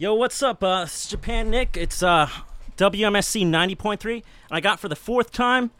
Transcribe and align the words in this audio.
Yo, 0.00 0.14
what's 0.14 0.44
up? 0.44 0.62
Uh, 0.62 0.84
it's 0.86 1.08
Japan 1.08 1.50
Nick. 1.50 1.76
It's 1.76 2.04
uh, 2.04 2.28
WMSC 2.76 3.44
90.3. 3.44 4.12
And 4.12 4.22
I 4.48 4.60
got 4.60 4.78
for 4.78 4.88
the 4.88 4.94
fourth 4.94 5.32
time 5.32 5.72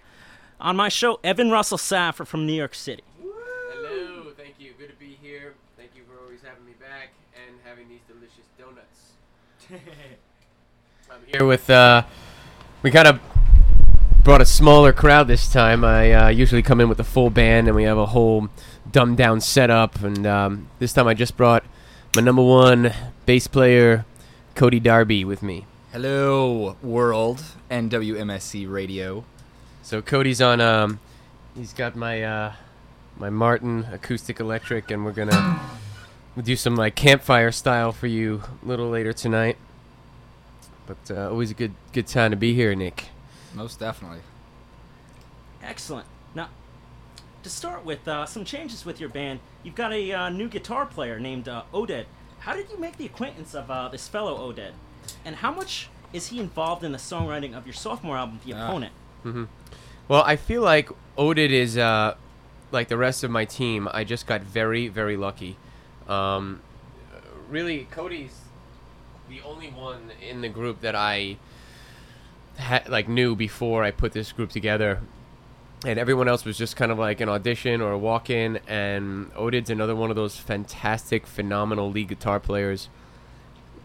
on 0.60 0.74
my 0.74 0.88
show 0.88 1.20
Evan 1.22 1.52
Russell 1.52 1.78
Saffer 1.78 2.24
from 2.24 2.44
New 2.44 2.52
York 2.52 2.74
City. 2.74 3.04
Hello, 3.22 4.32
thank 4.36 4.56
you. 4.58 4.72
Good 4.76 4.88
to 4.88 4.96
be 4.96 5.16
here. 5.22 5.54
Thank 5.76 5.90
you 5.94 6.02
for 6.02 6.20
always 6.20 6.40
having 6.42 6.66
me 6.66 6.72
back 6.80 7.10
and 7.46 7.58
having 7.64 7.88
these 7.88 8.00
delicious 8.08 8.48
donuts. 8.58 9.12
I'm 11.12 11.20
here 11.24 11.46
with, 11.46 11.70
uh, 11.70 12.02
we 12.82 12.90
kind 12.90 13.06
of 13.06 13.20
brought 14.24 14.40
a 14.40 14.46
smaller 14.46 14.92
crowd 14.92 15.28
this 15.28 15.48
time. 15.48 15.84
I 15.84 16.12
uh, 16.12 16.28
usually 16.30 16.62
come 16.62 16.80
in 16.80 16.88
with 16.88 16.98
a 16.98 17.04
full 17.04 17.30
band 17.30 17.68
and 17.68 17.76
we 17.76 17.84
have 17.84 17.98
a 17.98 18.06
whole 18.06 18.48
dumbed 18.90 19.16
down 19.16 19.40
setup. 19.40 20.02
And 20.02 20.26
um, 20.26 20.70
this 20.80 20.92
time 20.92 21.06
I 21.06 21.14
just 21.14 21.36
brought 21.36 21.64
my 22.16 22.22
number 22.22 22.42
one 22.42 22.92
bass 23.28 23.46
player, 23.46 24.06
Cody 24.54 24.80
Darby, 24.80 25.22
with 25.22 25.42
me. 25.42 25.66
Hello, 25.92 26.78
world 26.82 27.44
and 27.68 27.90
WMSC 27.90 28.66
radio. 28.66 29.22
So 29.82 30.00
Cody's 30.00 30.40
on. 30.40 30.62
Um, 30.62 30.98
he's 31.54 31.74
got 31.74 31.94
my 31.94 32.22
uh, 32.22 32.52
my 33.18 33.28
Martin 33.28 33.86
acoustic 33.92 34.40
electric, 34.40 34.90
and 34.90 35.04
we're 35.04 35.12
gonna 35.12 35.60
do 36.42 36.56
some 36.56 36.74
like 36.74 36.94
campfire 36.94 37.52
style 37.52 37.92
for 37.92 38.06
you 38.06 38.44
a 38.64 38.66
little 38.66 38.88
later 38.88 39.12
tonight. 39.12 39.58
But 40.86 41.10
uh, 41.10 41.28
always 41.28 41.50
a 41.50 41.54
good 41.54 41.74
good 41.92 42.06
time 42.06 42.30
to 42.30 42.36
be 42.38 42.54
here, 42.54 42.74
Nick. 42.74 43.08
Most 43.52 43.78
definitely. 43.78 44.20
Excellent. 45.62 46.06
Now, 46.34 46.48
to 47.42 47.50
start 47.50 47.84
with, 47.84 48.08
uh, 48.08 48.24
some 48.24 48.46
changes 48.46 48.86
with 48.86 48.98
your 48.98 49.10
band. 49.10 49.40
You've 49.62 49.74
got 49.74 49.92
a 49.92 50.12
uh, 50.12 50.28
new 50.30 50.48
guitar 50.48 50.86
player 50.86 51.20
named 51.20 51.46
uh, 51.46 51.64
Oded. 51.74 52.06
How 52.48 52.54
did 52.54 52.70
you 52.70 52.78
make 52.78 52.96
the 52.96 53.04
acquaintance 53.04 53.54
of 53.54 53.70
uh, 53.70 53.90
this 53.90 54.08
fellow 54.08 54.50
Oded? 54.50 54.72
And 55.22 55.36
how 55.36 55.52
much 55.52 55.90
is 56.14 56.28
he 56.28 56.40
involved 56.40 56.82
in 56.82 56.92
the 56.92 56.98
songwriting 56.98 57.54
of 57.54 57.66
your 57.66 57.74
sophomore 57.74 58.16
album, 58.16 58.40
The 58.46 58.54
Ah. 58.54 58.68
Opponent? 58.68 58.92
Well, 60.08 60.22
I 60.22 60.36
feel 60.36 60.62
like 60.62 60.88
Oded 61.18 61.50
is 61.50 61.76
uh, 61.76 62.14
like 62.72 62.88
the 62.88 62.96
rest 62.96 63.22
of 63.22 63.30
my 63.30 63.44
team. 63.44 63.86
I 63.92 64.02
just 64.02 64.26
got 64.26 64.40
very 64.40 64.88
very 64.88 65.14
lucky. 65.18 65.58
Um, 66.08 66.62
really, 67.50 67.86
Cody's 67.90 68.40
the 69.28 69.42
only 69.42 69.68
one 69.68 70.10
in 70.26 70.40
the 70.40 70.48
group 70.48 70.80
that 70.80 70.94
I 70.94 71.36
had 72.56 72.88
like 72.88 73.10
knew 73.10 73.36
before 73.36 73.84
I 73.84 73.90
put 73.90 74.12
this 74.12 74.32
group 74.32 74.48
together. 74.48 75.00
And 75.86 75.98
everyone 75.98 76.26
else 76.28 76.44
was 76.44 76.58
just 76.58 76.76
kind 76.76 76.90
of 76.90 76.98
like 76.98 77.20
an 77.20 77.28
audition 77.28 77.80
or 77.80 77.92
a 77.92 77.98
walk-in. 77.98 78.58
And 78.66 79.30
Oded's 79.36 79.70
another 79.70 79.94
one 79.94 80.10
of 80.10 80.16
those 80.16 80.36
fantastic, 80.36 81.26
phenomenal 81.26 81.90
lead 81.90 82.08
guitar 82.08 82.40
players. 82.40 82.88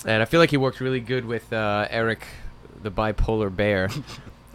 And 0.06 0.22
I 0.22 0.26
feel 0.26 0.40
like 0.40 0.50
he 0.50 0.58
worked 0.58 0.80
really 0.80 1.00
good 1.00 1.26
with 1.26 1.54
uh, 1.54 1.88
Eric, 1.90 2.26
the 2.82 2.92
bipolar 2.92 3.56
bear. 3.56 3.90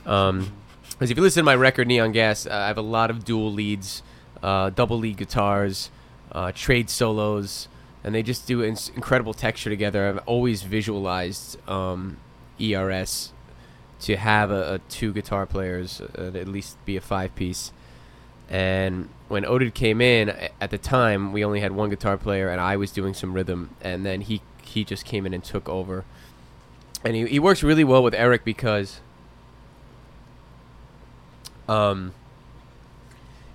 Um, 0.06 0.52
because 0.90 1.10
if 1.10 1.16
you 1.16 1.22
listen 1.22 1.42
to 1.42 1.44
my 1.44 1.54
record 1.54 1.86
Neon 1.86 2.10
Gas, 2.12 2.46
uh, 2.46 2.50
I 2.50 2.66
have 2.66 2.78
a 2.78 2.82
lot 2.82 3.10
of 3.10 3.24
dual 3.24 3.52
leads, 3.52 4.02
uh, 4.42 4.70
double 4.70 4.98
lead 4.98 5.16
guitars, 5.16 5.90
uh, 6.32 6.50
trade 6.52 6.90
solos, 6.90 7.68
and 8.02 8.14
they 8.14 8.22
just 8.22 8.46
do 8.46 8.64
ins- 8.64 8.90
incredible 8.96 9.32
texture 9.32 9.70
together. 9.70 10.08
I've 10.08 10.18
always 10.26 10.62
visualized 10.62 11.56
um, 11.68 12.16
ERS 12.60 13.32
to 14.00 14.16
have 14.16 14.50
a, 14.50 14.74
a 14.74 14.78
two 14.88 15.12
guitar 15.12 15.46
players, 15.46 16.00
uh, 16.00 16.32
at 16.34 16.48
least 16.48 16.84
be 16.84 16.96
a 16.96 17.00
five 17.00 17.34
piece. 17.34 17.72
And 18.48 19.08
when 19.28 19.44
Oded 19.44 19.74
came 19.74 20.00
in, 20.00 20.30
at 20.60 20.70
the 20.70 20.78
time 20.78 21.32
we 21.32 21.44
only 21.44 21.60
had 21.60 21.72
one 21.72 21.90
guitar 21.90 22.16
player, 22.16 22.48
and 22.48 22.60
I 22.60 22.76
was 22.76 22.92
doing 22.92 23.14
some 23.14 23.34
rhythm, 23.34 23.70
and 23.80 24.06
then 24.06 24.22
he 24.22 24.40
he 24.62 24.84
just 24.84 25.04
came 25.04 25.26
in 25.26 25.34
and 25.34 25.42
took 25.42 25.68
over. 25.68 26.04
And 27.04 27.14
he, 27.14 27.26
he 27.26 27.38
works 27.38 27.62
really 27.62 27.84
well 27.84 28.02
with 28.02 28.14
Eric 28.14 28.44
because 28.44 29.00
um, 31.68 32.12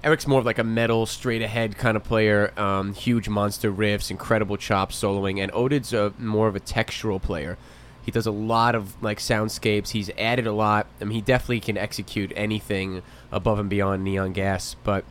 Eric's 0.03 0.27
more 0.27 0.39
of 0.39 0.45
like 0.45 0.59
a 0.59 0.63
metal, 0.63 1.05
straight 1.05 1.41
ahead 1.41 1.77
kind 1.77 1.97
of 1.97 2.03
player. 2.03 2.53
Um, 2.59 2.93
huge 2.93 3.29
monster 3.29 3.71
riffs, 3.71 4.11
incredible 4.11 4.57
chops, 4.57 5.01
soloing, 5.01 5.41
and 5.41 5.51
Oded's 5.51 5.93
a, 5.93 6.13
more 6.17 6.47
of 6.47 6.55
a 6.55 6.59
textural 6.59 7.21
player. 7.21 7.57
He 8.03 8.11
does 8.11 8.25
a 8.25 8.31
lot 8.31 8.75
of 8.75 9.01
like 9.01 9.19
soundscapes. 9.19 9.89
He's 9.89 10.09
added 10.17 10.45
a 10.45 10.51
lot. 10.51 10.87
I 10.99 11.05
mean, 11.05 11.15
he 11.15 11.21
definitely 11.21 11.61
can 11.61 11.77
execute 11.77 12.33
anything 12.35 13.01
above 13.31 13.59
and 13.59 13.69
beyond 13.69 14.03
Neon 14.03 14.33
Gas. 14.33 14.75
But 14.83 15.05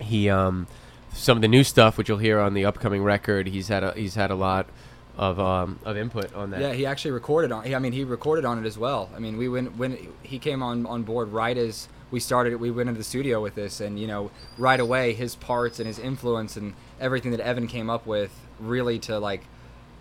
he, 0.00 0.30
um, 0.30 0.66
some 1.12 1.38
of 1.38 1.42
the 1.42 1.48
new 1.48 1.62
stuff, 1.62 1.98
which 1.98 2.08
you'll 2.08 2.18
hear 2.18 2.40
on 2.40 2.54
the 2.54 2.64
upcoming 2.64 3.02
record, 3.02 3.48
he's 3.48 3.68
had 3.68 3.84
a 3.84 3.92
he's 3.92 4.14
had 4.14 4.30
a 4.30 4.34
lot 4.34 4.66
of 5.16 5.38
um, 5.38 5.78
of 5.84 5.96
input 5.96 6.34
on 6.34 6.50
that. 6.50 6.60
Yeah, 6.60 6.72
he 6.72 6.86
actually 6.86 7.12
recorded 7.12 7.52
on. 7.52 7.72
I 7.74 7.78
mean, 7.78 7.92
he 7.92 8.04
recorded 8.04 8.44
on 8.44 8.62
it 8.62 8.66
as 8.66 8.78
well. 8.78 9.10
I 9.14 9.18
mean, 9.18 9.36
we 9.36 9.48
went 9.48 9.76
when 9.76 9.98
he 10.22 10.38
came 10.38 10.62
on 10.62 10.86
on 10.86 11.02
board 11.02 11.28
right 11.28 11.56
as 11.56 11.88
we 12.10 12.20
started. 12.20 12.52
it, 12.54 12.60
We 12.60 12.70
went 12.70 12.88
into 12.88 12.98
the 12.98 13.04
studio 13.04 13.42
with 13.42 13.54
this, 13.54 13.80
and 13.80 13.98
you 13.98 14.06
know, 14.06 14.30
right 14.58 14.80
away, 14.80 15.14
his 15.14 15.34
parts 15.34 15.78
and 15.78 15.86
his 15.86 15.98
influence 15.98 16.56
and 16.56 16.74
everything 17.00 17.30
that 17.32 17.40
Evan 17.40 17.66
came 17.66 17.90
up 17.90 18.06
with, 18.06 18.38
really 18.58 18.98
to 19.00 19.18
like 19.18 19.42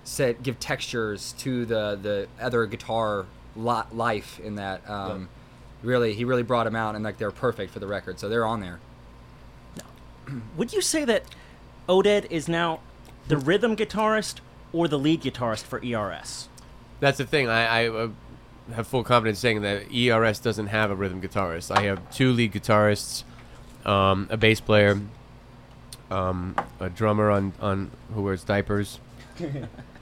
set 0.06 0.42
give 0.42 0.60
textures 0.60 1.34
to 1.40 1.66
the 1.66 2.00
the 2.02 2.28
other 2.40 2.66
guitar 2.66 3.26
li- 3.56 3.84
life 3.92 4.40
in 4.40 4.56
that. 4.56 4.90
Um, 4.90 5.28
Really, 5.84 6.16
he 6.16 6.26
really 6.26 6.42
brought 6.42 6.64
them 6.64 6.76
out, 6.76 6.96
and 6.96 7.04
like 7.04 7.20
they're 7.20 7.30
perfect 7.30 7.72
for 7.72 7.78
the 7.78 7.86
record, 7.86 8.20
so 8.20 8.28
they're 8.28 8.46
on 8.46 8.60
there. 8.60 8.80
Would 10.58 10.74
you 10.74 10.82
say 10.82 11.06
that 11.06 11.24
Oded 11.88 12.26
is 12.32 12.50
now 12.50 12.80
the 13.28 13.38
rhythm 13.38 13.76
guitarist 13.76 14.40
or 14.74 14.88
the 14.88 14.98
lead 14.98 15.22
guitarist 15.22 15.64
for 15.64 15.80
ERS? 15.86 16.50
That's 17.00 17.20
the 17.20 17.26
thing. 17.26 17.50
I, 17.50 17.84
I 17.84 17.88
uh, 17.90 18.10
have 18.74 18.88
full 18.88 19.04
confidence 19.04 19.38
saying 19.38 19.62
that 19.62 19.94
ERS 19.94 20.40
doesn't 20.40 20.68
have 20.68 20.90
a 20.90 20.96
rhythm 20.96 21.22
guitarist. 21.22 21.70
I 21.76 21.84
have 21.84 22.10
two 22.12 22.32
lead 22.32 22.54
guitarists, 22.54 23.24
um, 23.86 24.28
a 24.32 24.38
bass 24.38 24.60
player, 24.60 25.00
um, 26.10 26.56
a 26.80 26.90
drummer 26.90 27.30
on, 27.30 27.54
on 27.62 27.92
who 28.14 28.24
wears 28.24 28.44
diapers, 28.44 29.00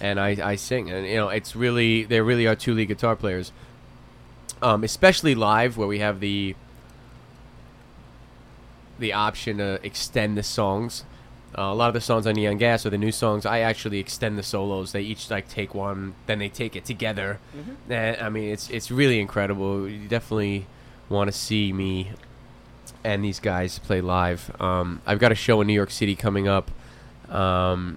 and 0.00 0.18
I, 0.18 0.36
I 0.42 0.56
sing. 0.56 0.90
And 0.90 1.06
you 1.06 1.16
know, 1.16 1.28
it's 1.28 1.54
really 1.54 2.04
there 2.04 2.24
really 2.24 2.46
are 2.46 2.56
two 2.56 2.74
lead 2.74 2.88
guitar 2.88 3.16
players, 3.16 3.52
um, 4.62 4.84
especially 4.84 5.34
live 5.34 5.76
where 5.76 5.88
we 5.88 5.98
have 6.00 6.20
the 6.20 6.54
the 8.98 9.12
option 9.12 9.58
to 9.58 9.78
extend 9.84 10.36
the 10.36 10.42
songs. 10.42 11.04
Uh, 11.58 11.62
a 11.62 11.74
lot 11.74 11.88
of 11.88 11.94
the 11.94 12.00
songs 12.00 12.28
on 12.28 12.34
Neon 12.34 12.58
Gas 12.58 12.86
or 12.86 12.90
the 12.90 12.98
new 12.98 13.10
songs, 13.10 13.44
I 13.44 13.58
actually 13.58 13.98
extend 13.98 14.38
the 14.38 14.42
solos. 14.42 14.92
They 14.92 15.02
each 15.02 15.30
like 15.30 15.48
take 15.48 15.74
one, 15.74 16.14
then 16.26 16.38
they 16.38 16.48
take 16.48 16.76
it 16.76 16.84
together. 16.84 17.40
And 17.88 18.20
I 18.20 18.28
mean, 18.28 18.52
it's 18.52 18.70
it's 18.70 18.90
really 18.90 19.18
incredible. 19.20 19.88
You 19.88 20.06
definitely 20.06 20.66
want 21.08 21.26
to 21.26 21.36
see 21.36 21.72
me 21.72 22.12
and 23.02 23.24
these 23.24 23.40
guys 23.40 23.78
play 23.78 24.00
live. 24.00 24.54
Um, 24.60 25.00
I've 25.06 25.18
got 25.18 25.32
a 25.32 25.34
show 25.34 25.60
in 25.60 25.66
New 25.66 25.72
York 25.72 25.90
City 25.90 26.14
coming 26.14 26.46
up, 26.46 26.70
um, 27.28 27.96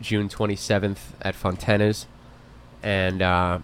June 0.00 0.28
27th 0.28 0.98
at 1.22 1.34
Fontana's, 1.34 2.06
and 2.82 3.22
uh, 3.22 3.58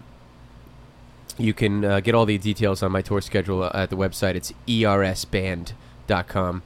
you 1.37 1.53
can 1.53 1.83
uh, 1.83 1.99
get 1.99 2.15
all 2.15 2.25
the 2.25 2.37
details 2.37 2.83
on 2.83 2.91
my 2.91 3.01
tour 3.01 3.21
schedule 3.21 3.65
at 3.65 3.89
the 3.89 3.97
website. 3.97 4.35
It's 4.35 4.53
ersband.com. 4.67 6.63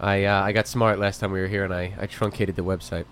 I 0.00 0.24
uh, 0.24 0.42
I 0.42 0.52
got 0.52 0.68
smart 0.68 0.98
last 0.98 1.18
time 1.18 1.32
we 1.32 1.40
were 1.40 1.48
here, 1.48 1.64
and 1.64 1.74
I, 1.74 1.92
I 1.98 2.06
truncated 2.06 2.56
the 2.56 2.64
website. 2.64 3.04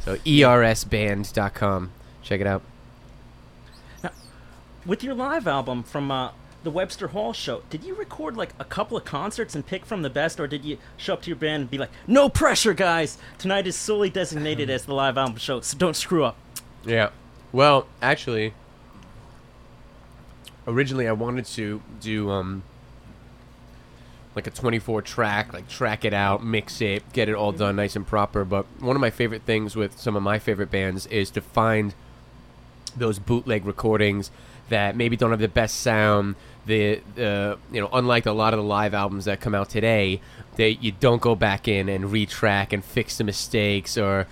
So 0.00 0.16
ersband.com. 0.16 1.92
Check 2.22 2.40
it 2.40 2.46
out. 2.46 2.62
Now, 4.02 4.10
with 4.86 5.04
your 5.04 5.14
live 5.14 5.46
album 5.46 5.82
from 5.82 6.10
uh, 6.10 6.30
the 6.62 6.70
Webster 6.70 7.08
Hall 7.08 7.32
show, 7.32 7.62
did 7.70 7.84
you 7.84 7.94
record 7.94 8.36
like 8.36 8.54
a 8.58 8.64
couple 8.64 8.96
of 8.96 9.04
concerts 9.04 9.54
and 9.54 9.66
pick 9.66 9.84
from 9.84 10.02
the 10.02 10.10
best, 10.10 10.38
or 10.38 10.46
did 10.46 10.64
you 10.64 10.78
show 10.96 11.14
up 11.14 11.22
to 11.22 11.30
your 11.30 11.36
band 11.36 11.62
and 11.62 11.70
be 11.70 11.78
like, 11.78 11.90
"No 12.06 12.28
pressure, 12.28 12.74
guys! 12.74 13.18
Tonight 13.38 13.66
is 13.66 13.76
solely 13.76 14.10
designated 14.10 14.70
as 14.70 14.84
the 14.84 14.94
live 14.94 15.18
album 15.18 15.36
show, 15.36 15.60
so 15.60 15.76
don't 15.76 15.96
screw 15.96 16.24
up." 16.24 16.36
Yeah. 16.84 17.10
Well, 17.52 17.86
actually, 18.00 18.54
originally 20.66 21.08
I 21.08 21.12
wanted 21.12 21.46
to 21.46 21.82
do 22.00 22.30
um 22.30 22.62
like 24.34 24.46
a 24.46 24.50
24 24.50 25.02
track, 25.02 25.52
like 25.52 25.68
track 25.68 26.04
it 26.04 26.14
out, 26.14 26.42
mix 26.42 26.80
it, 26.80 27.12
get 27.12 27.28
it 27.28 27.34
all 27.34 27.52
done 27.52 27.76
nice 27.76 27.96
and 27.96 28.06
proper. 28.06 28.44
But 28.44 28.64
one 28.80 28.96
of 28.96 29.00
my 29.00 29.10
favorite 29.10 29.42
things 29.42 29.76
with 29.76 29.98
some 29.98 30.16
of 30.16 30.22
my 30.22 30.38
favorite 30.38 30.70
bands 30.70 31.06
is 31.06 31.30
to 31.32 31.42
find 31.42 31.94
those 32.96 33.18
bootleg 33.18 33.64
recordings 33.66 34.30
that 34.72 34.96
maybe 34.96 35.16
don't 35.16 35.30
have 35.30 35.40
the 35.40 35.48
best 35.48 35.80
sound. 35.80 36.34
The 36.66 37.00
uh, 37.18 37.56
you 37.72 37.80
know, 37.80 37.88
unlike 37.92 38.26
a 38.26 38.32
lot 38.32 38.54
of 38.54 38.58
the 38.58 38.64
live 38.64 38.94
albums 38.94 39.24
that 39.24 39.40
come 39.40 39.54
out 39.54 39.68
today, 39.68 40.20
that 40.56 40.82
you 40.82 40.92
don't 40.92 41.20
go 41.20 41.34
back 41.34 41.66
in 41.66 41.88
and 41.88 42.04
retrack 42.04 42.72
and 42.72 42.84
fix 42.84 43.18
the 43.18 43.24
mistakes 43.24 43.96
or 43.98 44.26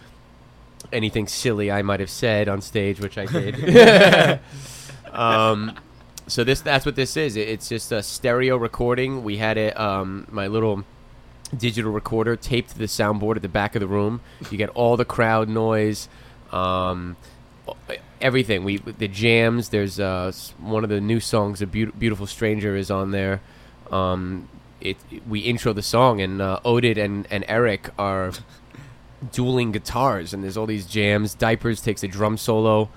anything 0.92 1.26
silly 1.26 1.70
I 1.70 1.82
might 1.82 2.00
have 2.00 2.10
said 2.10 2.48
on 2.48 2.60
stage, 2.60 3.00
which 3.00 3.18
I 3.18 3.26
did. 3.26 4.40
um, 5.12 5.78
so 6.26 6.44
this 6.44 6.60
that's 6.60 6.86
what 6.86 6.96
this 6.96 7.16
is. 7.16 7.36
It's 7.36 7.68
just 7.68 7.92
a 7.92 8.02
stereo 8.02 8.56
recording. 8.56 9.24
We 9.24 9.38
had 9.38 9.56
it 9.56 9.78
um, 9.78 10.26
my 10.30 10.46
little 10.46 10.84
digital 11.56 11.90
recorder 11.90 12.36
taped 12.36 12.70
to 12.70 12.78
the 12.78 12.84
soundboard 12.84 13.36
at 13.36 13.42
the 13.42 13.48
back 13.48 13.74
of 13.74 13.80
the 13.80 13.88
room. 13.88 14.20
You 14.50 14.58
get 14.58 14.68
all 14.70 14.96
the 14.96 15.04
crowd 15.04 15.48
noise. 15.48 16.08
Um, 16.52 17.16
everything. 18.20 18.64
We 18.64 18.78
the 18.78 19.08
jams. 19.08 19.70
There's 19.70 19.98
uh, 20.00 20.32
one 20.58 20.84
of 20.84 20.90
the 20.90 21.00
new 21.00 21.20
songs, 21.20 21.62
"A 21.62 21.66
Beau- 21.66 21.92
Beautiful 21.98 22.26
Stranger," 22.26 22.76
is 22.76 22.90
on 22.90 23.10
there. 23.10 23.40
Um, 23.90 24.48
it 24.80 24.96
we 25.28 25.40
intro 25.40 25.72
the 25.72 25.82
song, 25.82 26.20
and 26.20 26.40
uh, 26.40 26.60
Oded 26.64 26.96
and 26.96 27.26
and 27.30 27.44
Eric 27.48 27.90
are 27.98 28.32
dueling 29.32 29.72
guitars, 29.72 30.32
and 30.32 30.42
there's 30.42 30.56
all 30.56 30.66
these 30.66 30.86
jams. 30.86 31.34
Diapers 31.34 31.80
takes 31.80 32.02
a 32.02 32.08
drum 32.08 32.36
solo. 32.36 32.88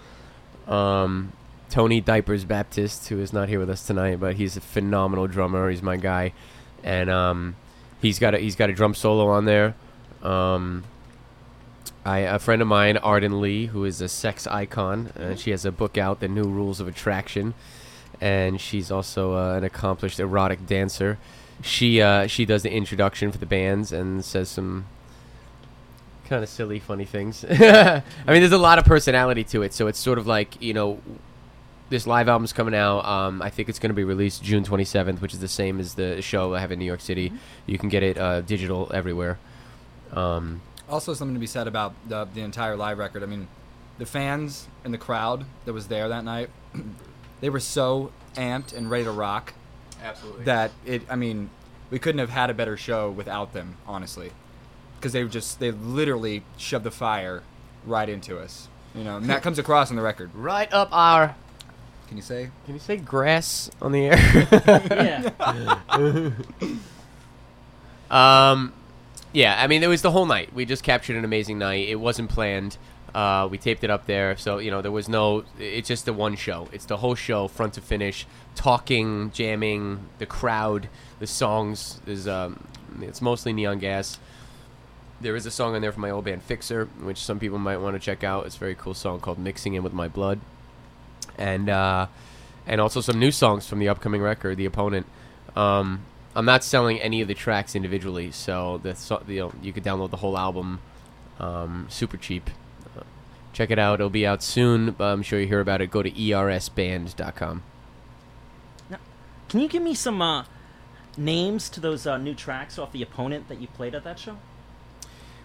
Um, 0.67 1.33
Tony 1.69 2.01
Diapers 2.01 2.45
Baptist, 2.45 3.09
who 3.09 3.19
is 3.19 3.33
not 3.33 3.49
here 3.49 3.59
with 3.59 3.69
us 3.69 3.85
tonight, 3.85 4.19
but 4.19 4.35
he's 4.35 4.55
a 4.55 4.61
phenomenal 4.61 5.27
drummer. 5.27 5.69
He's 5.69 5.81
my 5.81 5.97
guy, 5.97 6.33
and 6.83 7.09
um, 7.09 7.55
he's 8.01 8.19
got 8.19 8.35
a 8.35 8.37
he's 8.37 8.55
got 8.55 8.69
a 8.69 8.73
drum 8.73 8.93
solo 8.93 9.27
on 9.27 9.45
there. 9.45 9.75
Um, 10.21 10.83
I 12.05 12.19
a 12.19 12.39
friend 12.39 12.61
of 12.61 12.67
mine, 12.67 12.97
Arden 12.97 13.39
Lee, 13.39 13.67
who 13.67 13.85
is 13.85 14.01
a 14.01 14.09
sex 14.09 14.45
icon, 14.47 15.11
and 15.15 15.39
she 15.39 15.51
has 15.51 15.65
a 15.65 15.71
book 15.71 15.97
out, 15.97 16.19
The 16.19 16.27
New 16.27 16.43
Rules 16.43 16.79
of 16.79 16.87
Attraction, 16.87 17.53
and 18.19 18.59
she's 18.59 18.91
also 18.91 19.33
uh, 19.33 19.57
an 19.57 19.63
accomplished 19.63 20.19
erotic 20.19 20.65
dancer. 20.65 21.17
She 21.61 22.01
uh, 22.01 22.27
she 22.27 22.45
does 22.45 22.63
the 22.63 22.71
introduction 22.71 23.31
for 23.31 23.37
the 23.37 23.45
bands 23.45 23.93
and 23.93 24.23
says 24.23 24.49
some 24.49 24.85
kind 26.27 26.43
of 26.43 26.49
silly, 26.49 26.79
funny 26.79 27.05
things. 27.05 27.45
I 27.49 28.01
mean, 28.27 28.41
there's 28.41 28.51
a 28.51 28.57
lot 28.57 28.79
of 28.79 28.85
personality 28.85 29.43
to 29.45 29.61
it, 29.61 29.73
so 29.73 29.87
it's 29.87 29.99
sort 29.99 30.17
of 30.17 30.27
like 30.27 30.61
you 30.61 30.73
know, 30.73 30.99
this 31.89 32.05
live 32.05 32.27
album's 32.27 32.51
coming 32.51 32.75
out. 32.75 33.05
Um, 33.05 33.41
I 33.41 33.49
think 33.49 33.69
it's 33.69 33.79
going 33.79 33.91
to 33.91 33.95
be 33.95 34.03
released 34.03 34.43
June 34.43 34.65
27th, 34.65 35.21
which 35.21 35.33
is 35.33 35.39
the 35.39 35.47
same 35.47 35.79
as 35.79 35.93
the 35.93 36.21
show 36.21 36.53
I 36.53 36.59
have 36.59 36.71
in 36.73 36.79
New 36.79 36.85
York 36.85 37.01
City. 37.01 37.31
You 37.65 37.77
can 37.77 37.87
get 37.87 38.03
it 38.03 38.17
uh, 38.17 38.41
digital 38.41 38.91
everywhere. 38.93 39.39
Um, 40.11 40.61
Also, 40.89 41.13
something 41.13 41.33
to 41.33 41.39
be 41.39 41.47
said 41.47 41.67
about 41.67 41.93
the 42.07 42.25
the 42.33 42.41
entire 42.41 42.75
live 42.75 42.97
record. 42.97 43.23
I 43.23 43.25
mean, 43.25 43.47
the 43.97 44.05
fans 44.05 44.67
and 44.83 44.93
the 44.93 44.97
crowd 44.97 45.45
that 45.65 45.73
was 45.73 45.87
there 45.87 46.09
that 46.09 46.23
night, 46.23 46.49
they 47.41 47.49
were 47.49 47.59
so 47.59 48.11
amped 48.35 48.73
and 48.75 48.89
ready 48.89 49.03
to 49.05 49.11
rock 49.11 49.53
Absolutely. 50.03 50.45
that 50.45 50.71
it. 50.85 51.03
I 51.09 51.15
mean, 51.15 51.49
we 51.89 51.99
couldn't 51.99 52.19
have 52.19 52.29
had 52.29 52.49
a 52.49 52.53
better 52.53 52.75
show 52.75 53.09
without 53.09 53.53
them, 53.53 53.77
honestly, 53.87 54.31
because 54.97 55.13
they 55.13 55.23
just 55.25 55.59
they 55.59 55.71
literally 55.71 56.43
shoved 56.57 56.83
the 56.83 56.91
fire 56.91 57.43
right 57.85 58.09
into 58.09 58.37
us. 58.39 58.67
You 58.93 59.03
know, 59.03 59.17
and 59.17 59.29
that 59.29 59.41
comes 59.41 59.57
across 59.57 59.89
on 59.89 59.95
the 59.95 60.03
record. 60.03 60.31
right 60.35 60.71
up 60.71 60.89
our. 60.91 61.35
Can 62.07 62.17
you 62.17 62.23
say? 62.23 62.51
Can 62.65 62.75
you 62.75 62.79
say 62.79 62.97
grass 62.97 63.71
on 63.81 63.91
the 63.91 64.07
air? 64.07 65.31
yeah. 65.89 66.29
Um, 68.11 68.73
yeah, 69.33 69.61
I 69.61 69.67
mean, 69.67 69.83
it 69.83 69.87
was 69.87 70.01
the 70.01 70.11
whole 70.11 70.25
night. 70.25 70.53
We 70.53 70.65
just 70.65 70.83
captured 70.83 71.17
an 71.17 71.25
amazing 71.25 71.57
night. 71.57 71.89
It 71.89 71.95
wasn't 71.99 72.29
planned. 72.29 72.77
Uh, 73.13 73.47
we 73.49 73.57
taped 73.57 73.83
it 73.83 73.89
up 73.89 74.07
there, 74.07 74.35
so 74.37 74.57
you 74.57 74.71
know 74.71 74.81
there 74.81 74.91
was 74.91 75.07
no. 75.07 75.43
It's 75.59 75.87
just 75.87 76.05
the 76.05 76.13
one 76.13 76.35
show. 76.35 76.67
It's 76.71 76.85
the 76.85 76.97
whole 76.97 77.13
show, 77.13 77.47
front 77.47 77.73
to 77.73 77.81
finish, 77.81 78.25
talking, 78.55 79.31
jamming, 79.31 80.07
the 80.17 80.25
crowd, 80.25 80.89
the 81.19 81.27
songs. 81.27 82.01
Is 82.07 82.27
um, 82.27 82.63
it's 83.01 83.21
mostly 83.21 83.53
neon 83.53 83.77
gas. 83.79 84.19
There 85.21 85.35
is 85.35 85.45
a 85.45 85.51
song 85.51 85.75
on 85.75 85.81
there 85.81 85.91
from 85.91 86.01
my 86.01 86.09
old 86.09 86.25
band 86.25 86.41
Fixer, 86.41 86.85
which 87.01 87.19
some 87.19 87.39
people 87.39 87.59
might 87.59 87.77
want 87.77 87.95
to 87.95 87.99
check 87.99 88.23
out. 88.23 88.45
It's 88.47 88.55
a 88.55 88.59
very 88.59 88.75
cool 88.75 88.95
song 88.95 89.19
called 89.19 89.37
"Mixing 89.37 89.75
In 89.75 89.83
with 89.83 89.93
My 89.93 90.07
Blood," 90.07 90.39
and 91.37 91.69
uh, 91.69 92.07
and 92.65 92.81
also 92.81 92.99
some 92.99 93.19
new 93.19 93.31
songs 93.31 93.67
from 93.67 93.77
the 93.77 93.89
upcoming 93.89 94.21
record, 94.21 94.57
"The 94.57 94.65
Opponent." 94.65 95.05
Um, 95.55 96.03
I'm 96.35 96.45
not 96.45 96.63
selling 96.63 96.99
any 96.99 97.21
of 97.21 97.27
the 97.27 97.35
tracks 97.35 97.75
individually, 97.75 98.31
so 98.31 98.79
the, 98.79 98.95
you, 99.27 99.39
know, 99.39 99.53
you 99.61 99.71
could 99.71 99.83
download 99.83 100.09
the 100.09 100.17
whole 100.17 100.37
album 100.37 100.79
um, 101.39 101.87
super 101.89 102.17
cheap. 102.17 102.49
Uh, 102.97 103.03
check 103.53 103.69
it 103.71 103.79
out; 103.79 103.95
it'll 103.95 104.09
be 104.09 104.25
out 104.25 104.41
soon. 104.41 104.95
I'm 104.99 105.21
sure 105.21 105.39
you 105.39 105.47
hear 105.47 105.59
about 105.59 105.81
it. 105.81 105.91
Go 105.91 106.01
to 106.01 106.11
ersband.com. 106.11 107.63
Can 109.53 109.59
you 109.59 109.67
give 109.67 109.83
me 109.83 109.93
some 109.93 110.19
uh, 110.19 110.45
names 111.15 111.69
to 111.69 111.79
those 111.79 112.07
uh, 112.07 112.17
new 112.17 112.33
tracks 112.33 112.79
off 112.79 112.91
the 112.91 113.03
opponent 113.03 113.49
that 113.49 113.61
you 113.61 113.67
played 113.67 113.93
at 113.93 114.03
that 114.03 114.17
show? 114.17 114.37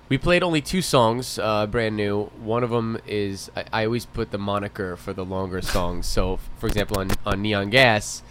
We 0.08 0.16
played 0.16 0.42
only 0.42 0.62
two 0.62 0.80
songs, 0.80 1.38
uh, 1.38 1.66
brand 1.66 1.94
new. 1.94 2.30
One 2.40 2.64
of 2.64 2.70
them 2.70 2.98
is 3.06 3.50
I, 3.54 3.64
I 3.70 3.84
always 3.84 4.06
put 4.06 4.30
the 4.30 4.38
moniker 4.38 4.96
for 4.96 5.12
the 5.12 5.26
longer 5.26 5.60
songs. 5.60 6.06
So, 6.06 6.38
for 6.56 6.68
example, 6.68 6.98
on 6.98 7.10
on 7.26 7.42
Neon 7.42 7.68
Gas, 7.68 8.22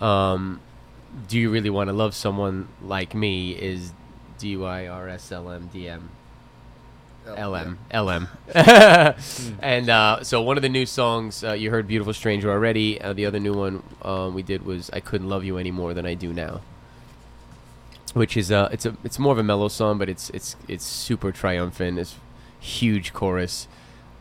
um, 0.00 0.60
"Do 1.28 1.38
You 1.38 1.50
Really 1.50 1.70
Want 1.70 1.88
to 1.88 1.92
Love 1.92 2.14
Someone 2.14 2.68
Like 2.82 3.14
Me?" 3.14 3.52
is 3.52 3.92
D 4.38 4.62
I 4.62 4.86
R 4.86 5.08
S 5.08 5.32
L 5.32 5.50
M 5.50 5.68
D 5.72 5.88
M 5.88 6.10
L 7.26 7.54
M 7.54 7.78
L 7.90 8.10
M. 8.10 8.28
And 9.60 9.88
uh, 9.88 10.22
so 10.24 10.42
one 10.42 10.56
of 10.56 10.62
the 10.62 10.68
new 10.68 10.86
songs 10.86 11.44
uh, 11.44 11.52
you 11.52 11.70
heard 11.70 11.86
"Beautiful 11.86 12.12
Stranger" 12.12 12.50
already. 12.50 13.00
Uh, 13.00 13.12
the 13.12 13.26
other 13.26 13.38
new 13.40 13.54
one 13.54 13.82
um, 14.02 14.34
we 14.34 14.42
did 14.42 14.64
was 14.64 14.90
"I 14.92 15.00
Couldn't 15.00 15.28
Love 15.28 15.44
You 15.44 15.58
Any 15.58 15.70
More 15.70 15.94
Than 15.94 16.06
I 16.06 16.14
Do 16.14 16.32
Now." 16.32 16.60
which 18.14 18.36
is 18.36 18.52
uh 18.52 18.68
it's 18.70 18.84
a 18.84 18.96
it's 19.04 19.18
more 19.18 19.32
of 19.32 19.38
a 19.38 19.42
mellow 19.42 19.68
song, 19.68 19.98
but 19.98 20.08
it's 20.08 20.30
it's 20.30 20.56
it's 20.68 20.84
super 20.84 21.32
triumphant. 21.32 21.98
It's 21.98 22.16
huge 22.60 23.12
chorus, 23.12 23.66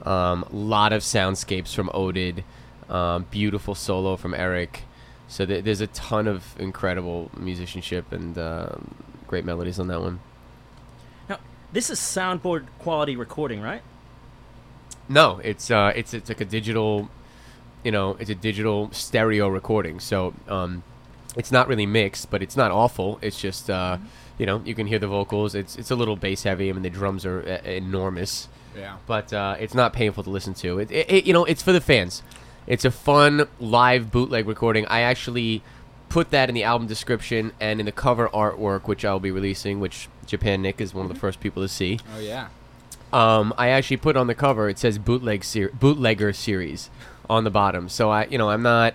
um, 0.04 0.46
lot 0.52 0.94
of 0.94 1.02
soundscapes 1.02 1.74
from 1.76 1.90
Oded, 1.90 2.44
um, 2.90 3.26
beautiful 3.30 3.76
solo 3.76 4.16
from 4.16 4.34
Eric. 4.34 4.84
So 5.32 5.46
th- 5.46 5.64
there's 5.64 5.80
a 5.80 5.88
ton 5.88 6.28
of 6.28 6.60
incredible 6.60 7.32
musicianship 7.38 8.12
and 8.12 8.38
um 8.38 8.94
great 9.28 9.46
melodies 9.46 9.80
on 9.80 9.88
that 9.88 10.02
one. 10.02 10.20
Now, 11.30 11.40
this 11.72 11.90
is 11.90 12.00
soundboard 12.00 12.66
quality 12.80 13.16
recording, 13.16 13.62
right? 13.62 13.82
No, 15.08 15.40
it's 15.44 15.72
uh 15.72 15.94
it's 15.96 16.14
it's 16.14 16.28
like 16.30 16.42
a 16.42 16.46
digital, 16.46 17.10
you 17.84 17.92
know, 17.92 18.18
it's 18.20 18.30
a 18.30 18.36
digital 18.36 18.90
stereo 18.92 19.48
recording. 19.48 20.02
So 20.02 20.34
um, 20.50 20.84
it's 21.38 21.52
not 21.52 21.70
really 21.70 21.86
mixed, 21.86 22.30
but 22.30 22.42
it's 22.44 22.58
not 22.58 22.72
awful. 22.72 23.18
It's 23.22 23.40
just 23.40 23.70
uh, 23.70 23.98
you 24.38 24.46
know, 24.46 24.62
you 24.66 24.76
can 24.76 24.86
hear 24.88 25.00
the 25.00 25.08
vocals. 25.08 25.56
It's 25.56 25.78
it's 25.78 25.92
a 25.92 25.96
little 25.96 26.18
bass 26.18 26.44
heavy. 26.44 26.70
I 26.70 26.74
mean, 26.74 26.84
the 26.84 26.90
drums 26.90 27.26
are 27.26 27.40
uh, 27.42 27.68
enormous. 27.70 28.50
Yeah. 28.78 28.96
but 29.06 29.34
uh, 29.34 29.58
it's 29.60 29.74
not 29.74 29.92
painful 29.92 30.24
to 30.24 30.30
listen 30.30 30.54
to. 30.64 30.80
It, 30.80 30.90
it, 30.92 31.12
it, 31.12 31.26
you 31.26 31.34
know, 31.34 31.44
it's 31.44 31.62
for 31.62 31.74
the 31.74 31.82
fans. 31.82 32.24
It's 32.68 32.86
a 32.86 32.92
fun 32.92 33.48
live 33.60 34.12
bootleg 34.12 34.48
recording. 34.48 34.86
I 34.86 35.02
actually 35.02 35.64
put 36.10 36.32
that 36.32 36.50
in 36.50 36.56
the 36.56 36.64
album 36.64 36.88
description 36.88 37.54
and 37.60 37.80
in 37.80 37.86
the 37.86 37.92
cover 37.92 38.28
artwork, 38.30 38.88
which 38.88 39.04
I'll 39.04 39.20
be 39.20 39.32
releasing. 39.32 39.80
Which 39.80 40.10
Japan 40.26 40.62
Nick 40.62 40.80
is 40.80 40.94
one 40.94 41.06
of 41.06 41.14
the 41.14 41.20
first 41.20 41.40
people 41.40 41.64
to 41.64 41.68
see. 41.68 42.00
Oh 42.16 42.20
yeah. 42.20 42.50
Um, 43.12 43.54
I 43.58 43.70
actually 43.70 43.98
put 43.98 44.16
on 44.16 44.28
the 44.28 44.36
cover. 44.36 44.70
It 44.70 44.78
says 44.78 44.98
bootleg 44.98 45.44
ser- 45.44 45.72
bootlegger 45.74 46.34
series 46.34 46.90
on 47.30 47.44
the 47.44 47.50
bottom. 47.50 47.90
So 47.90 48.10
I, 48.10 48.26
you 48.26 48.38
know, 48.38 48.50
I'm 48.50 48.62
not. 48.62 48.94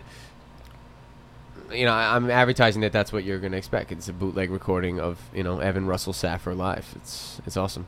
You 1.73 1.85
know, 1.85 1.93
I'm 1.93 2.31
advertising 2.31 2.83
that 2.83 2.93
that's 2.93 3.13
what 3.13 3.25
you're 3.25 3.41
going 3.41 3.51
to 3.51 3.59
expect. 3.59 3.91
It's 3.91 4.09
a 4.09 4.13
bootleg 4.13 4.51
recording 4.51 5.01
of 5.01 5.19
you 5.35 5.43
know 5.43 5.59
Evan 5.59 5.87
Russell 5.87 6.13
Saffer 6.13 6.55
live. 6.55 6.93
It's 6.95 7.41
it's 7.45 7.57
awesome. 7.57 7.87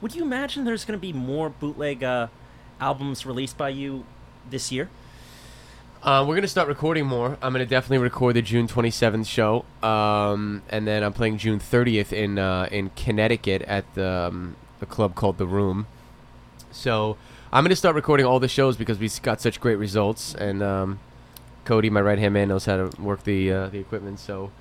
Would 0.00 0.14
you 0.14 0.22
imagine 0.22 0.64
there's 0.64 0.84
going 0.84 0.98
to 0.98 1.00
be 1.00 1.12
more 1.12 1.48
bootleg 1.48 2.02
uh, 2.02 2.26
albums 2.80 3.24
released 3.24 3.56
by 3.56 3.68
you 3.70 4.04
this 4.50 4.72
year? 4.72 4.88
Uh, 6.02 6.24
we're 6.26 6.36
gonna 6.36 6.46
start 6.46 6.68
recording 6.68 7.04
more. 7.04 7.36
I'm 7.42 7.52
gonna 7.52 7.66
definitely 7.66 7.98
record 7.98 8.36
the 8.36 8.42
June 8.42 8.68
27th 8.68 9.26
show, 9.26 9.64
um, 9.82 10.62
and 10.68 10.86
then 10.86 11.02
I'm 11.02 11.12
playing 11.12 11.38
June 11.38 11.58
30th 11.58 12.12
in 12.12 12.38
uh, 12.38 12.68
in 12.70 12.90
Connecticut 12.90 13.62
at 13.62 13.92
the 13.94 14.28
um, 14.30 14.56
a 14.80 14.86
club 14.86 15.14
called 15.16 15.38
The 15.38 15.46
Room. 15.46 15.86
So 16.70 17.16
I'm 17.52 17.64
gonna 17.64 17.74
start 17.74 17.96
recording 17.96 18.24
all 18.24 18.38
the 18.38 18.46
shows 18.46 18.76
because 18.76 18.98
we've 18.98 19.20
got 19.22 19.40
such 19.40 19.60
great 19.60 19.76
results, 19.76 20.34
and 20.34 20.62
um, 20.62 21.00
Cody, 21.64 21.90
my 21.90 22.00
right 22.00 22.18
hand 22.18 22.34
man, 22.34 22.48
knows 22.48 22.66
how 22.66 22.76
to 22.76 23.02
work 23.02 23.24
the 23.24 23.50
uh, 23.50 23.68
the 23.68 23.78
equipment. 23.78 24.20
So 24.20 24.52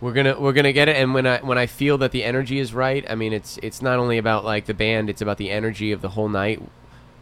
we're 0.00 0.12
gonna 0.12 0.38
we're 0.38 0.52
gonna 0.52 0.72
get 0.72 0.88
it. 0.88 0.96
And 0.96 1.14
when 1.14 1.26
I 1.26 1.38
when 1.38 1.58
I 1.58 1.66
feel 1.66 1.98
that 1.98 2.12
the 2.12 2.22
energy 2.22 2.60
is 2.60 2.74
right, 2.74 3.04
I 3.10 3.16
mean 3.16 3.32
it's 3.32 3.58
it's 3.62 3.82
not 3.82 3.98
only 3.98 4.18
about 4.18 4.44
like 4.44 4.66
the 4.66 4.74
band, 4.74 5.10
it's 5.10 5.22
about 5.22 5.38
the 5.38 5.50
energy 5.50 5.90
of 5.90 6.00
the 6.00 6.10
whole 6.10 6.28
night 6.28 6.62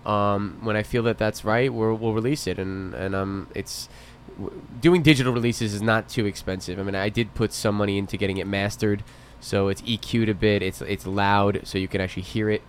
um, 0.07 0.59
when 0.63 0.77
I 0.77 0.83
feel 0.83 1.03
that 1.05 1.19
that's 1.19 1.45
right, 1.45 1.73
we'll, 1.73 1.95
we'll 1.95 2.15
release 2.15 2.47
it. 2.47 2.59
And 2.59 2.95
and 2.95 3.15
um, 3.15 3.49
it's 3.55 3.89
w- 4.39 4.63
doing 4.81 5.03
digital 5.03 5.33
releases 5.33 5.75
is 5.75 5.83
not 5.83 6.09
too 6.09 6.27
expensive. 6.27 6.79
I 6.79 6.83
mean, 6.83 6.95
I 6.95 7.09
did 7.09 7.35
put 7.35 7.53
some 7.53 7.75
money 7.77 7.99
into 7.99 8.17
getting 8.17 8.39
it 8.39 8.47
mastered, 8.47 9.03
so 9.41 9.69
it's 9.69 9.83
EQ'd 9.83 10.29
a 10.29 10.35
bit. 10.35 10.63
It's 10.63 10.81
it's 10.83 11.07
loud, 11.07 11.61
so 11.65 11.79
you 11.79 11.89
can 11.89 12.01
actually 12.01 12.23
hear 12.23 12.49
it. 12.51 12.63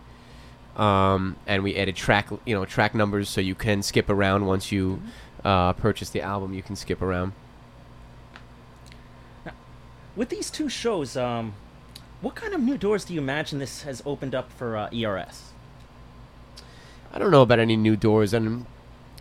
Um, 0.75 1.35
and 1.47 1.63
we 1.63 1.75
added 1.75 1.95
track, 1.95 2.29
you 2.45 2.55
know, 2.55 2.65
track 2.65 2.95
numbers, 2.95 3.29
so 3.29 3.41
you 3.41 3.55
can 3.55 3.83
skip 3.83 4.09
around 4.09 4.45
once 4.45 4.71
you 4.71 5.01
uh, 5.43 5.73
purchase 5.73 6.09
the 6.09 6.21
album. 6.21 6.53
You 6.53 6.63
can 6.63 6.75
skip 6.75 7.01
around. 7.01 7.33
Now, 9.45 9.51
With 10.15 10.29
these 10.29 10.50
two 10.50 10.69
shows, 10.69 11.17
um, 11.17 11.55
what 12.21 12.35
kind 12.35 12.53
of 12.53 12.61
new 12.61 12.77
doors 12.77 13.03
do 13.05 13.13
you 13.13 13.19
imagine 13.19 13.59
this 13.59 13.83
has 13.83 14.01
opened 14.05 14.33
up 14.33 14.51
for 14.51 14.77
uh, 14.77 14.89
ERS? 14.93 15.50
I 17.13 17.20
don't 17.20 17.32
know 17.32 17.41
about 17.41 17.60
any 17.60 17.75
new 17.75 17.96
doors, 17.96 18.34
and 18.34 18.65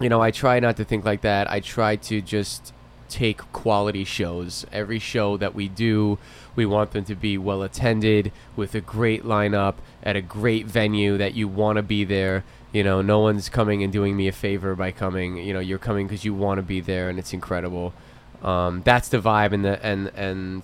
you 0.01 0.09
know, 0.09 0.23
I 0.23 0.31
try 0.31 0.61
not 0.61 0.77
to 0.77 0.85
think 0.85 1.05
like 1.05 1.23
that. 1.23 1.51
I 1.51 1.61
try 1.61 1.97
to 1.97 2.21
just 2.21 2.73
take 3.09 3.39
quality 3.53 4.05
shows. 4.05 4.65
Every 4.73 4.99
show 4.99 5.37
that 5.37 5.55
we 5.55 5.69
do, 5.69 6.19
we 6.55 6.65
want 6.65 6.93
them 6.93 7.05
to 7.07 7.15
be 7.15 7.37
well 7.37 7.63
attended 7.63 8.33
with 8.57 8.75
a 8.75 8.81
great 8.81 9.25
lineup 9.25 9.75
at 10.03 10.17
a 10.17 10.23
great 10.23 10.67
venue 10.67 11.19
that 11.19 11.35
you 11.35 11.49
want 11.49 11.77
to 11.77 11.83
be 11.83 12.05
there. 12.05 12.45
You 12.73 12.85
know, 12.85 13.03
no 13.03 13.19
one's 13.19 13.49
coming 13.49 13.83
and 13.83 13.93
doing 13.93 14.17
me 14.17 14.29
a 14.29 14.33
favor 14.33 14.77
by 14.77 14.93
coming. 14.93 15.37
You 15.37 15.53
know, 15.53 15.61
you're 15.61 15.79
coming 15.79 16.07
because 16.07 16.25
you 16.25 16.33
want 16.33 16.59
to 16.59 16.63
be 16.63 16.81
there, 16.81 17.09
and 17.09 17.19
it's 17.19 17.33
incredible. 17.33 17.93
Um, 18.43 18.83
that's 18.85 19.09
the 19.09 19.19
vibe 19.19 19.53
and 19.53 19.65
the 19.65 19.85
and 19.85 20.09
and 20.15 20.63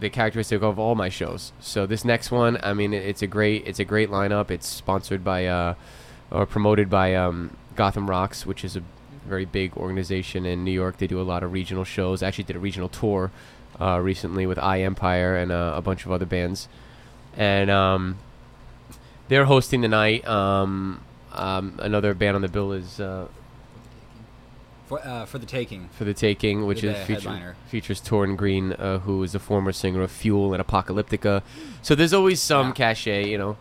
the 0.00 0.10
characteristic 0.10 0.62
of 0.62 0.78
all 0.78 0.94
my 0.94 1.08
shows. 1.08 1.52
So 1.60 1.86
this 1.86 2.04
next 2.04 2.30
one, 2.30 2.58
I 2.62 2.74
mean, 2.74 2.92
it's 2.92 3.22
a 3.22 3.26
great 3.26 3.66
it's 3.66 3.78
a 3.78 3.84
great 3.84 4.10
lineup. 4.10 4.50
It's 4.50 4.66
sponsored 4.66 5.22
by 5.22 5.46
uh, 5.46 5.74
or 6.30 6.46
promoted 6.46 6.88
by 6.90 7.14
um, 7.14 7.56
Gotham 7.74 8.08
Rocks, 8.08 8.44
which 8.46 8.64
is 8.64 8.76
a 8.76 8.82
very 9.26 9.44
big 9.44 9.76
organization 9.76 10.46
in 10.46 10.64
New 10.64 10.70
York. 10.72 10.98
They 10.98 11.06
do 11.06 11.20
a 11.20 11.22
lot 11.22 11.42
of 11.42 11.52
regional 11.52 11.84
shows. 11.84 12.22
Actually, 12.22 12.44
did 12.44 12.56
a 12.56 12.60
regional 12.60 12.88
tour 12.88 13.30
uh, 13.80 13.98
recently 14.00 14.46
with 14.46 14.58
I 14.58 14.80
Empire 14.82 15.36
and 15.36 15.50
uh, 15.52 15.72
a 15.76 15.82
bunch 15.82 16.04
of 16.06 16.12
other 16.12 16.26
bands, 16.26 16.68
and 17.36 17.70
um, 17.70 18.18
they're 19.28 19.44
hosting 19.46 19.80
the 19.82 19.88
night. 19.88 20.26
Um, 20.26 21.00
um, 21.32 21.78
another 21.82 22.14
band 22.14 22.36
on 22.36 22.42
the 22.42 22.48
bill 22.48 22.72
is 22.72 22.98
uh, 22.98 23.26
For, 24.86 25.04
uh, 25.04 25.26
for 25.26 25.38
the 25.38 25.44
taking. 25.46 25.88
for 25.90 26.04
the 26.04 26.14
taking, 26.14 26.64
which 26.64 26.82
With 26.82 26.96
is 26.96 27.06
feature, 27.06 27.56
features 27.68 28.00
Toryn 28.00 28.36
Green, 28.36 28.72
uh, 28.72 29.00
who 29.00 29.22
is 29.22 29.34
a 29.34 29.38
former 29.38 29.72
singer 29.72 30.02
of 30.02 30.10
Fuel 30.10 30.54
and 30.54 30.64
Apocalyptica. 30.64 31.42
So 31.82 31.94
there's 31.94 32.14
always 32.14 32.40
some 32.40 32.68
Yeah. 32.68 32.72
cachet, 32.74 33.28
you 33.28 33.36
know. 33.38 33.56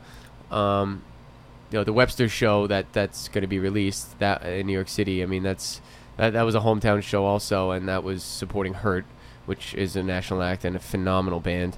You 1.72 1.80
know, 1.80 1.84
the 1.84 1.94
Webster 1.94 2.30
show 2.30 2.68
that 2.68 2.94
that's 2.94 3.28
going 3.28 3.42
to 3.42 3.48
be 3.48 3.60
released 3.60 4.20
that 4.20 4.46
in 4.46 4.68
New 4.68 4.74
York 4.74 4.88
City. 4.88 5.24
I 5.24 5.26
mean, 5.26 5.44
that's 5.44 5.82
that, 6.18 6.34
that 6.34 6.44
was 6.44 6.56
a 6.56 6.60
hometown 6.60 7.02
show 7.02 7.26
also, 7.26 7.72
and 7.72 7.88
that 7.90 8.04
was 8.04 8.24
supporting 8.24 8.76
Hurt, 8.76 9.06
which 9.46 9.74
is 9.74 9.96
a 9.96 10.04
national 10.04 10.42
act 10.42 10.64
and 10.64 10.76
a 10.76 10.80
phenomenal 10.80 11.40
band. 11.40 11.78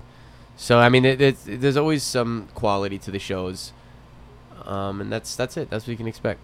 So 0.55 0.79
I 0.79 0.89
mean, 0.89 1.05
it, 1.05 1.21
it, 1.21 1.37
there's 1.45 1.77
always 1.77 2.03
some 2.03 2.49
quality 2.53 2.97
to 2.99 3.11
the 3.11 3.19
shows, 3.19 3.71
um, 4.65 5.01
and 5.01 5.11
that's 5.11 5.35
that's 5.35 5.55
it. 5.57 5.69
That's 5.69 5.85
what 5.85 5.91
you 5.91 5.97
can 5.97 6.07
expect. 6.07 6.39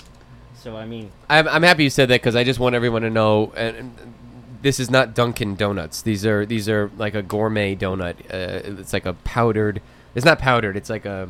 So 0.55 0.75
I 0.77 0.85
mean, 0.85 1.11
I'm, 1.29 1.47
I'm 1.47 1.63
happy 1.63 1.83
you 1.83 1.89
said 1.89 2.09
that 2.09 2.21
because 2.21 2.35
I 2.35 2.43
just 2.43 2.59
want 2.59 2.75
everyone 2.75 3.01
to 3.03 3.09
know. 3.09 3.51
And, 3.55 3.75
and 3.77 4.13
this 4.61 4.79
is 4.79 4.89
not 4.89 5.13
Dunkin' 5.13 5.55
Donuts. 5.55 6.01
These 6.01 6.25
are 6.25 6.45
these 6.45 6.67
are 6.69 6.89
like 6.97 7.13
a 7.13 7.21
gourmet 7.21 7.75
donut. 7.75 8.15
Uh, 8.31 8.79
it's 8.81 8.93
like 8.93 9.05
a 9.05 9.13
powdered. 9.13 9.81
It's 10.15 10.25
not 10.25 10.39
powdered. 10.39 10.75
It's 10.77 10.89
like 10.89 11.05
a 11.05 11.29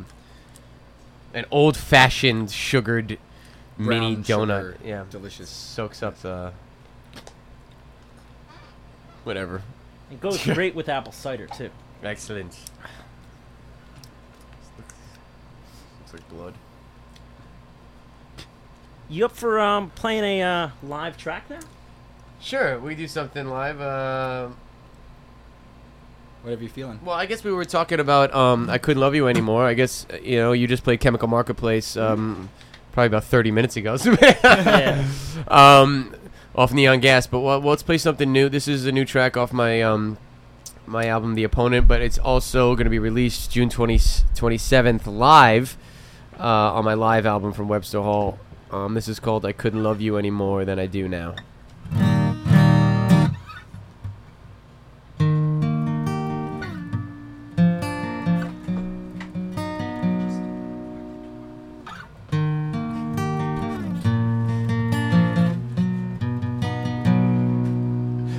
an 1.34 1.44
old 1.50 1.76
fashioned 1.76 2.50
sugared 2.50 3.18
mini 3.76 4.16
donut. 4.16 4.26
sugar, 4.72 4.76
Yeah, 4.84 5.04
delicious. 5.10 5.50
soaks 5.50 6.02
up 6.02 6.18
the 6.22 6.52
whatever. 9.24 9.60
it 10.10 10.20
goes 10.20 10.42
great 10.54 10.74
with 10.74 10.88
apple 10.88 11.12
cider 11.12 11.46
too. 11.48 11.68
Excellent. 12.02 12.56
Looks 14.78 16.12
like 16.14 16.28
blood. 16.30 16.54
You 19.08 19.24
up 19.26 19.32
for 19.32 19.60
um, 19.60 19.90
playing 19.90 20.24
a 20.24 20.42
uh, 20.42 20.70
live 20.82 21.16
track 21.16 21.48
now? 21.48 21.60
Sure, 22.40 22.78
we 22.78 22.94
do 22.94 23.06
something 23.06 23.46
live. 23.48 23.80
Uh, 23.80 24.48
Whatever 26.42 26.62
you 26.62 26.68
feeling. 26.68 27.00
well, 27.04 27.16
I 27.16 27.26
guess 27.26 27.42
we 27.42 27.50
were 27.50 27.64
talking 27.64 27.98
about 27.98 28.32
um, 28.34 28.70
I 28.70 28.78
couldn't 28.78 29.00
love 29.00 29.14
you 29.16 29.26
anymore. 29.26 29.64
I 29.66 29.74
guess 29.74 30.06
uh, 30.12 30.16
you 30.22 30.36
know 30.38 30.52
you 30.52 30.66
just 30.68 30.84
played 30.84 31.00
Chemical 31.00 31.26
Marketplace 31.28 31.96
um, 31.96 32.50
probably 32.92 33.06
about 33.08 33.24
thirty 33.24 33.50
minutes 33.50 33.76
ago. 33.76 33.96
Yeah. 34.44 35.04
um, 35.48 36.14
off 36.54 36.72
Neon 36.72 37.00
Gas, 37.00 37.26
but 37.26 37.40
well, 37.40 37.58
let's 37.60 37.82
play 37.82 37.98
something 37.98 38.32
new. 38.32 38.48
This 38.48 38.68
is 38.68 38.86
a 38.86 38.92
new 38.92 39.04
track 39.04 39.36
off 39.36 39.52
my 39.52 39.82
um, 39.82 40.18
my 40.86 41.06
album, 41.06 41.34
The 41.34 41.42
Opponent, 41.44 41.88
but 41.88 42.00
it's 42.00 42.18
also 42.18 42.74
going 42.76 42.84
to 42.84 42.90
be 42.90 43.00
released 43.00 43.50
June 43.50 43.68
20, 43.68 43.96
27th 43.98 45.04
live 45.06 45.76
uh, 46.38 46.74
on 46.74 46.84
my 46.84 46.94
live 46.94 47.26
album 47.26 47.52
from 47.52 47.66
Webster 47.66 48.00
Hall. 48.02 48.38
Um, 48.70 48.94
this 48.94 49.06
is 49.06 49.20
called 49.20 49.46
I 49.46 49.52
Couldn't 49.52 49.82
Love 49.82 50.00
You 50.00 50.16
Any 50.16 50.30
More 50.30 50.64
Than 50.64 50.78
I 50.78 50.86
Do 50.86 51.08
Now. 51.08 51.36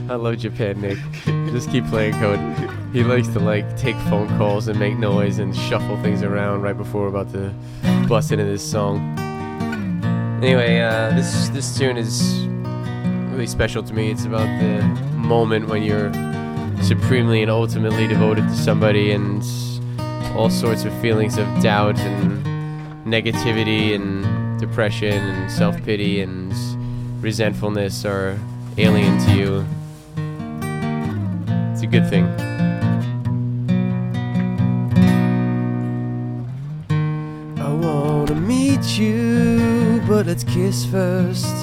I 0.09 0.19
love 0.19 0.39
Japan, 0.39 0.81
Nick. 0.81 0.97
Just 1.53 1.69
keep 1.71 1.85
playing 1.87 2.13
code. 2.15 2.39
He 2.91 3.03
likes 3.03 3.29
to 3.29 3.39
like 3.39 3.77
take 3.77 3.95
phone 4.09 4.27
calls 4.37 4.67
and 4.67 4.77
make 4.77 4.97
noise 4.97 5.39
and 5.39 5.55
shuffle 5.55 6.01
things 6.01 6.21
around 6.21 6.63
right 6.63 6.77
before 6.77 7.03
we're 7.03 7.07
about 7.07 7.31
to 7.31 7.53
bust 8.09 8.31
into 8.33 8.43
this 8.43 8.69
song. 8.69 9.26
Anyway, 10.41 10.79
uh, 10.79 11.09
this 11.15 11.49
this 11.49 11.77
tune 11.77 11.97
is 11.97 12.45
really 13.31 13.47
special 13.47 13.81
to 13.81 13.93
me. 13.93 14.11
It's 14.11 14.25
about 14.25 14.47
the 14.61 14.81
moment 15.17 15.67
when 15.67 15.81
you're 15.81 16.13
supremely 16.83 17.41
and 17.41 17.49
ultimately 17.49 18.07
devoted 18.07 18.47
to 18.47 18.55
somebody, 18.55 19.11
and 19.11 19.43
all 20.37 20.49
sorts 20.49 20.85
of 20.85 20.93
feelings 21.01 21.37
of 21.37 21.47
doubt 21.61 21.97
and 21.99 22.45
negativity 23.05 23.95
and 23.95 24.59
depression 24.59 25.13
and 25.13 25.51
self 25.51 25.81
pity 25.83 26.21
and 26.21 26.53
resentfulness 27.23 28.05
are 28.05 28.37
alien 28.77 29.17
to 29.25 29.31
you. 29.35 29.65
It's 31.71 31.81
a 31.81 31.87
good 31.87 32.07
thing. 32.09 32.25
I 37.59 37.73
wanna 37.73 38.35
meet 38.35 38.99
you, 38.99 39.26
but 40.17 40.25
let's 40.25 40.43
kiss 40.43 40.83
first. 40.83 41.55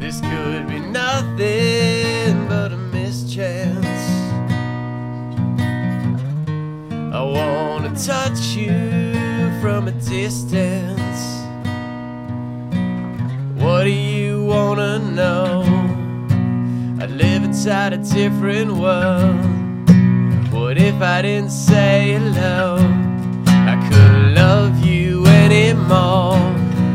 This 0.00 0.20
could 0.20 0.66
be 0.66 0.80
nothing 0.80 2.48
but 2.48 2.72
a 2.72 2.76
mischance. 2.92 4.02
I 7.14 7.22
wanna 7.22 7.94
touch 7.94 8.56
you 8.56 8.74
from 9.60 9.86
a 9.86 9.92
distance. 9.92 11.22
What 13.54 13.84
do 13.84 13.90
you 13.90 14.44
wanna 14.46 14.98
know? 14.98 15.62
I 17.00 17.06
live 17.06 17.44
inside 17.44 17.92
a 17.92 17.98
different 17.98 18.72
world. 18.72 19.46
What 20.52 20.76
if 20.76 21.00
I 21.00 21.22
didn't 21.22 21.50
say 21.50 22.14
hello? 22.18 22.95
Anymore 25.86 26.36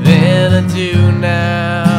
than 0.04 0.66
I 0.66 0.74
do 0.74 1.12
now. 1.12 1.91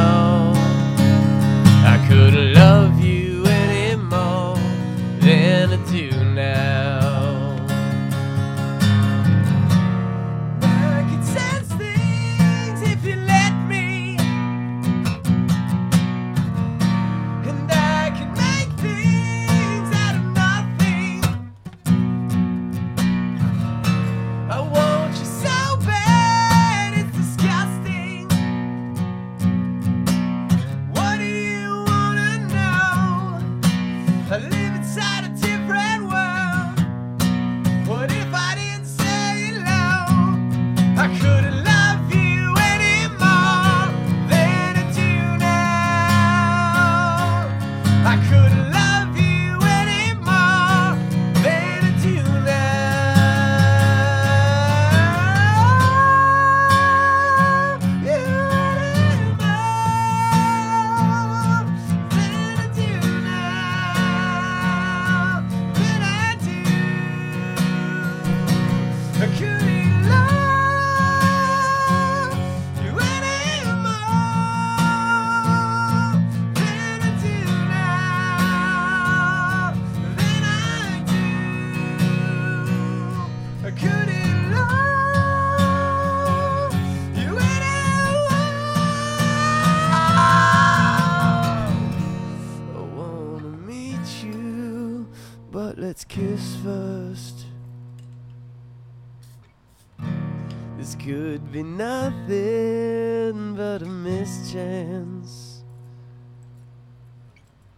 Be 101.52 101.62
nothing 101.62 103.54
but 103.54 103.82
a 103.82 103.84
mischance. 103.84 105.62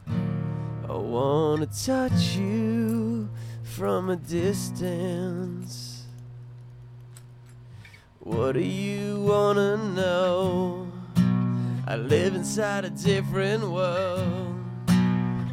I 0.07 0.93
wanna 0.93 1.67
touch 1.67 2.37
you 2.37 3.29
from 3.65 4.11
a 4.11 4.17
distance. 4.17 6.05
What 8.21 8.53
do 8.53 8.61
you 8.61 9.21
wanna 9.23 9.77
know? 9.77 10.87
I 11.85 11.97
live 11.97 12.37
inside 12.37 12.85
a 12.85 12.91
different 12.91 13.69
world. 13.69 14.55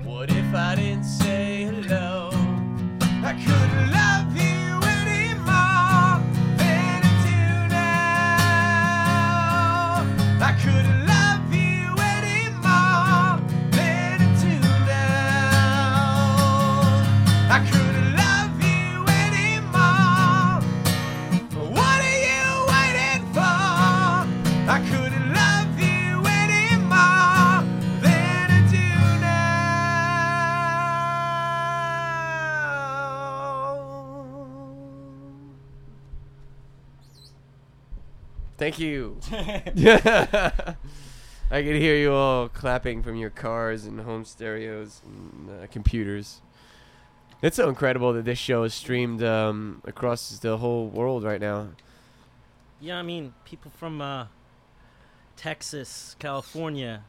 What 0.03 0.29
if 0.29 0.53
I 0.53 0.75
didn't 0.75 1.05
say 1.05 1.63
hello? 1.63 2.29
I 3.23 3.34
couldn't 3.34 3.91
love 3.91 4.38
you 4.38 4.50
Thank 38.62 38.78
you. 38.78 39.17
I 39.32 40.76
can 41.50 41.76
hear 41.82 41.95
you 41.95 42.13
all 42.13 42.47
clapping 42.47 43.02
from 43.02 43.15
your 43.15 43.32
cars 43.32 43.86
and 43.86 44.00
home 44.02 44.24
stereos 44.24 45.02
and 45.04 45.50
uh, 45.50 45.65
computers. 45.71 46.41
It's 47.41 47.56
so 47.56 47.69
incredible 47.69 48.13
that 48.13 48.26
this 48.26 48.38
show 48.38 48.62
is 48.62 48.76
streamed 48.76 49.24
um, 49.24 49.82
across 49.84 50.38
the 50.38 50.58
whole 50.60 50.86
world 50.86 51.24
right 51.24 51.41
now. 51.41 51.69
Yeah, 52.80 53.00
I 53.00 53.02
mean, 53.02 53.34
people 53.45 53.71
from 53.71 54.00
uh, 54.00 54.28
Texas, 55.36 56.15
California, 56.19 57.04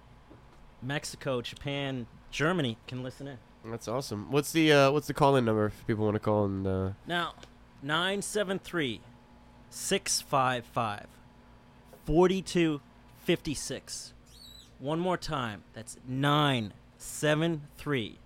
Mexico, 0.80 1.42
Japan, 1.42 2.06
Germany 2.30 2.78
can 2.86 3.02
listen 3.02 3.28
in. 3.28 3.36
That's 3.66 3.88
awesome. 3.88 4.30
What's 4.30 4.52
the 4.52 4.72
uh, 4.72 4.90
what's 4.90 5.06
the 5.06 5.12
call 5.12 5.36
in 5.36 5.44
number 5.44 5.66
if 5.66 5.86
people 5.86 6.06
want 6.06 6.14
to 6.14 6.18
call 6.18 6.46
in? 6.46 6.66
uh, 6.66 6.94
Now, 7.06 7.34
973 7.82 9.02
655 9.68 11.08
4256. 12.06 14.12
One 14.78 14.98
more 15.00 15.16
time. 15.16 15.62
That's 15.74 15.96
973 16.08 18.18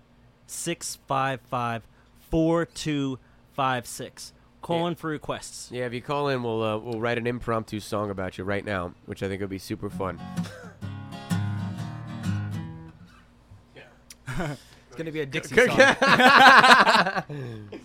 655 0.47 1.83
4256. 2.31 4.33
Call 4.61 4.79
Yeah. 4.81 4.87
in 4.87 4.95
for 4.95 5.09
requests. 5.09 5.69
yeah, 5.71 5.85
if 5.85 5.93
you 5.93 6.01
call 6.01 6.27
in, 6.29 6.41
we'll 6.43 6.63
uh, 6.63 6.77
we'll 6.77 6.99
write 6.99 7.17
an 7.17 7.27
impromptu 7.27 7.79
song 7.79 8.09
about 8.09 8.37
you 8.37 8.43
right 8.43 8.65
now, 8.65 8.93
which 9.05 9.23
I 9.23 9.27
think 9.27 9.39
will 9.41 9.47
be 9.47 9.59
super 9.59 9.89
fun. 9.89 10.19
It's 14.27 14.95
gonna 14.95 15.11
be 15.11 15.21
a 15.21 15.25
Dixie 15.25 15.55
song. 15.67 15.77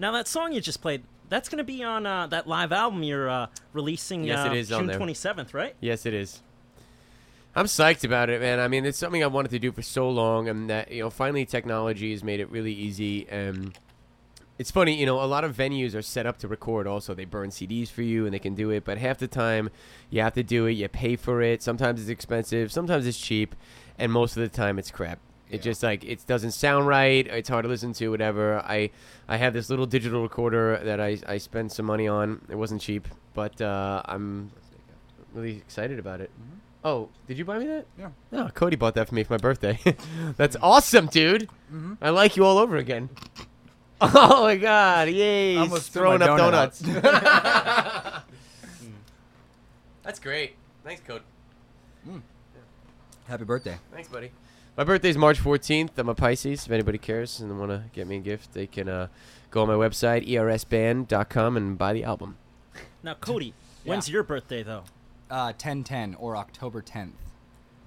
Now, 0.00 0.12
that 0.12 0.28
song 0.28 0.52
you 0.52 0.60
just 0.60 0.80
played, 0.80 1.02
that's 1.28 1.48
going 1.48 1.58
to 1.58 1.64
be 1.64 1.82
on 1.82 2.06
uh, 2.06 2.26
that 2.28 2.46
live 2.46 2.72
album 2.72 3.02
you're 3.02 3.28
uh, 3.28 3.46
releasing 3.72 4.24
Yes, 4.24 4.46
uh, 4.46 4.50
it 4.50 4.56
is 4.56 4.72
on 4.72 4.88
June 4.88 4.98
27th, 4.98 5.54
right? 5.54 5.74
Yes, 5.80 6.06
it 6.06 6.14
is. 6.14 6.42
I'm 7.54 7.66
psyched 7.66 8.04
about 8.04 8.30
it, 8.30 8.40
man. 8.40 8.60
I 8.60 8.68
mean, 8.68 8.84
it's 8.84 8.98
something 8.98 9.22
I 9.24 9.26
wanted 9.26 9.50
to 9.50 9.58
do 9.58 9.72
for 9.72 9.82
so 9.82 10.08
long, 10.08 10.48
and 10.48 10.70
that 10.70 10.92
you 10.92 11.02
know, 11.02 11.10
finally, 11.10 11.44
technology 11.44 12.12
has 12.12 12.22
made 12.22 12.40
it 12.40 12.50
really 12.50 12.72
easy. 12.72 13.28
And 13.28 13.76
it's 14.58 14.70
funny, 14.70 14.94
you 14.94 15.06
know, 15.06 15.20
a 15.22 15.26
lot 15.26 15.44
of 15.44 15.56
venues 15.56 15.94
are 15.94 16.02
set 16.02 16.26
up 16.26 16.38
to 16.38 16.48
record. 16.48 16.86
Also, 16.86 17.14
they 17.14 17.24
burn 17.24 17.50
CDs 17.50 17.88
for 17.88 18.02
you, 18.02 18.26
and 18.26 18.34
they 18.34 18.38
can 18.38 18.54
do 18.54 18.70
it. 18.70 18.84
But 18.84 18.98
half 18.98 19.18
the 19.18 19.28
time, 19.28 19.70
you 20.10 20.20
have 20.22 20.34
to 20.34 20.42
do 20.42 20.66
it. 20.66 20.72
You 20.72 20.88
pay 20.88 21.16
for 21.16 21.42
it. 21.42 21.62
Sometimes 21.62 22.00
it's 22.00 22.10
expensive. 22.10 22.70
Sometimes 22.70 23.06
it's 23.06 23.18
cheap, 23.18 23.54
and 23.98 24.12
most 24.12 24.36
of 24.36 24.42
the 24.42 24.48
time, 24.48 24.78
it's 24.78 24.90
crap. 24.90 25.18
It 25.50 25.56
Yeah. 25.56 25.62
just 25.62 25.82
like 25.82 26.04
it 26.04 26.26
doesn't 26.26 26.52
sound 26.52 26.86
right. 26.86 27.26
It's 27.26 27.48
hard 27.48 27.62
to 27.64 27.68
listen 27.68 27.92
to. 27.94 28.08
Whatever. 28.10 28.58
I 28.60 28.90
I 29.28 29.36
have 29.38 29.52
this 29.54 29.70
little 29.70 29.86
digital 29.86 30.22
recorder 30.22 30.78
that 30.84 31.00
I 31.00 31.18
I 31.26 31.38
spent 31.38 31.72
some 31.72 31.86
money 31.86 32.06
on. 32.08 32.40
It 32.48 32.56
wasn't 32.56 32.80
cheap, 32.80 33.08
but 33.34 33.60
uh, 33.60 34.02
I'm 34.04 34.50
really 35.34 35.56
excited 35.56 35.98
about 35.98 36.20
it. 36.20 36.30
Oh, 36.84 37.08
did 37.26 37.36
you 37.38 37.44
buy 37.44 37.58
me 37.58 37.66
that? 37.66 37.86
Yeah. 37.98 38.10
No, 38.30 38.48
Cody 38.50 38.76
bought 38.76 38.94
that 38.94 39.08
for 39.08 39.14
me 39.14 39.24
for 39.24 39.32
my 39.34 39.38
birthday. 39.38 39.78
That's 40.36 40.56
awesome, 40.62 41.06
dude. 41.06 41.48
Mhm. 41.72 41.96
I 42.00 42.10
like 42.10 42.36
you 42.36 42.44
all 42.44 42.58
over 42.58 42.76
again. 42.76 43.08
Oh 44.00 44.44
my 44.44 44.54
god, 44.54 45.08
yay! 45.08 45.54
he's 45.54 45.58
Almost 45.60 45.92
throwing 45.92 46.22
up 46.22 46.38
donut 46.38 46.78
donuts. 46.78 46.80
That's 50.04 50.20
great. 50.20 50.54
Thanks, 50.84 51.02
Cody. 51.06 51.24
Happy 53.26 53.44
birthday. 53.44 53.76
Thanks, 53.92 54.08
buddy. 54.08 54.30
My 54.78 54.84
birthday's 54.84 55.18
March 55.18 55.40
14th. 55.42 55.98
I'm 55.98 56.08
a 56.08 56.14
Pisces. 56.14 56.66
If 56.66 56.70
anybody 56.70 56.98
cares 56.98 57.40
and 57.40 57.58
want 57.58 57.72
to 57.72 57.82
get 57.92 58.06
me 58.06 58.18
a 58.18 58.20
gift, 58.20 58.52
they 58.54 58.68
can 58.68 58.88
uh, 58.88 59.08
go 59.50 59.62
on 59.62 59.66
my 59.66 59.74
website, 59.74 60.28
ersband.com, 60.28 61.56
and 61.56 61.76
buy 61.76 61.92
the 61.92 62.04
album. 62.04 62.36
Now, 63.02 63.14
Cody, 63.14 63.54
when's 63.84 64.08
your 64.08 64.22
birthday, 64.22 64.62
though? 64.62 64.84
Uh, 65.28 65.50
1010 65.50 66.14
or 66.14 66.36
October 66.36 66.80
10th. 66.80 67.10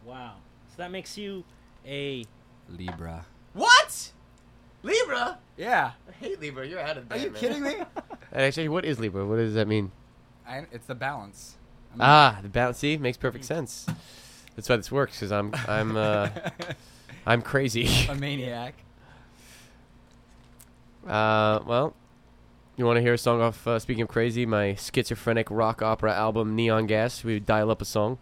Wow. 0.04 0.34
So 0.68 0.74
that 0.80 0.92
makes 0.92 1.18
you 1.18 1.46
a 1.88 2.26
Libra. 2.68 3.26
What? 3.54 4.12
Libra. 4.84 5.38
Yeah. 5.56 5.92
I 6.10 6.12
hate 6.12 6.42
Libra. 6.42 6.68
You're 6.68 6.82
out 6.82 6.98
of 6.98 7.10
Are 7.10 7.16
you 7.16 7.32
man. 7.32 7.40
kidding 7.40 7.64
me? 7.64 7.76
Actually, 8.34 8.68
what 8.68 8.84
is 8.84 9.00
Libra? 9.00 9.26
What 9.26 9.38
does 9.38 9.54
that 9.54 9.70
mean? 9.70 9.94
I, 10.46 10.66
it's 10.74 10.88
the 10.88 10.96
balance. 10.96 11.56
I 11.92 11.94
mean- 11.94 12.02
Ah, 12.02 12.40
the 12.42 12.50
balance. 12.50 12.80
See, 12.80 12.98
makes 12.98 13.16
perfect 13.16 13.46
sense. 13.46 13.86
That's 14.56 14.70
why 14.70 14.76
this 14.78 14.92
works. 14.92 15.18
Because 15.20 15.32
I'm, 15.32 15.54
I'm, 15.68 15.96
uh, 15.96 16.30
I'm 17.26 17.42
crazy. 17.42 17.88
a 18.10 18.16
maniac. 18.16 18.76
Uh, 21.08 21.60
well, 21.66 21.96
you 22.78 22.86
want 22.86 22.98
to 22.98 23.02
hear 23.02 23.14
a 23.14 23.18
song 23.18 23.42
off? 23.42 23.66
Uh, 23.66 23.80
speaking 23.80 24.04
of 24.04 24.10
crazy, 24.10 24.46
my 24.46 24.76
schizophrenic 24.76 25.50
rock 25.50 25.82
opera 25.82 26.14
album 26.14 26.56
Neon 26.56 26.86
Gas. 26.86 27.24
We 27.24 27.40
dial 27.40 27.72
up 27.72 27.82
a 27.82 27.86
song. 27.86 28.18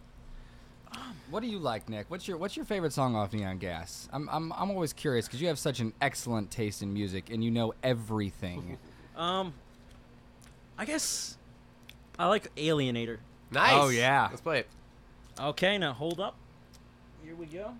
What 1.30 1.42
do 1.44 1.46
you 1.48 1.58
like, 1.60 1.88
Nick? 1.88 2.10
What's 2.10 2.26
your 2.26 2.36
What's 2.38 2.56
your 2.56 2.64
favorite 2.64 2.92
song 2.92 3.14
off 3.14 3.32
Neon 3.32 3.58
Gas? 3.58 4.08
I'm 4.12 4.28
I'm, 4.28 4.52
I'm 4.52 4.70
always 4.70 4.92
curious 4.92 5.26
because 5.26 5.40
you 5.40 5.46
have 5.46 5.60
such 5.60 5.78
an 5.78 5.92
excellent 6.00 6.50
taste 6.50 6.82
in 6.82 6.92
music 6.92 7.30
and 7.30 7.44
you 7.44 7.50
know 7.50 7.72
everything. 7.82 8.78
Um, 9.16 9.52
I 10.78 10.86
guess 10.86 11.36
I 12.18 12.26
like 12.28 12.54
Alienator. 12.56 13.18
Nice. 13.50 13.72
Oh, 13.74 13.90
yeah. 13.90 14.28
Let's 14.30 14.40
play 14.40 14.60
it. 14.60 14.66
Okay, 15.38 15.78
now 15.78 15.92
hold 15.92 16.20
up. 16.20 16.36
Here 17.24 17.34
we 17.34 17.46
go. 17.46 17.72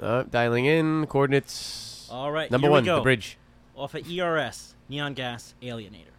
Uh, 0.00 0.22
dialing 0.24 0.64
in 0.66 1.06
coordinates. 1.06 2.08
All 2.10 2.30
right, 2.32 2.50
Number 2.50 2.70
one, 2.70 2.84
go. 2.84 2.96
the 2.96 3.02
bridge. 3.02 3.38
off 3.76 3.94
of 3.94 4.08
ERS, 4.10 4.74
Neon 4.88 5.14
Gas 5.14 5.54
Alienator. 5.62 6.11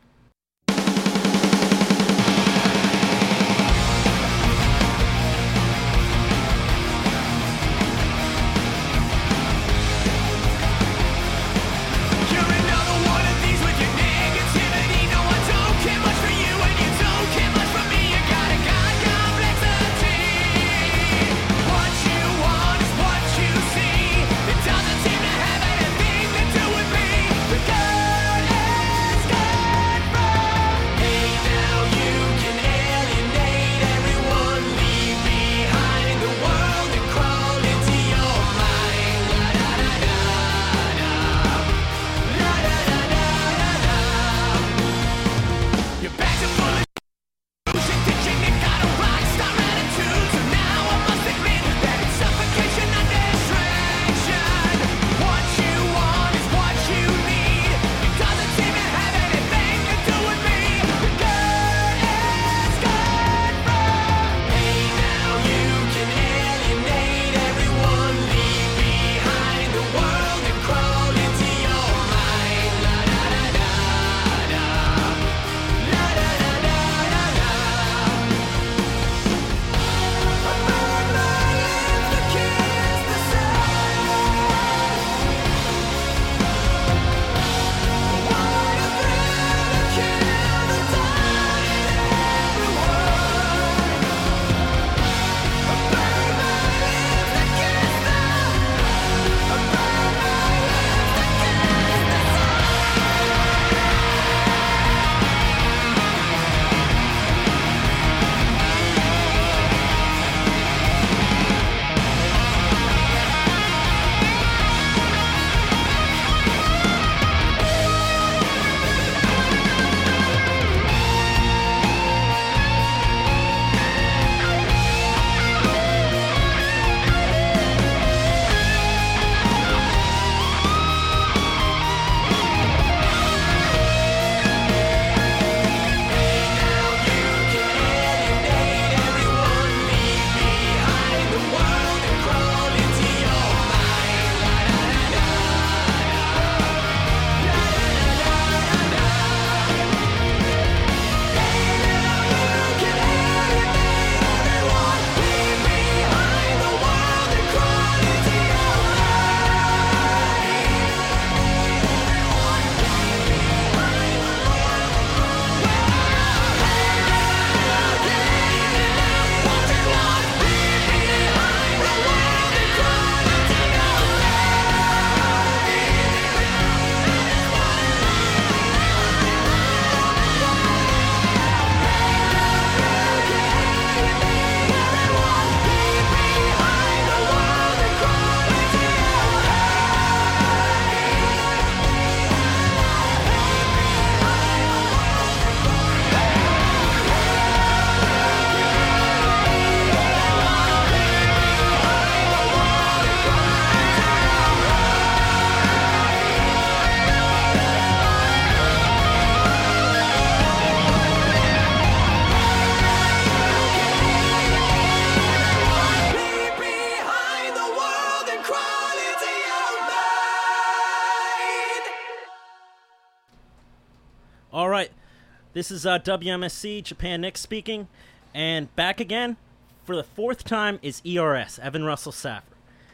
This 225.64 225.72
is 225.72 225.86
uh, 225.86 225.98
WMSC 225.98 226.84
Japan 226.84 227.22
Nick 227.22 227.38
speaking, 227.38 227.88
and 228.34 228.76
back 228.76 229.00
again 229.00 229.38
for 229.86 229.96
the 229.96 230.04
fourth 230.04 230.44
time 230.44 230.78
is 230.82 231.02
ERS 231.06 231.58
Evan 231.58 231.86
Russell 231.86 232.12
Saffer. 232.12 232.44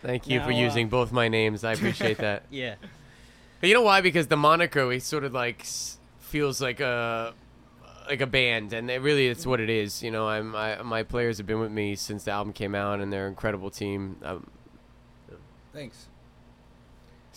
Thank 0.03 0.27
you 0.27 0.39
for 0.41 0.51
Now, 0.51 0.57
uh, 0.57 0.61
using 0.61 0.87
both 0.87 1.11
my 1.11 1.29
names. 1.29 1.63
I 1.63 1.71
appreciate 1.71 2.17
that. 2.19 2.43
Yeah. 2.51 2.75
But 3.59 3.69
you 3.69 3.73
know 3.73 3.81
why? 3.81 4.01
Because 4.01 4.27
the 4.27 4.37
moniker 4.37 4.91
it 4.91 5.01
sort 5.01 5.23
of 5.23 5.33
like 5.33 5.65
feels 6.19 6.61
like 6.61 6.79
a 6.79 7.33
like 8.07 8.21
a 8.21 8.27
band, 8.27 8.71
and 8.73 8.91
it 8.91 9.01
really 9.01 9.25
it's 9.25 9.47
what 9.47 9.59
it 9.59 9.71
is. 9.71 10.03
You 10.03 10.11
know, 10.11 10.27
I'm 10.29 10.55
I, 10.55 10.79
my 10.83 11.01
players 11.01 11.39
have 11.39 11.47
been 11.47 11.59
with 11.59 11.71
me 11.71 11.95
since 11.95 12.25
the 12.25 12.31
album 12.31 12.53
came 12.53 12.75
out, 12.75 12.99
and 12.99 13.11
they're 13.11 13.25
an 13.25 13.31
incredible 13.31 13.71
team. 13.71 14.17
Um, 14.21 14.45
Thanks. 15.73 16.05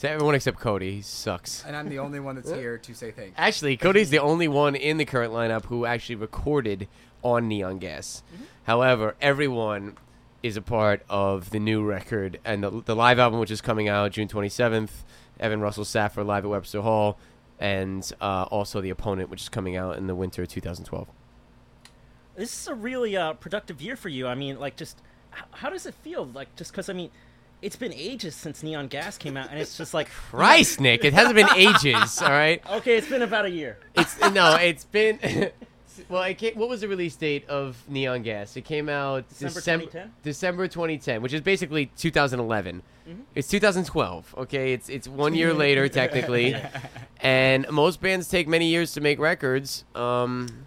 So 0.02 0.08
everyone 0.08 0.34
except 0.34 0.58
Cody 0.58 0.96
he 0.96 1.00
sucks. 1.00 1.64
And 1.64 1.76
I'm 1.76 1.88
the 1.88 2.00
only 2.00 2.18
one 2.18 2.34
that's 2.34 2.50
here 2.50 2.76
to 2.76 2.92
say 2.92 3.12
thank 3.12 3.28
you. 3.28 3.34
Actually, 3.36 3.76
Cody's 3.76 4.10
the 4.10 4.18
only 4.18 4.48
one 4.48 4.74
in 4.74 4.96
the 4.96 5.04
current 5.04 5.32
lineup 5.32 5.66
who 5.66 5.86
actually 5.86 6.16
recorded 6.16 6.88
on 7.22 7.46
Neon 7.46 7.78
Gas. 7.78 8.24
However, 8.64 9.14
everyone 9.20 9.96
is 10.42 10.56
a 10.56 10.60
part 10.60 11.04
of 11.08 11.50
the 11.50 11.60
new 11.60 11.84
record 11.84 12.40
and 12.44 12.64
the, 12.64 12.82
the 12.84 12.96
live 12.96 13.20
album, 13.20 13.38
which 13.38 13.52
is 13.52 13.60
coming 13.60 13.88
out 13.88 14.10
June 14.10 14.26
27th. 14.26 14.90
Evan 15.38 15.60
Russell 15.60 15.84
Saffer 15.84 16.24
live 16.24 16.44
at 16.44 16.50
Webster 16.50 16.80
Hall, 16.80 17.16
and 17.60 18.12
uh, 18.20 18.48
also 18.50 18.80
the 18.80 18.90
opponent, 18.90 19.30
which 19.30 19.42
is 19.42 19.48
coming 19.48 19.76
out 19.76 19.98
in 19.98 20.08
the 20.08 20.16
winter 20.16 20.42
of 20.42 20.48
2012. 20.48 21.06
This 22.34 22.60
is 22.60 22.66
a 22.66 22.74
really 22.74 23.16
uh, 23.16 23.34
productive 23.34 23.80
year 23.80 23.94
for 23.94 24.08
you. 24.08 24.26
I 24.26 24.34
mean, 24.34 24.58
like, 24.58 24.74
just 24.74 25.00
how, 25.30 25.44
how 25.52 25.70
does 25.70 25.86
it 25.86 25.94
feel? 25.94 26.24
Like, 26.26 26.56
just 26.56 26.72
because 26.72 26.88
I 26.88 26.92
mean, 26.92 27.12
it's 27.62 27.76
been 27.76 27.92
ages 27.92 28.34
since 28.34 28.62
Neon 28.62 28.88
Gas 28.88 29.16
came 29.16 29.36
out, 29.36 29.48
and 29.50 29.58
it's 29.58 29.78
just 29.78 29.94
like 29.94 30.10
Christ, 30.30 30.80
Nick, 30.80 31.04
it 31.04 31.14
hasn't 31.14 31.36
been 31.36 31.48
ages. 31.56 32.20
All 32.20 32.30
right, 32.30 32.60
Okay, 32.70 32.96
it's 32.96 33.08
been 33.08 33.22
about 33.22 33.44
a 33.46 33.50
year. 33.50 33.78
it's 33.94 34.20
no, 34.32 34.56
it's 34.56 34.84
been. 34.84 35.18
well, 36.08 36.22
it 36.24 36.38
came, 36.38 36.54
what 36.54 36.68
was 36.68 36.80
the 36.80 36.88
release 36.88 37.16
date 37.16 37.48
of 37.48 37.76
Neon 37.88 38.22
Gas? 38.22 38.56
It 38.56 38.64
came 38.64 38.88
out 38.88 39.28
December 39.28 39.54
December 39.54 39.84
2010? 39.86 40.12
December 40.22 40.68
2010, 40.68 41.22
which 41.22 41.32
is 41.32 41.40
basically 41.40 41.86
2011. 41.96 42.82
Mm-hmm. 43.08 43.20
It's 43.34 43.48
2012. 43.48 44.34
Okay, 44.38 44.72
it's 44.72 44.88
it's 44.88 45.08
one 45.08 45.34
year 45.34 45.54
later 45.54 45.88
technically, 45.88 46.56
and 47.20 47.68
most 47.70 48.00
bands 48.00 48.28
take 48.28 48.48
many 48.48 48.66
years 48.66 48.92
to 48.92 49.00
make 49.00 49.18
records. 49.18 49.84
Um, 49.94 50.66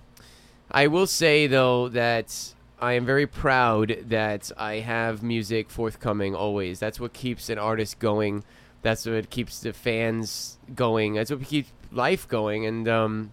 I 0.72 0.88
will 0.88 1.08
say 1.08 1.48
though 1.48 1.90
that 1.90 2.55
I 2.80 2.94
am 2.94 3.06
very 3.06 3.26
proud 3.26 3.98
that 4.10 4.52
I 4.58 4.76
have 4.76 5.24
music 5.24 5.70
forthcoming 5.70 6.36
always. 6.36 6.80
That's 6.80 7.00
what 7.00 7.14
keeps 7.14 7.50
an 7.50 7.58
artist 7.58 8.00
going. 8.00 8.44
That's 8.82 9.06
what 9.06 9.30
keeps 9.30 9.62
the 9.62 9.74
fans 9.74 10.58
going. 10.76 11.14
That's 11.14 11.32
what 11.32 11.44
keeps 11.44 11.72
life 11.92 12.28
going. 12.28 12.66
And 12.66 12.88
um, 12.88 13.32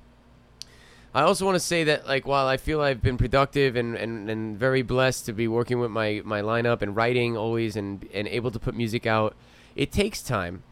I 1.15 1.23
also 1.23 1.45
want 1.45 1.57
to 1.57 1.61
say 1.61 1.85
that, 1.85 2.07
like, 2.07 2.27
while 2.27 2.47
I 2.47 2.57
feel 2.57 2.81
I've 2.81 3.03
been 3.03 3.19
productive 3.19 3.75
and, 3.77 3.97
and, 3.97 4.31
and 4.31 4.57
very 4.57 4.83
blessed 4.83 5.27
to 5.27 5.33
be 5.33 5.49
working 5.49 5.81
with 5.81 5.91
my, 5.91 6.23
my 6.25 6.41
lineup 6.41 6.81
and 6.81 6.95
writing 6.95 7.37
always 7.37 7.77
and, 7.77 8.09
and 8.15 8.29
able 8.29 8.51
to 8.53 8.59
put 8.59 8.75
music 8.77 9.07
out, 9.07 9.35
it 9.75 9.91
takes 9.91 10.23
time 10.23 10.63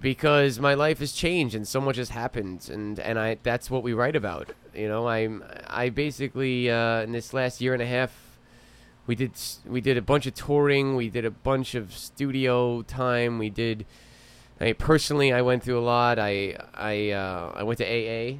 because 0.00 0.60
my 0.60 0.74
life 0.74 1.00
has 1.00 1.12
changed 1.12 1.54
and 1.54 1.66
so 1.66 1.80
much 1.80 1.96
has 1.96 2.10
happened 2.10 2.68
and, 2.72 3.00
and 3.00 3.18
I 3.18 3.38
that's 3.42 3.70
what 3.70 3.82
we 3.82 3.92
write 3.92 4.16
about. 4.16 4.50
You 4.74 4.88
know, 4.88 5.08
I'm 5.08 5.42
I 5.66 5.88
basically 5.88 6.70
uh, 6.70 7.02
in 7.02 7.12
this 7.12 7.34
last 7.34 7.60
year 7.60 7.72
and 7.72 7.82
a 7.82 7.86
half 7.86 8.38
we 9.06 9.14
did 9.14 9.32
we 9.66 9.80
did 9.80 9.96
a 9.96 10.02
bunch 10.02 10.26
of 10.26 10.34
touring, 10.34 10.94
we 10.94 11.08
did 11.08 11.24
a 11.24 11.30
bunch 11.30 11.74
of 11.74 11.92
studio 11.92 12.82
time, 12.82 13.38
we 13.38 13.50
did 13.50 13.86
I 14.60 14.74
personally 14.74 15.32
I 15.32 15.40
went 15.42 15.62
through 15.62 15.78
a 15.78 15.80
lot. 15.80 16.18
I 16.18 16.56
I 16.74 17.10
uh, 17.10 17.52
I 17.56 17.62
went 17.62 17.78
to 17.78 17.84
AA 17.84 18.38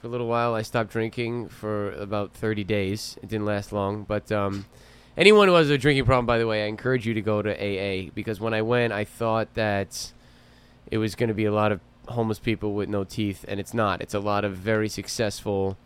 for 0.00 0.06
a 0.06 0.10
little 0.10 0.26
while. 0.26 0.54
I 0.54 0.62
stopped 0.62 0.90
drinking 0.90 1.48
for 1.48 1.92
about 1.92 2.32
30 2.32 2.64
days. 2.64 3.18
It 3.22 3.28
didn't 3.28 3.44
last 3.44 3.70
long, 3.70 4.04
but 4.04 4.32
um, 4.32 4.64
anyone 5.18 5.48
who 5.48 5.54
has 5.54 5.68
a 5.68 5.76
drinking 5.76 6.06
problem, 6.06 6.24
by 6.24 6.38
the 6.38 6.46
way, 6.46 6.64
I 6.64 6.66
encourage 6.66 7.06
you 7.06 7.12
to 7.12 7.20
go 7.20 7.42
to 7.42 7.50
AA 7.52 8.10
because 8.14 8.40
when 8.40 8.54
I 8.54 8.62
went, 8.62 8.94
I 8.94 9.04
thought 9.04 9.52
that 9.54 10.12
it 10.90 10.98
was 10.98 11.14
going 11.14 11.28
to 11.28 11.34
be 11.34 11.44
a 11.44 11.52
lot 11.52 11.72
of 11.72 11.80
homeless 12.08 12.38
people 12.38 12.74
with 12.74 12.88
no 12.88 13.04
teeth, 13.04 13.44
and 13.48 13.60
it's 13.60 13.74
not. 13.74 14.00
It's 14.00 14.14
a 14.14 14.20
lot 14.20 14.44
of 14.44 14.56
very 14.56 14.88
successful, 14.88 15.76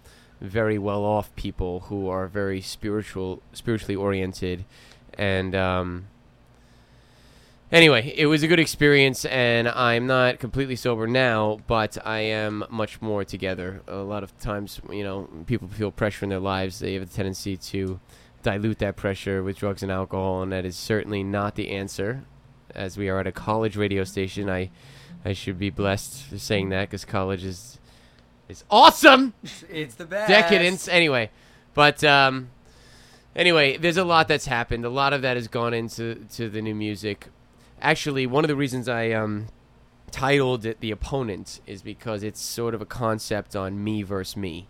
very 0.41 0.79
well-off 0.79 1.35
people 1.37 1.81
who 1.81 2.09
are 2.09 2.27
very 2.27 2.61
spiritual, 2.61 3.43
spiritually 3.53 3.97
oriented, 3.97 4.65
and 5.17 5.55
um, 5.55 6.07
anyway, 7.71 8.15
it 8.17 8.27
was 8.27 8.43
a 8.43 8.49
good 8.49 8.61
experience, 8.61 9.25
and 9.27 9.69
I'm 9.69 10.07
not 10.07 10.39
completely 10.39 10.77
sober 10.77 11.07
now, 11.07 11.61
but 11.67 11.99
I 12.07 12.21
am 12.21 12.65
much 12.71 13.03
more 13.03 13.25
together. 13.25 13.83
A 13.87 13.97
lot 13.97 14.23
of 14.23 14.37
times, 14.39 14.81
you 14.91 15.05
know, 15.05 15.29
people 15.47 15.69
feel 15.69 15.91
pressure 15.91 16.25
in 16.25 16.31
their 16.31 16.39
lives. 16.39 16.79
They 16.79 16.95
have 16.95 17.03
a 17.03 17.07
tendency 17.07 17.57
to 17.57 18.01
dilute 18.43 18.79
that 18.79 18.97
pressure 18.97 19.43
with 19.43 19.57
drugs 19.59 19.83
and 19.83 19.91
alcohol, 19.93 20.43
and 20.43 20.53
that 20.53 20.65
is 20.65 20.77
certainly 20.77 21.23
not 21.23 21.57
the 21.57 21.71
answer. 21.71 22.25
As 22.75 22.97
we 22.97 23.09
are 23.09 23.21
at 23.21 23.27
a 23.27 23.33
college 23.33 23.77
radio 23.77 24.05
station, 24.05 24.51
I, 24.51 24.71
I 25.25 25.33
should 25.33 25.59
be 25.59 25.71
blessed 25.71 26.23
for 26.25 26.39
saying 26.39 26.69
that 26.71 26.89
because 26.91 27.05
college 27.05 27.45
is, 27.45 27.79
is 28.49 28.65
awesome 28.71 29.33
It's 29.71 29.95
the 29.95 30.05
best. 30.05 30.29
decadence. 30.29 30.87
Anyway, 30.89 31.31
but 31.73 32.05
um, 32.05 32.51
anyway, 33.35 33.77
there's 33.77 33.97
a 33.97 34.05
lot 34.05 34.29
that's 34.29 34.47
happened. 34.47 34.85
A 34.85 34.91
lot 34.91 35.13
of 35.13 35.23
that 35.23 35.37
has 35.37 35.49
gone 35.49 35.73
into 35.75 36.27
to 36.35 36.49
the 36.49 36.61
new 36.61 36.75
music. 36.75 37.29
Actually, 37.81 38.27
one 38.27 38.45
of 38.45 38.49
the 38.49 38.57
reasons 38.57 38.89
I 38.89 39.11
um, 39.13 39.47
titled 40.11 40.65
it 40.67 40.81
"The 40.81 40.91
Opponent" 40.91 41.61
is 41.67 41.83
because 41.83 42.23
it's 42.23 42.41
sort 42.41 42.75
of 42.75 42.81
a 42.83 42.87
concept 42.87 43.57
on 43.57 43.83
me 43.83 44.03
versus 44.03 44.37
me, 44.37 44.69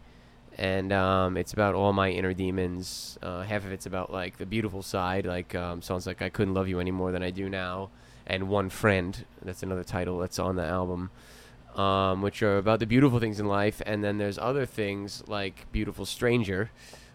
and 0.57 0.93
um, 0.93 1.37
it's 1.37 1.53
about 1.53 1.75
all 1.75 1.93
my 1.93 2.11
inner 2.11 2.33
demons. 2.33 3.19
Uh, 3.23 3.43
half 3.43 3.65
of 3.65 3.73
it's 3.73 3.87
about 3.87 4.13
like 4.13 4.39
the 4.39 4.47
beautiful 4.47 4.83
side, 4.83 5.27
like 5.27 5.55
um, 5.55 5.83
songs 5.83 6.07
like 6.07 6.23
"I 6.23 6.29
Couldn't 6.29 6.55
Love 6.55 6.69
You 6.69 6.81
Any 6.81 6.91
More 6.93 7.13
Than 7.13 7.23
I 7.23 7.31
Do 7.31 7.49
Now," 7.49 7.91
and 8.27 8.49
"One 8.49 8.71
Friend." 8.71 9.25
That's 9.43 9.63
another 9.63 9.85
title 9.85 10.19
that's 10.19 10.39
on 10.39 10.57
the 10.57 10.65
album 10.65 11.11
um, 11.77 12.23
which 12.23 12.43
are 12.43 12.59
about 12.59 12.81
the 12.81 12.87
beautiful 12.87 13.19
things 13.19 13.41
in 13.41 13.47
life, 13.47 13.83
and 13.85 14.03
then 14.03 14.19
there's 14.19 14.39
other 14.39 14.67
things 14.67 15.23
like 15.27 15.71
"Beautiful 15.73 16.07
Stranger," 16.07 16.71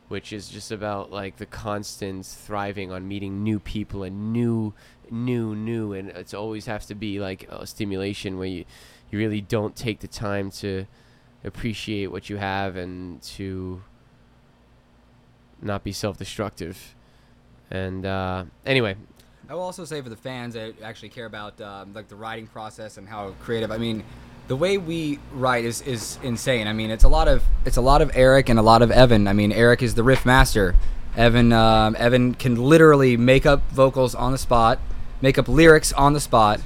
which 0.10 0.34
is 0.34 0.50
just 0.50 0.72
about 0.72 1.12
like 1.12 1.38
the 1.38 1.46
constant 1.46 2.26
thriving 2.26 2.92
on 2.92 3.08
meeting 3.08 3.44
new 3.44 3.60
people 3.60 4.04
and 4.04 4.34
new, 4.34 4.74
new, 5.10 5.56
new, 5.56 5.94
and 5.94 6.10
it's 6.10 6.34
always 6.34 6.66
has 6.66 6.86
to 6.88 6.96
be 6.96 7.20
like 7.20 7.48
a 7.50 7.66
stimulation 7.66 8.38
where 8.38 8.48
you, 8.48 8.66
you 9.12 9.20
really 9.20 9.42
don't 9.42 9.76
take 9.76 10.00
the 10.00 10.08
time 10.08 10.52
to 10.52 10.86
appreciate 11.44 12.08
what 12.08 12.30
you 12.30 12.38
have 12.38 12.76
and 12.76 13.22
to 13.22 13.82
not 15.62 15.84
be 15.84 15.92
self-destructive. 15.92 16.96
And 17.72 18.06
uh, 18.06 18.46
anyway, 18.66 18.96
I 19.50 19.56
will 19.56 19.64
also 19.64 19.84
say 19.84 20.00
for 20.00 20.10
the 20.10 20.16
fans 20.16 20.54
that 20.54 20.80
actually 20.84 21.10
care 21.10 21.26
about 21.26 21.60
um, 21.60 21.92
like 21.94 22.08
the 22.08 22.16
writing 22.16 22.46
process 22.46 22.98
and 22.98 23.10
how 23.10 23.32
creative. 23.42 23.72
I 23.72 23.80
mean, 23.80 24.04
the 24.48 24.56
way 24.56 24.78
we 24.78 25.18
write 25.34 25.66
is, 25.66 25.82
is 25.82 26.20
insane. 26.22 26.68
I 26.68 26.74
mean, 26.74 26.92
it's 26.92 27.04
a 27.04 27.08
lot 27.08 27.28
of 27.28 27.44
it's 27.66 27.78
a 27.78 27.82
lot 27.82 28.04
of 28.04 28.12
Eric 28.14 28.50
and 28.50 28.60
a 28.60 28.62
lot 28.62 28.84
of 28.84 28.92
Evan. 28.92 29.28
I 29.28 29.34
mean, 29.34 29.52
Eric 29.52 29.82
is 29.82 29.96
the 29.96 30.04
riff 30.04 30.24
master. 30.24 30.76
Evan 31.18 31.52
um, 31.52 31.96
Evan 31.98 32.36
can 32.36 32.58
literally 32.58 33.18
make 33.18 33.48
up 33.48 33.68
vocals 33.72 34.14
on 34.14 34.32
the 34.32 34.38
spot, 34.38 34.78
make 35.20 35.40
up 35.40 35.48
lyrics 35.48 35.92
on 35.94 36.14
the 36.14 36.20
spot, 36.20 36.62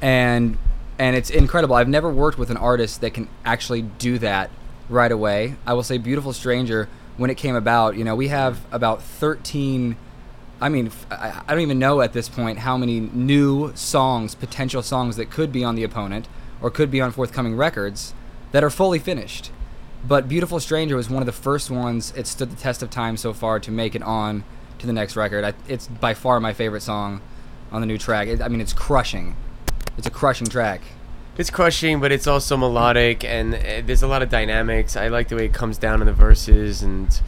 and 0.00 0.58
and 0.96 1.16
it's 1.16 1.30
incredible. 1.30 1.74
I've 1.74 1.88
never 1.88 2.08
worked 2.08 2.38
with 2.38 2.50
an 2.50 2.56
artist 2.56 3.00
that 3.00 3.14
can 3.14 3.28
actually 3.44 3.82
do 3.82 4.16
that 4.20 4.48
right 4.88 5.10
away. 5.10 5.56
I 5.66 5.74
will 5.74 5.82
say, 5.82 5.98
"Beautiful 5.98 6.32
Stranger." 6.32 6.88
When 7.16 7.30
it 7.30 7.36
came 7.36 7.56
about, 7.56 7.96
you 7.96 8.04
know, 8.04 8.14
we 8.14 8.28
have 8.28 8.64
about 8.70 9.02
thirteen. 9.02 9.96
I 10.60 10.68
mean, 10.68 10.90
I 11.10 11.42
don't 11.48 11.60
even 11.60 11.78
know 11.78 12.00
at 12.00 12.12
this 12.12 12.28
point 12.28 12.58
how 12.60 12.76
many 12.76 12.98
new 13.00 13.72
songs, 13.76 14.34
potential 14.34 14.82
songs 14.82 15.16
that 15.16 15.30
could 15.30 15.52
be 15.52 15.62
on 15.62 15.76
the 15.76 15.84
opponent 15.84 16.26
or 16.60 16.70
could 16.70 16.90
be 16.90 17.00
on 17.00 17.12
forthcoming 17.12 17.56
records 17.56 18.12
that 18.50 18.64
are 18.64 18.70
fully 18.70 18.98
finished. 18.98 19.52
But 20.06 20.28
Beautiful 20.28 20.58
Stranger 20.60 20.96
was 20.96 21.08
one 21.08 21.22
of 21.22 21.26
the 21.26 21.32
first 21.32 21.70
ones. 21.70 22.12
It 22.16 22.26
stood 22.26 22.50
the 22.50 22.56
test 22.56 22.82
of 22.82 22.90
time 22.90 23.16
so 23.16 23.32
far 23.32 23.60
to 23.60 23.70
make 23.70 23.94
it 23.94 24.02
on 24.02 24.44
to 24.78 24.86
the 24.86 24.92
next 24.92 25.16
record. 25.16 25.44
I, 25.44 25.54
it's 25.68 25.86
by 25.86 26.14
far 26.14 26.40
my 26.40 26.52
favorite 26.52 26.82
song 26.82 27.20
on 27.70 27.80
the 27.80 27.86
new 27.86 27.98
track. 27.98 28.28
It, 28.28 28.40
I 28.40 28.48
mean, 28.48 28.60
it's 28.60 28.72
crushing. 28.72 29.36
It's 29.96 30.06
a 30.06 30.10
crushing 30.10 30.46
track. 30.46 30.80
It's 31.36 31.50
crushing, 31.50 32.00
but 32.00 32.10
it's 32.10 32.26
also 32.26 32.56
melodic, 32.56 33.24
and 33.24 33.54
uh, 33.54 33.82
there's 33.84 34.02
a 34.02 34.08
lot 34.08 34.22
of 34.22 34.28
dynamics. 34.28 34.96
I 34.96 35.06
like 35.06 35.28
the 35.28 35.36
way 35.36 35.44
it 35.46 35.52
comes 35.52 35.78
down 35.78 36.00
in 36.00 36.06
the 36.06 36.12
verses, 36.12 36.82
and 36.82 37.20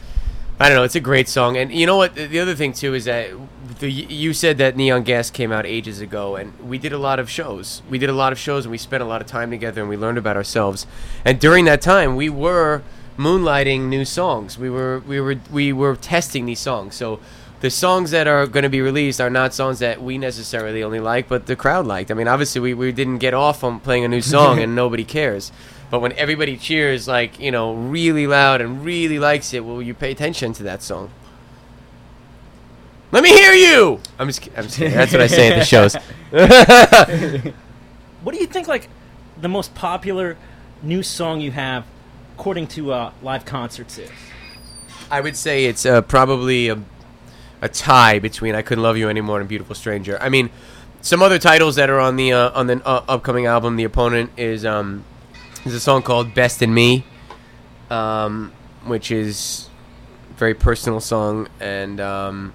I 0.61 0.69
don't 0.69 0.77
know. 0.77 0.83
It's 0.83 0.95
a 0.95 0.99
great 0.99 1.27
song, 1.27 1.57
and 1.57 1.71
you 1.71 1.87
know 1.87 1.97
what? 1.97 2.13
The 2.13 2.39
other 2.39 2.53
thing 2.53 2.71
too 2.71 2.93
is 2.93 3.05
that 3.05 3.31
the 3.79 3.91
you 3.91 4.31
said 4.31 4.59
that 4.59 4.77
Neon 4.77 5.01
Gas 5.01 5.31
came 5.31 5.51
out 5.51 5.65
ages 5.65 6.01
ago, 6.01 6.35
and 6.35 6.53
we 6.59 6.77
did 6.77 6.93
a 6.93 6.99
lot 6.99 7.19
of 7.19 7.31
shows. 7.31 7.81
We 7.89 7.97
did 7.97 8.11
a 8.11 8.13
lot 8.13 8.31
of 8.31 8.37
shows, 8.37 8.65
and 8.65 8.71
we 8.71 8.77
spent 8.77 9.01
a 9.01 9.07
lot 9.07 9.21
of 9.21 9.27
time 9.27 9.49
together, 9.49 9.81
and 9.81 9.89
we 9.89 9.97
learned 9.97 10.19
about 10.19 10.37
ourselves. 10.37 10.85
And 11.25 11.39
during 11.39 11.65
that 11.65 11.81
time, 11.81 12.15
we 12.15 12.29
were 12.29 12.83
moonlighting 13.17 13.87
new 13.87 14.05
songs. 14.05 14.59
We 14.59 14.69
were 14.69 14.99
we 14.99 15.19
were 15.19 15.37
we 15.51 15.73
were 15.73 15.95
testing 15.95 16.45
these 16.45 16.59
songs. 16.59 16.93
So 16.93 17.19
the 17.61 17.71
songs 17.71 18.11
that 18.11 18.27
are 18.27 18.45
going 18.45 18.63
to 18.63 18.69
be 18.69 18.81
released 18.81 19.19
are 19.19 19.29
not 19.29 19.53
songs 19.53 19.79
that 19.79 20.01
we 20.01 20.17
necessarily 20.17 20.83
only 20.83 20.99
like, 20.99 21.27
but 21.27 21.45
the 21.45 21.55
crowd 21.55 21.87
liked. 21.87 22.11
I 22.11 22.15
mean, 22.15 22.27
obviously, 22.27 22.61
we, 22.61 22.73
we 22.73 22.91
didn't 22.91 23.19
get 23.19 23.33
off 23.33 23.63
on 23.63 23.79
playing 23.79 24.03
a 24.03 24.07
new 24.07 24.21
song 24.21 24.59
and 24.63 24.75
nobody 24.75 25.03
cares. 25.03 25.51
But 25.91 25.99
when 25.99 26.13
everybody 26.13 26.57
cheers, 26.57 27.07
like, 27.07 27.39
you 27.39 27.51
know, 27.51 27.73
really 27.73 28.25
loud 28.25 28.61
and 28.61 28.83
really 28.83 29.19
likes 29.19 29.53
it, 29.53 29.63
will 29.63 29.81
you 29.81 29.93
pay 29.93 30.11
attention 30.11 30.53
to 30.53 30.63
that 30.63 30.81
song? 30.81 31.11
Let 33.11 33.23
me 33.23 33.29
hear 33.29 33.51
you! 33.51 33.99
I'm 34.17 34.27
just, 34.27 34.47
I'm 34.55 34.63
just 34.63 34.77
kidding. 34.77 34.93
That's 34.93 35.11
what 35.11 35.21
I 35.21 35.27
say 35.27 35.51
at 35.51 35.59
the 35.59 35.65
shows. 35.65 35.95
What 38.23 38.35
do 38.35 38.41
you 38.41 38.47
think, 38.47 38.67
like, 38.67 38.87
the 39.39 39.47
most 39.47 39.73
popular 39.73 40.37
new 40.83 41.01
song 41.01 41.41
you 41.41 41.51
have, 41.51 41.85
according 42.35 42.67
to 42.67 42.93
uh, 42.93 43.11
live 43.23 43.45
concerts, 43.45 43.97
is? 43.97 44.11
I 45.09 45.21
would 45.21 45.35
say 45.35 45.65
it's 45.65 45.85
uh, 45.85 46.01
probably 46.01 46.69
a, 46.69 46.79
a 47.61 47.67
tie 47.67 48.19
between 48.19 48.53
"I 48.53 48.61
Couldn't 48.61 48.83
Love 48.83 48.97
You 48.97 49.09
Anymore" 49.09 49.39
and 49.39 49.49
"Beautiful 49.49 49.73
Stranger." 49.73 50.19
I 50.21 50.29
mean, 50.29 50.51
some 51.01 51.23
other 51.23 51.39
titles 51.39 51.75
that 51.77 51.89
are 51.89 51.99
on 51.99 52.15
the 52.15 52.31
uh, 52.31 52.51
on 52.51 52.67
the 52.67 52.85
uh, 52.85 53.03
upcoming 53.07 53.47
album. 53.47 53.75
The 53.75 53.85
opponent 53.85 54.29
is 54.37 54.65
um, 54.65 55.03
is 55.65 55.73
a 55.73 55.79
song 55.79 56.01
called 56.01 56.33
"Best 56.33 56.61
in 56.61 56.73
Me," 56.73 57.03
um, 57.89 58.51
which 58.85 59.11
is 59.11 59.69
a 60.31 60.33
very 60.33 60.53
personal 60.53 60.99
song, 60.99 61.47
and 61.59 61.99
um, 61.99 62.53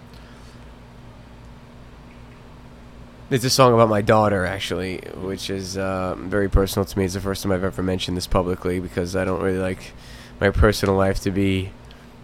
it's 3.30 3.44
a 3.44 3.50
song 3.50 3.74
about 3.74 3.88
my 3.88 4.02
daughter 4.02 4.44
actually, 4.46 4.98
which 5.16 5.50
is 5.50 5.76
uh, 5.76 6.14
very 6.18 6.48
personal 6.48 6.84
to 6.84 6.98
me. 6.98 7.04
It's 7.04 7.14
the 7.14 7.20
first 7.20 7.42
time 7.42 7.52
I've 7.52 7.64
ever 7.64 7.82
mentioned 7.82 8.16
this 8.16 8.26
publicly 8.26 8.80
because 8.80 9.16
I 9.16 9.24
don't 9.24 9.42
really 9.42 9.58
like 9.58 9.92
my 10.40 10.50
personal 10.50 10.94
life 10.94 11.20
to 11.20 11.30
be 11.30 11.70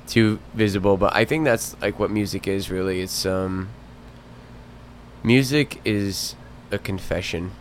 too 0.06 0.38
visible. 0.54 0.96
But 0.96 1.14
I 1.14 1.24
think 1.24 1.44
that's 1.44 1.80
like 1.80 1.98
what 1.98 2.10
music 2.10 2.46
is 2.46 2.70
really. 2.70 3.00
It's 3.00 3.26
um, 3.26 3.68
music 5.22 5.80
is 5.84 6.36
a 6.70 6.78
confession. 6.78 7.52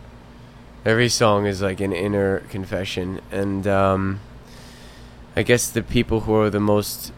Every 0.84 1.08
song 1.08 1.46
is 1.46 1.62
like 1.62 1.80
an 1.80 1.92
inner 1.92 2.40
confession, 2.40 3.20
and 3.30 3.66
um, 3.68 4.20
I 5.36 5.44
guess 5.44 5.68
the 5.70 5.82
people 5.82 6.20
who 6.20 6.34
are 6.34 6.50
the 6.50 6.58
most 6.58 7.12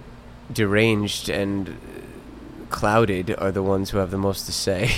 deranged 0.52 1.30
and 1.30 1.78
clouded 2.68 3.34
are 3.38 3.50
the 3.50 3.62
ones 3.62 3.90
who 3.90 3.98
have 3.98 4.10
the 4.10 4.18
most 4.18 4.44
to 4.46 4.52
say. 4.52 4.90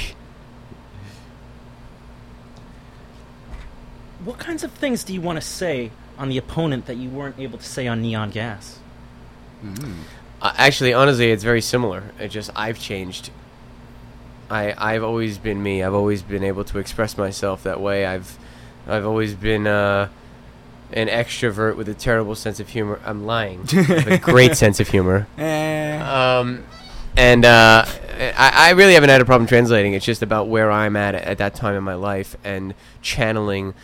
What 4.24 4.38
kinds 4.38 4.64
of 4.64 4.72
things 4.72 5.04
do 5.04 5.14
you 5.14 5.20
want 5.20 5.36
to 5.36 5.46
say 5.46 5.92
on 6.18 6.28
the 6.28 6.36
opponent 6.36 6.86
that 6.86 6.96
you 6.96 7.08
weren't 7.08 7.38
able 7.38 7.58
to 7.58 7.64
say 7.64 7.86
on 7.86 8.02
Neon 8.02 8.30
Gas? 8.30 8.80
Uh, 10.42 10.52
actually, 10.56 10.92
honestly, 10.92 11.30
it's 11.30 11.44
very 11.44 11.60
similar. 11.60 12.02
It 12.18 12.28
just 12.28 12.50
I've 12.56 12.80
changed. 12.80 13.30
I 14.50 14.74
I've 14.76 15.04
always 15.04 15.38
been 15.38 15.62
me. 15.62 15.84
I've 15.84 15.94
always 15.94 16.22
been 16.22 16.42
able 16.42 16.64
to 16.64 16.78
express 16.78 17.16
myself 17.16 17.62
that 17.62 17.80
way. 17.80 18.04
I've 18.04 18.36
I've 18.86 19.06
always 19.06 19.34
been 19.34 19.66
uh, 19.66 20.08
an 20.92 21.08
extrovert 21.08 21.76
with 21.76 21.88
a 21.88 21.94
terrible 21.94 22.34
sense 22.34 22.60
of 22.60 22.68
humor. 22.68 23.00
I'm 23.04 23.26
lying. 23.26 23.66
I 23.72 23.82
have 23.82 24.06
a 24.08 24.18
great 24.32 24.56
sense 24.56 24.80
of 24.80 24.88
humor. 24.88 25.26
Eh. 25.38 25.98
Um, 25.98 26.64
and 27.16 27.44
uh, 27.44 27.84
I, 27.86 28.52
I 28.54 28.70
really 28.70 28.94
haven't 28.94 29.10
had 29.10 29.20
a 29.20 29.24
problem 29.24 29.48
translating. 29.48 29.94
It's 29.94 30.04
just 30.04 30.22
about 30.22 30.48
where 30.48 30.70
I'm 30.70 30.96
at 30.96 31.14
at 31.14 31.38
that 31.38 31.54
time 31.54 31.74
in 31.74 31.82
my 31.82 31.94
life 31.94 32.36
and 32.44 32.74
channeling 33.02 33.74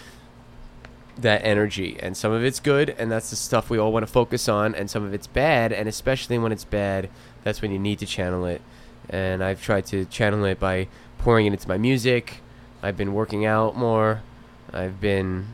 that 1.19 1.45
energy. 1.45 1.99
And 2.01 2.17
some 2.17 2.33
of 2.33 2.45
it's 2.45 2.61
good, 2.61 2.91
and 2.91 3.11
that's 3.11 3.31
the 3.31 3.37
stuff 3.37 3.71
we 3.71 3.79
all 3.79 3.93
want 3.93 4.07
to 4.07 4.13
focus 4.13 4.49
on. 4.49 4.75
And 4.75 4.91
some 4.91 5.03
of 5.03 5.15
it's 5.15 5.27
bad, 5.27 5.73
and 5.73 5.89
especially 5.89 6.39
when 6.39 6.53
it's 6.53 6.65
bad, 6.65 7.09
that's 7.43 7.63
when 7.63 7.73
you 7.73 7.79
need 7.79 7.99
to 8.01 8.07
channel 8.07 8.45
it. 8.45 8.61
And 9.09 9.43
I've 9.43 9.63
tried 9.63 9.87
to 9.87 10.05
channel 10.05 10.45
it 10.45 10.61
by 10.61 10.89
pouring 11.19 11.47
it 11.47 11.53
into 11.53 11.69
my 11.69 11.79
music. 11.79 12.41
I've 12.83 12.97
been 12.97 13.15
working 13.15 13.45
out 13.45 13.77
more. 13.77 14.23
I've 14.73 15.01
been 15.01 15.47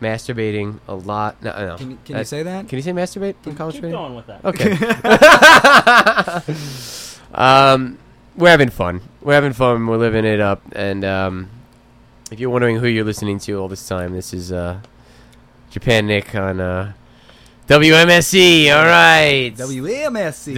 masturbating 0.00 0.78
a 0.88 0.94
lot. 0.94 1.42
No, 1.42 1.52
no. 1.66 1.76
Can, 1.76 1.90
you- 1.92 1.98
can 2.04 2.16
you 2.18 2.24
say 2.24 2.42
that? 2.42 2.68
Can 2.68 2.76
you 2.76 2.82
say 2.82 2.92
masturbate? 2.92 3.34
in 3.44 3.52
Keep 3.52 3.56
college 3.56 3.76
radio? 3.76 3.90
going 3.90 4.14
with 4.16 4.26
that. 4.26 4.44
Okay. 4.44 4.72
um, 7.34 7.98
we're 8.36 8.50
having 8.50 8.70
fun. 8.70 9.00
We're 9.22 9.34
having 9.34 9.52
fun. 9.52 9.86
We're 9.86 9.96
living 9.96 10.24
it 10.24 10.40
up. 10.40 10.62
And 10.72 11.04
um, 11.04 11.48
if 12.30 12.38
you're 12.40 12.50
wondering 12.50 12.76
who 12.76 12.86
you're 12.86 13.04
listening 13.04 13.38
to 13.40 13.52
all 13.58 13.68
this 13.68 13.86
time, 13.88 14.12
this 14.12 14.34
is 14.34 14.52
uh, 14.52 14.80
Japan 15.70 16.06
Nick 16.06 16.34
on 16.34 16.60
uh, 16.60 16.92
WMSC. 17.68 18.70
All 18.76 18.84
right. 18.84 19.52
WMSC. 19.56 20.54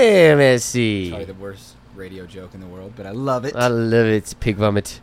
WMSC. 0.00 1.08
Probably 1.10 1.24
the 1.24 1.34
worst 1.34 1.76
radio 1.94 2.26
joke 2.26 2.54
in 2.54 2.60
the 2.60 2.66
world, 2.66 2.92
but 2.96 3.06
I 3.06 3.10
love 3.10 3.44
it. 3.44 3.54
I 3.56 3.68
love 3.68 4.06
it. 4.06 4.14
It's 4.14 4.34
Pig 4.34 4.56
vomit. 4.56 5.00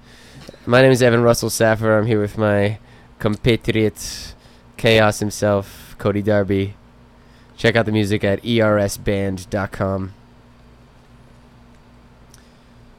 My 0.69 0.81
name 0.81 0.91
is 0.91 1.01
Evan 1.01 1.23
Russell 1.23 1.49
Saffer. 1.49 1.97
I'm 1.97 2.07
here 2.07 2.19
with 2.19 2.37
my 2.37 2.77
compatriot, 3.19 4.35
Chaos 4.75 5.21
himself, 5.21 5.95
Cody 5.97 6.21
Darby. 6.21 6.73
Check 7.55 7.77
out 7.77 7.85
the 7.85 7.93
music 7.93 8.25
at 8.25 8.43
ersband.com. 8.43 10.13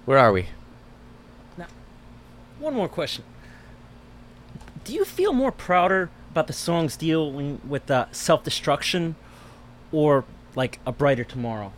Where 0.06 0.16
are 0.16 0.32
we? 0.32 0.46
Now, 1.58 1.66
one 2.58 2.72
more 2.72 2.88
question. 2.88 3.22
Do 4.84 4.94
you 4.94 5.04
feel 5.04 5.34
more 5.34 5.52
prouder 5.52 6.08
about 6.30 6.46
the 6.46 6.54
song's 6.54 6.96
dealing 6.96 7.60
with 7.68 7.90
uh, 7.90 8.06
self-destruction, 8.12 9.14
or 9.92 10.24
like 10.54 10.80
a 10.86 10.92
brighter 10.92 11.24
tomorrow? 11.24 11.74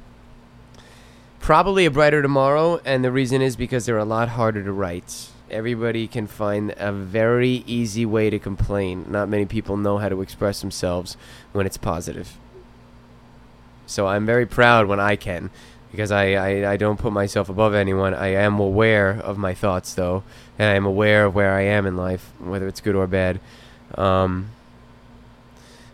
Probably 1.40 1.85
a 1.85 1.90
brighter 1.90 2.22
tomorrow, 2.22 2.81
and 2.85 3.05
the 3.05 3.11
reason 3.11 3.42
is 3.42 3.57
because 3.57 3.87
they're 3.87 3.98
a 3.98 4.05
lot 4.05 4.29
harder 4.29 4.62
to 4.62 4.70
write. 4.70 5.31
Everybody 5.50 6.06
can 6.06 6.26
find 6.26 6.74
a 6.76 6.92
very 6.92 7.64
easy 7.66 8.06
way 8.06 8.30
to 8.30 8.38
complain. 8.38 9.06
Not 9.08 9.28
many 9.28 9.46
people 9.46 9.76
know 9.76 9.98
how 9.98 10.08
to 10.08 10.22
express 10.22 10.60
themselves 10.60 11.16
when 11.52 11.66
it's 11.66 11.76
positive. 11.76 12.36
So 13.86 14.06
I'm 14.06 14.24
very 14.24 14.46
proud 14.46 14.86
when 14.86 15.00
I 15.00 15.16
can, 15.16 15.50
because 15.90 16.12
I, 16.12 16.34
I, 16.34 16.72
I 16.72 16.76
don't 16.76 16.98
put 16.98 17.12
myself 17.12 17.48
above 17.48 17.74
anyone. 17.74 18.14
I 18.14 18.28
am 18.28 18.60
aware 18.60 19.10
of 19.10 19.36
my 19.36 19.52
thoughts, 19.52 19.94
though, 19.94 20.22
and 20.58 20.68
I 20.68 20.74
am 20.74 20.86
aware 20.86 21.24
of 21.24 21.34
where 21.34 21.52
I 21.52 21.62
am 21.62 21.86
in 21.86 21.96
life, 21.96 22.32
whether 22.38 22.68
it's 22.68 22.80
good 22.80 22.94
or 22.94 23.08
bad. 23.08 23.40
Um, 23.96 24.50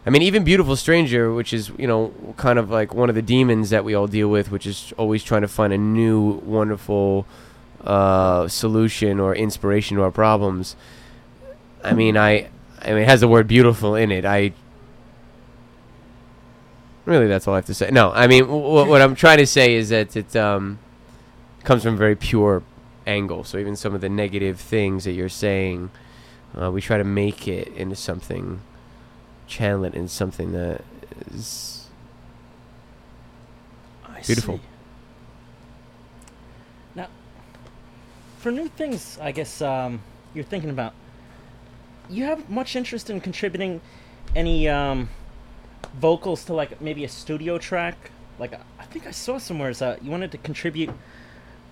I 0.05 0.11
mean, 0.11 0.23
even 0.23 0.45
Beautiful 0.45 0.77
Stranger, 0.77 1.33
which 1.33 1.53
is, 1.53 1.73
you 1.79 1.87
know, 1.87 2.13
kind 2.37 2.59
of 2.59 2.71
like 2.71 2.95
one 2.95 3.09
of 3.09 3.15
the 3.15 3.23
demons 3.23 3.71
that 3.71 3.85
we 3.85 3.95
all 3.95 4.07
deal 4.07 4.29
with, 4.29 4.51
which 4.51 4.67
is 4.67 4.93
always 4.99 5.25
trying 5.25 5.43
to 5.43 5.49
find 5.49 5.73
a 5.73 5.79
new, 5.79 6.43
wonderful 6.45 7.27
uh, 7.85 8.49
solution 8.49 9.21
or 9.21 9.35
inspiration 9.35 9.97
to 9.97 10.03
our 10.03 10.11
problems. 10.11 10.77
I 11.85 11.93
mean, 11.93 12.17
I, 12.17 12.49
I 12.83 12.89
mean, 12.89 12.99
it 12.99 13.09
has 13.09 13.21
the 13.21 13.29
word 13.29 13.47
beautiful 13.47 13.95
in 13.95 14.11
it. 14.11 14.25
I, 14.25 14.53
really, 17.05 17.27
that's 17.27 17.47
all 17.47 17.55
I 17.55 17.59
have 17.59 17.67
to 17.67 17.75
say. 17.75 17.91
No, 17.91 18.13
I 18.13 18.27
mean, 18.27 18.45
w- 18.45 18.89
what 18.89 19.01
I'm 19.01 19.15
trying 19.15 19.39
to 19.39 19.47
say 19.47 19.75
is 19.75 19.91
that 19.91 20.17
it 20.17 20.35
um, 20.35 20.79
comes 21.65 21.83
from 21.83 21.95
a 21.95 21.97
very 21.99 22.17
pure 22.17 22.63
angle. 23.07 23.45
So 23.45 23.59
even 23.59 23.77
some 23.77 23.95
of 23.95 24.01
the 24.01 24.09
negative 24.09 24.59
things 24.59 25.05
that 25.05 25.13
you're 25.13 25.29
saying, 25.29 25.91
uh, 26.61 26.71
we 26.71 26.81
try 26.81 26.99
to 26.99 27.05
make 27.05 27.47
it 27.47 27.69
into 27.69 27.97
something 27.97 28.61
channel 29.47 29.85
it 29.85 29.95
into 29.95 30.09
something 30.09 30.53
that 30.53 30.83
is 31.33 31.87
I 34.05 34.21
Beautiful. 34.23 34.57
see. 34.57 34.63
For 38.47 38.53
new 38.53 38.69
things, 38.69 39.19
I 39.21 39.33
guess 39.33 39.61
um, 39.61 40.01
you're 40.33 40.45
thinking 40.45 40.71
about. 40.71 40.95
You 42.09 42.27
have 42.27 42.49
much 42.49 42.77
interest 42.77 43.11
in 43.11 43.21
contributing 43.21 43.81
any 44.37 44.69
um, 44.69 45.09
vocals 45.99 46.45
to 46.45 46.55
like 46.55 46.81
maybe 46.81 47.03
a 47.03 47.09
studio 47.09 47.59
track. 47.59 48.13
Like 48.39 48.55
I 48.79 48.85
think 48.85 49.05
I 49.05 49.11
saw 49.11 49.39
somewhere 49.39 49.71
is 49.71 49.81
that 49.81 50.05
you 50.05 50.13
wanted 50.13 50.31
to 50.31 50.39
contribute 50.39 50.91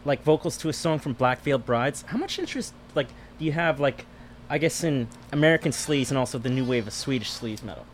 like 0.05 0.25
vocals 0.25 0.57
to 0.57 0.69
a 0.69 0.73
song 0.73 0.99
from 0.99 1.13
Black 1.13 1.43
Veil 1.43 1.59
Brides. 1.59 2.03
How 2.09 2.19
much 2.19 2.41
interest 2.41 2.75
like 2.97 3.07
do 3.39 3.45
you 3.45 3.53
have 3.53 3.79
like 3.79 4.05
I 4.51 4.59
guess 4.59 4.83
in 4.83 5.07
American 5.31 5.71
sleaze 5.71 6.09
and 6.09 6.19
also 6.19 6.39
the 6.39 6.51
new 6.51 6.65
wave 6.65 6.89
of 6.89 6.93
Swedish 6.93 7.31
sleaze 7.31 7.63
metal? 7.63 7.87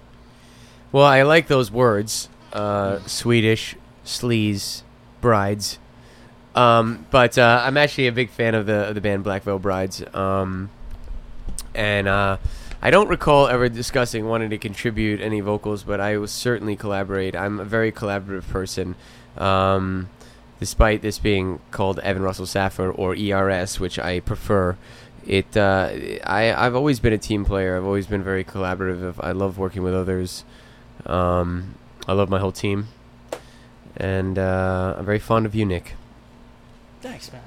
well 0.91 1.05
i 1.05 1.21
like 1.21 1.49
those 1.49 1.71
words 1.71 2.31
uh, 2.55 2.99
swedish 3.01 3.77
sleaze 4.07 4.83
brides 5.21 5.79
um, 6.55 7.07
but 7.11 7.39
uh, 7.39 7.63
i'm 7.65 7.77
actually 7.77 8.07
a 8.07 8.13
big 8.13 8.31
fan 8.31 8.55
of 8.55 8.67
the 8.67 8.89
of 8.89 8.95
the 8.95 9.01
band 9.01 9.25
black 9.25 9.43
veil 9.43 9.59
brides 9.59 10.03
um, 10.15 10.71
and 11.75 12.09
uh, 12.09 12.37
i 12.83 12.91
don't 12.91 13.09
recall 13.09 13.47
ever 13.47 13.69
discussing 13.69 14.27
wanting 14.27 14.51
to 14.51 14.59
contribute 14.59 15.21
any 15.21 15.41
vocals 15.41 15.83
but 15.83 16.01
i 16.01 16.17
will 16.17 16.27
certainly 16.27 16.77
collaborate 16.77 17.37
i'm 17.37 17.61
a 17.61 17.65
very 17.65 17.93
collaborative 17.93 18.49
person 18.49 18.95
um, 19.39 20.09
despite 20.59 21.03
this 21.03 21.19
being 21.19 21.61
called 21.71 21.99
evan 22.01 22.23
russell 22.23 22.47
saffer 22.47 22.91
or 22.91 23.15
ers 23.15 23.79
which 23.81 23.99
i 23.99 24.21
prefer 24.21 24.77
it 25.27 25.57
uh, 25.57 25.91
I 26.25 26.53
I've 26.57 26.75
always 26.75 27.01
been 27.01 27.13
a 27.13 27.19
team 27.19 27.45
player. 27.45 27.77
I've 27.77 27.85
always 27.85 28.07
been 28.07 28.23
very 28.23 28.45
collaborative. 28.45 29.15
I 29.21 29.33
love 29.33 29.59
working 29.59 29.83
with 29.83 29.95
others. 29.95 30.45
Um, 31.07 31.75
I 32.09 32.13
love 32.13 32.29
my 32.29 32.39
whole 32.39 32.53
team, 32.53 32.89
and 33.97 34.39
uh, 34.39 34.95
I'm 34.99 35.05
very 35.05 35.19
fond 35.19 35.47
of 35.47 35.55
you, 35.55 35.65
Nick. 35.65 35.95
Thanks, 37.01 37.33
man. 37.33 37.43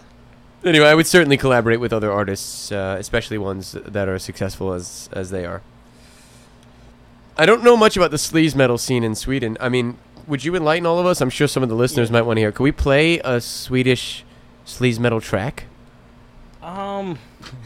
Anyway, 0.66 0.88
I 0.88 0.96
would 0.96 1.08
certainly 1.08 1.38
collaborate 1.38 1.80
with 1.80 1.92
other 1.92 2.12
artists, 2.12 2.72
uh, 2.72 2.96
especially 3.00 3.38
ones 3.38 3.74
that 3.86 4.08
are 4.08 4.18
successful 4.20 4.74
as 4.74 5.10
as 5.12 5.30
they 5.30 5.46
are. 5.46 5.62
I 7.38 7.46
don't 7.46 7.64
know 7.64 7.76
much 7.76 7.98
about 7.98 8.12
the 8.12 8.18
sleaze 8.18 8.56
metal 8.56 8.78
scene 8.78 9.04
in 9.04 9.16
Sweden. 9.16 9.58
I 9.60 9.68
mean, 9.68 9.98
would 10.28 10.46
you 10.46 10.56
enlighten 10.56 10.86
all 10.86 11.00
of 11.00 11.06
us? 11.06 11.20
I'm 11.20 11.30
sure 11.32 11.48
some 11.48 11.64
of 11.64 11.70
the 11.70 11.76
listeners 11.76 12.10
Yeah. 12.10 12.14
might 12.14 12.22
want 12.22 12.38
to 12.38 12.42
hear. 12.42 12.52
Could 12.52 12.64
we 12.64 12.72
play 12.72 13.20
a 13.20 13.42
Swedish 13.42 14.24
sleaze 14.66 15.00
metal 15.00 15.20
track? 15.20 15.66
Um, 16.62 17.18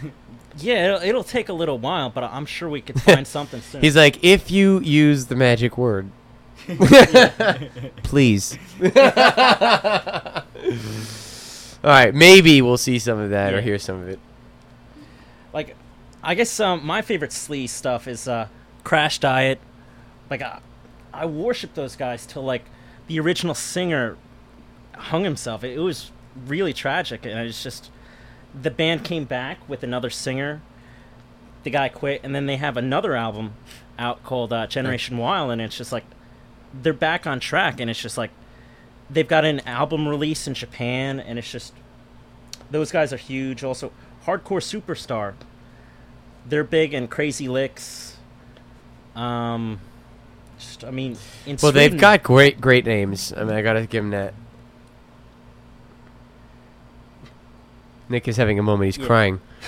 yeah, 0.57 0.85
it'll, 0.95 1.01
it'll 1.09 1.23
take 1.23 1.49
a 1.49 1.53
little 1.53 1.77
while, 1.77 2.09
but 2.09 2.23
I'm 2.23 2.45
sure 2.47 2.67
we 2.69 2.81
could 2.81 2.99
find 3.01 3.27
something 3.37 3.61
soon. 3.61 3.81
He's 3.81 3.95
like, 3.95 4.23
if 4.23 4.49
you 4.49 4.79
use 4.79 5.25
the 5.27 5.35
magic 5.35 5.77
word, 5.77 6.09
please. 8.03 8.57
All 11.87 11.93
right, 11.93 12.13
maybe 12.13 12.61
we'll 12.61 12.75
see 12.75 12.99
some 12.99 13.17
of 13.17 13.29
that 13.29 13.53
or 13.53 13.61
hear 13.61 13.79
some 13.79 14.01
of 14.01 14.09
it. 14.09 14.19
like 15.53 15.73
I 16.21 16.35
guess 16.35 16.59
um, 16.59 16.85
my 16.85 17.01
favorite 17.01 17.31
sleaze 17.31 17.69
stuff 17.69 18.09
is 18.09 18.27
uh, 18.27 18.49
Crash 18.83 19.19
Diet. 19.19 19.61
Like 20.29 20.41
I, 20.41 20.59
I 21.13 21.27
worship 21.27 21.75
those 21.75 21.95
guys 21.95 22.25
till 22.25 22.43
like 22.43 22.65
the 23.07 23.21
original 23.21 23.55
singer 23.55 24.17
hung 24.95 25.23
himself. 25.23 25.63
It, 25.63 25.77
it 25.77 25.79
was 25.79 26.11
really 26.45 26.73
tragic, 26.73 27.25
and 27.25 27.39
it's 27.39 27.63
just 27.63 27.89
the 28.53 28.69
band 28.69 29.05
came 29.05 29.23
back 29.23 29.57
with 29.69 29.81
another 29.81 30.09
singer. 30.09 30.61
The 31.63 31.69
guy 31.69 31.87
quit, 31.87 32.19
and 32.21 32.35
then 32.35 32.47
they 32.47 32.57
have 32.57 32.75
another 32.75 33.15
album 33.15 33.53
out 33.97 34.25
called 34.25 34.51
uh, 34.51 34.67
Generation 34.67 35.17
Wild, 35.17 35.51
and 35.51 35.61
it's 35.61 35.77
just 35.77 35.93
like 35.93 36.03
they're 36.73 36.91
back 36.91 37.25
on 37.25 37.39
track, 37.39 37.79
and 37.79 37.89
it's 37.89 38.01
just 38.01 38.17
like 38.17 38.31
they've 39.09 39.27
got 39.27 39.45
an 39.45 39.59
album 39.61 40.07
release 40.07 40.47
in 40.47 40.53
Japan, 40.53 41.19
and 41.19 41.37
it's 41.39 41.51
just 41.51 41.73
those 42.71 42.91
guys 42.91 43.13
are 43.13 43.17
huge. 43.17 43.63
Also, 43.63 43.91
Hardcore 44.25 44.61
Superstar, 44.61 45.33
they're 46.47 46.63
big 46.63 46.93
and 46.93 47.09
Crazy 47.09 47.47
Lixx. 47.47 48.13
Um, 49.15 49.79
just 50.59 50.83
I 50.83 50.91
mean, 50.91 51.17
in 51.45 51.57
Well, 51.61 51.71
they've 51.71 51.97
got 51.97 52.23
great, 52.23 52.59
great 52.61 52.85
names. 52.85 53.33
I 53.35 53.43
mean, 53.43 53.55
I 53.55 53.61
gotta 53.61 53.85
give 53.85 54.03
them 54.03 54.11
that. 54.11 54.33
Nick 58.09 58.27
is 58.27 58.37
having 58.37 58.57
a 58.57 58.63
moment. 58.63 58.85
He's 58.85 58.97
Yeah. 58.97 59.05
crying. 59.05 59.41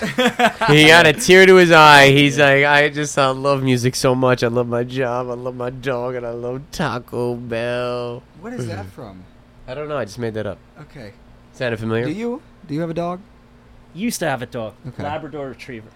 he 0.68 0.86
got 0.86 1.06
a 1.06 1.12
tear 1.12 1.44
to 1.44 1.56
his 1.56 1.70
eye. 1.70 2.10
He's 2.10 2.38
like, 2.38 2.64
I 2.64 2.88
just 2.88 3.18
I 3.18 3.28
love 3.30 3.62
music 3.62 3.94
so 3.94 4.14
much. 4.14 4.42
I 4.42 4.46
love 4.48 4.66
my 4.66 4.82
job. 4.82 5.28
I 5.28 5.34
love 5.34 5.54
my 5.56 5.68
dog, 5.68 6.14
and 6.14 6.24
I 6.24 6.30
love 6.30 6.62
Taco 6.72 7.34
Bell. 7.34 8.22
What 8.40 8.54
is 8.54 8.66
that 8.68 8.86
from? 8.86 9.24
I 9.70 9.74
don't 9.74 9.88
know. 9.88 9.96
I 9.96 10.04
just 10.04 10.18
made 10.18 10.34
that 10.34 10.46
up. 10.46 10.58
Okay. 10.80 11.12
Sounded 11.52 11.78
familiar? 11.78 12.06
Do 12.06 12.12
you 12.12 12.42
do 12.66 12.74
you 12.74 12.80
have 12.80 12.90
a 12.90 12.94
dog? 12.94 13.20
used 13.94 14.18
to 14.20 14.26
have 14.26 14.40
a 14.42 14.46
dog, 14.46 14.74
Okay. 14.86 15.02
Labrador 15.02 15.48
Retriever. 15.48 15.88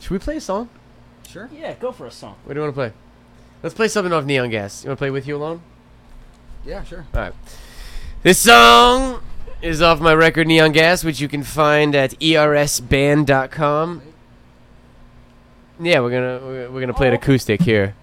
Should 0.00 0.10
we 0.10 0.18
play 0.18 0.36
a 0.36 0.40
song? 0.40 0.68
Sure. 1.28 1.48
Yeah, 1.52 1.74
go 1.74 1.92
for 1.92 2.06
a 2.06 2.10
song. 2.10 2.36
What 2.44 2.54
do 2.54 2.58
you 2.60 2.64
want 2.64 2.74
to 2.74 2.78
play? 2.78 2.92
Let's 3.62 3.74
play 3.74 3.88
something 3.88 4.12
off 4.12 4.24
Neon 4.24 4.48
Gas. 4.50 4.82
You 4.82 4.88
want 4.88 4.98
to 4.98 5.02
play 5.02 5.10
with 5.10 5.26
you 5.26 5.36
alone? 5.36 5.62
Yeah, 6.64 6.82
sure. 6.84 7.06
All 7.14 7.20
right. 7.20 7.34
This 8.22 8.38
song 8.38 9.22
is 9.60 9.80
off 9.82 10.00
my 10.00 10.14
record 10.14 10.46
Neon 10.48 10.72
Gas, 10.72 11.04
which 11.04 11.20
you 11.20 11.28
can 11.28 11.42
find 11.42 11.94
at 11.94 12.12
ersband.com. 12.20 14.02
Yeah, 15.80 16.00
we're 16.00 16.10
gonna 16.10 16.40
we're 16.46 16.70
we're 16.70 16.80
gonna 16.80 16.94
play 16.94 17.08
it 17.08 17.12
Oh. 17.12 17.16
acoustic 17.16 17.62
here. 17.62 17.94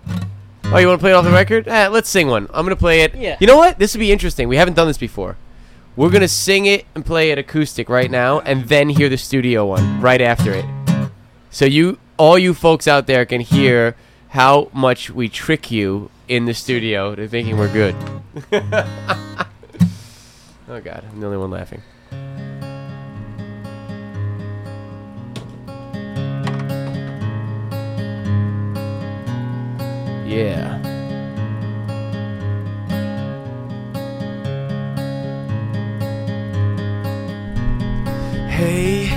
Oh, 0.72 0.78
you 0.78 0.86
want 0.86 1.00
to 1.00 1.04
play 1.04 1.10
it 1.10 1.16
off 1.16 1.26
the 1.26 1.32
record? 1.32 1.68
Ah, 1.68 1.88
let's 1.92 2.08
sing 2.08 2.28
one. 2.28 2.48
I'm 2.54 2.64
gonna 2.64 2.76
play 2.76 3.02
it. 3.02 3.16
Yeah. 3.16 3.38
You 3.40 3.48
know 3.48 3.58
what? 3.58 3.80
This 3.80 3.96
would 3.96 4.00
be 4.00 4.12
interesting. 4.12 4.48
We 4.48 4.56
haven't 4.56 4.76
done 4.76 4.86
this 4.86 5.00
before. 5.00 5.36
We're 5.96 6.12
gonna 6.12 6.28
sing 6.28 6.68
it 6.68 6.86
and 6.94 7.04
play 7.04 7.32
it 7.32 7.40
acoustic 7.40 7.90
right 7.90 8.12
now, 8.12 8.42
and 8.42 8.66
then 8.66 8.90
hear 8.90 9.10
the 9.10 9.18
studio 9.18 9.66
one 9.66 10.00
right 10.00 10.22
after 10.22 10.54
it. 10.54 10.66
So 11.50 11.66
you, 11.66 11.98
all 12.18 12.38
you 12.38 12.54
folks 12.54 12.88
out 12.88 13.08
there, 13.08 13.26
can 13.26 13.42
hear 13.42 13.96
how 14.30 14.70
much 14.72 15.10
we 15.10 15.28
trick 15.28 15.72
you 15.72 16.12
in 16.28 16.46
the 16.46 16.54
studio 16.54 17.16
to 17.16 17.28
thinking 17.28 17.58
we're 17.58 17.74
good. 17.74 17.96
oh 18.54 19.48
God, 20.68 21.04
I'm 21.12 21.20
the 21.20 21.26
only 21.26 21.40
one 21.40 21.50
laughing. 21.50 21.82
Yeah. 30.30 30.78
Hey, 38.48 39.10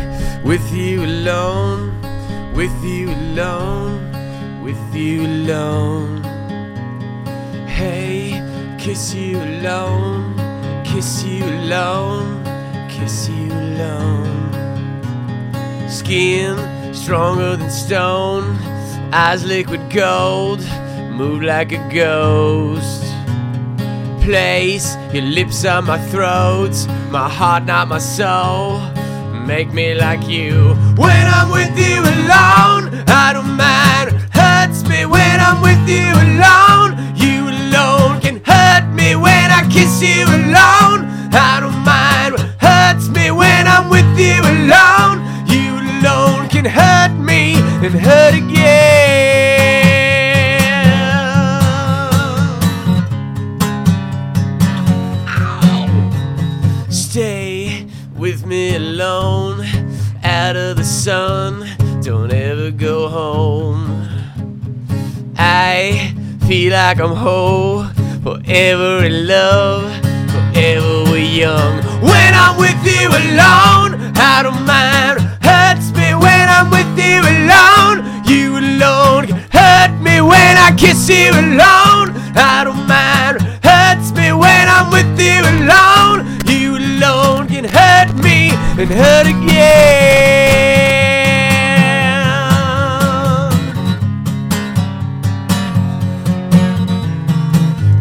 with 0.42 0.72
you 0.72 1.04
alone, 1.04 2.00
with 2.54 2.72
you 2.82 3.10
alone, 3.10 4.00
with 4.64 4.94
you 4.94 5.26
alone. 5.26 6.22
Hey, 7.66 8.40
kiss 8.78 9.12
you 9.12 9.36
alone, 9.36 10.34
kiss 10.82 11.24
you 11.24 11.44
alone, 11.44 12.42
kiss 12.88 13.28
you 13.28 13.52
alone. 13.52 14.48
Skin 15.90 16.56
stronger 16.94 17.56
than 17.56 17.68
stone, 17.68 18.56
eyes 19.12 19.44
liquid 19.44 19.90
gold, 19.90 20.62
move 21.12 21.42
like 21.42 21.72
a 21.72 21.88
ghost 21.92 23.04
place. 24.22 24.96
Your 25.12 25.24
lips 25.24 25.64
on 25.64 25.84
my 25.86 25.98
throat, 26.08 26.74
my 27.10 27.28
heart, 27.28 27.64
not 27.64 27.88
my 27.88 27.98
soul. 27.98 28.80
Make 29.46 29.72
me 29.72 29.94
like 29.94 30.26
you. 30.28 30.74
When 30.96 31.24
I'm 31.36 31.50
with 31.50 31.76
you 31.76 32.00
alone, 32.00 32.82
I 33.08 33.32
don't 33.34 33.56
mind. 33.56 34.12
Hurts 34.32 34.88
me 34.88 35.04
when 35.04 35.36
I'm 35.40 35.60
with 35.60 35.82
you 35.88 36.08
alone. 36.26 36.90
You 37.16 37.48
alone 37.54 38.20
can 38.20 38.40
hurt 38.44 38.86
me 38.94 39.16
when 39.16 39.50
I 39.50 39.68
kiss 39.70 40.00
you 40.00 40.24
alone. 40.24 41.00
I 41.34 41.58
don't 41.60 41.82
mind. 41.84 42.38
Hurts 42.60 43.08
me 43.08 43.30
when 43.30 43.66
I'm 43.66 43.90
with 43.90 44.10
you 44.16 44.38
alone. 44.54 45.18
You 45.54 45.68
alone 45.84 46.48
can 46.48 46.64
hurt 46.64 47.12
me 47.18 47.56
and 47.84 47.94
hurt 47.94 48.34
again. 48.34 49.61
Alone, 58.74 59.64
out 60.24 60.56
of 60.56 60.76
the 60.76 60.84
sun. 60.84 61.66
Don't 62.02 62.32
ever 62.32 62.70
go 62.70 63.08
home. 63.08 64.08
I 65.36 66.14
feel 66.46 66.72
like 66.72 66.98
I'm 66.98 67.14
whole, 67.14 67.84
forever 68.22 69.04
in 69.04 69.26
love, 69.26 69.82
forever 70.32 71.10
we're 71.10 71.18
young. 71.18 71.82
When 72.00 72.34
I'm 72.34 72.56
with 72.58 72.80
you 72.84 73.08
alone, 73.08 73.90
I 74.16 74.40
don't 74.42 74.64
mind. 74.66 75.20
Hurts 75.42 75.90
me 75.92 76.14
when 76.14 76.48
I'm 76.48 76.70
with 76.70 76.92
you 76.98 77.20
alone. 77.34 77.96
You 78.26 78.58
alone 78.58 79.26
can 79.26 79.38
hurt 79.50 79.92
me 80.00 80.20
when 80.20 80.56
I 80.56 80.74
kiss 80.76 81.08
you 81.08 81.30
alone. 81.30 82.14
I 82.34 82.64
don't 82.64 82.86
mind. 82.86 83.51
Hurts 83.62 84.10
me 84.12 84.32
when 84.32 84.68
I'm 84.68 84.90
with 84.90 85.18
you 85.20 85.40
alone. 85.54 86.26
You 86.46 86.76
alone 86.76 87.46
can 87.48 87.64
hurt 87.64 88.14
me 88.22 88.50
and 88.80 88.90
hurt 88.90 89.26
again. 89.26 90.72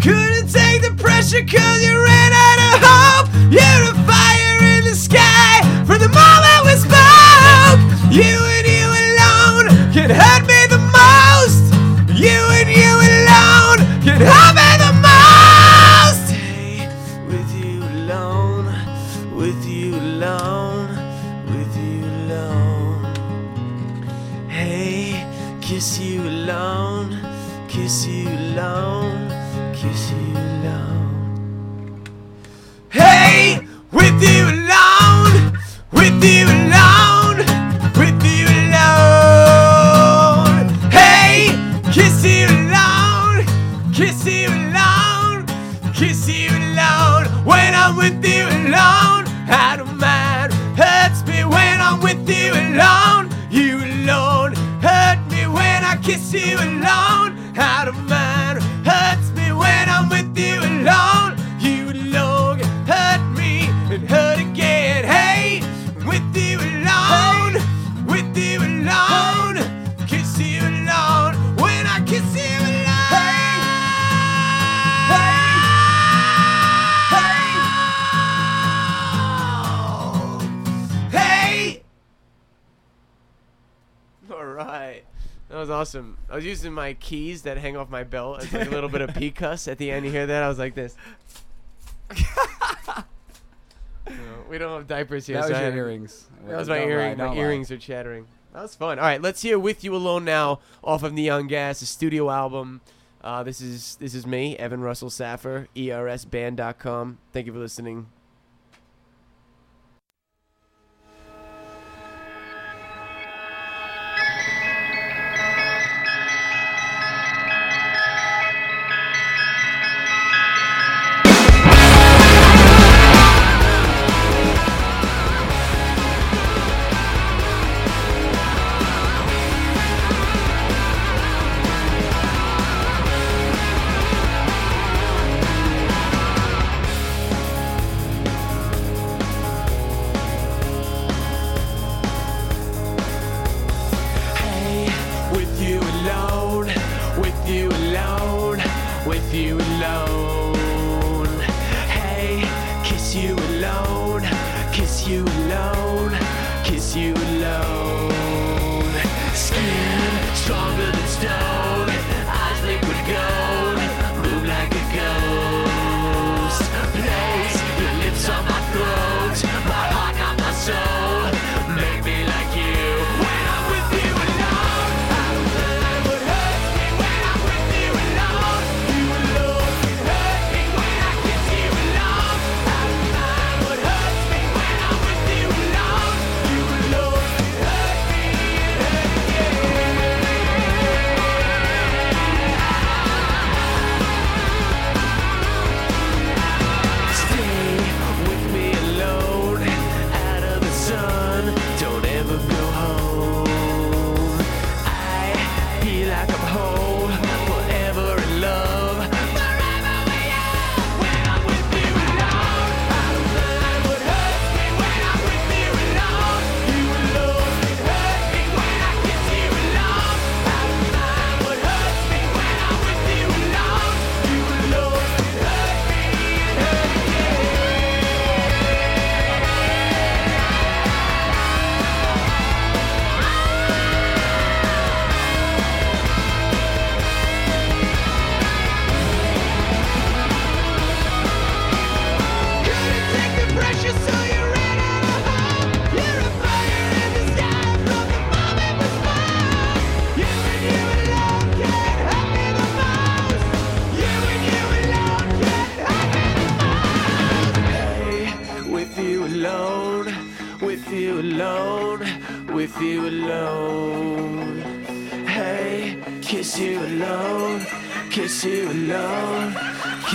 Couldn't 0.02 0.50
take 0.52 0.82
the 0.82 0.94
pressure 0.98 1.44
cause 1.46 1.82
you 1.84 1.94
ran 2.04 2.32
out 2.34 2.60
of 2.68 2.82
hope. 2.88 3.28
You're 3.52 3.84
a 3.92 3.94
fire 4.10 4.60
in 4.76 4.84
the 4.86 4.96
sky 4.96 5.62
from 5.86 6.00
the 6.00 6.10
moment 6.10 6.62
we 6.66 6.74
spoke. 6.88 7.82
You 8.10 8.34
and 8.58 8.66
you 8.76 8.88
alone 9.04 9.66
can 9.94 10.10
hurt 10.10 10.31
alone, 48.72 49.26
don't 49.78 49.98
mind. 49.98 50.54
Hurts 50.78 51.26
me 51.28 51.44
when 51.44 51.82
I'm 51.82 52.00
with 52.02 52.28
you 52.30 52.54
alone. 52.54 53.30
You 53.50 53.78
alone 53.78 54.54
hurt 54.82 55.20
me 55.30 55.48
when 55.48 55.84
I 55.84 55.98
kiss 56.02 56.34
you 56.34 56.58
alone. 56.58 57.38
I 57.58 57.84
don't 57.86 58.08
mind. 58.08 58.71
Awesome. 85.70 86.18
I 86.30 86.36
was 86.36 86.46
using 86.46 86.74
my 86.74 86.94
keys 86.96 87.44
that 87.44 87.58
hang 87.58 87.78
off 87.78 87.90
my 87.90 88.04
belt 88.04 88.42
as 88.44 88.52
like 88.54 88.68
a 88.68 88.72
little 88.72 88.90
bit 88.90 89.02
of 89.02 89.14
pee 89.14 89.32
cuss 89.32 89.68
at 89.68 89.78
the 89.78 89.92
end. 89.92 90.06
You 90.06 90.12
hear 90.12 90.26
that? 90.28 90.44
I 90.44 90.48
was 90.48 90.60
like 90.60 90.76
this. 90.76 90.96
Know, 94.08 94.16
we 94.50 94.58
don't 94.58 94.76
have 94.80 94.88
diapers 94.88 95.28
here. 95.28 95.36
that 95.38 95.48
was 95.48 95.58
so 95.58 95.64
I 95.64 95.68
your 95.68 95.78
earrings. 95.78 96.28
That 96.48 96.58
was 96.58 96.68
my 96.68 96.80
Don't 96.80 96.90
earring. 96.90 97.18
don't 97.18 97.28
My 97.30 97.34
lie. 97.34 97.40
earrings 97.40 97.72
are 97.72 97.78
chattering. 97.78 98.26
That 98.52 98.64
was 98.64 98.76
fun. 98.76 99.00
All 99.00 99.06
right, 99.06 99.22
let's 99.22 99.42
hear 99.42 99.58
"With 99.58 99.84
You 99.84 99.96
Alone" 99.96 100.26
now 100.26 100.60
off 100.84 101.04
of 101.04 101.14
Neon 101.14 101.48
Gas, 101.48 101.82
a 101.82 101.86
studio 101.86 102.30
album. 102.30 102.82
Uh, 103.24 103.44
this 103.44 103.62
is 103.62 103.96
this 103.98 104.14
is 104.14 104.26
me, 104.26 104.58
Evan 104.58 104.82
Russell 104.82 105.10
Saffer, 105.12 105.68
ersband.com. 105.76 107.20
Thank 107.32 107.46
you 107.46 107.54
for 107.54 107.60
listening. 107.60 108.08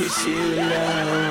Kiss 0.07 0.25
you 0.25 0.37
alone. 0.37 1.26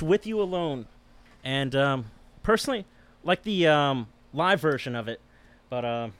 Was 0.00 0.02
with 0.08 0.26
you 0.26 0.40
alone, 0.40 0.86
and 1.44 1.74
um, 1.74 2.04
personally, 2.42 2.84
like 3.24 3.42
the 3.44 3.66
um, 3.66 4.08
live 4.34 4.60
version 4.60 4.94
of 4.94 5.08
it, 5.08 5.20
but 5.70 5.84
um, 5.84 6.12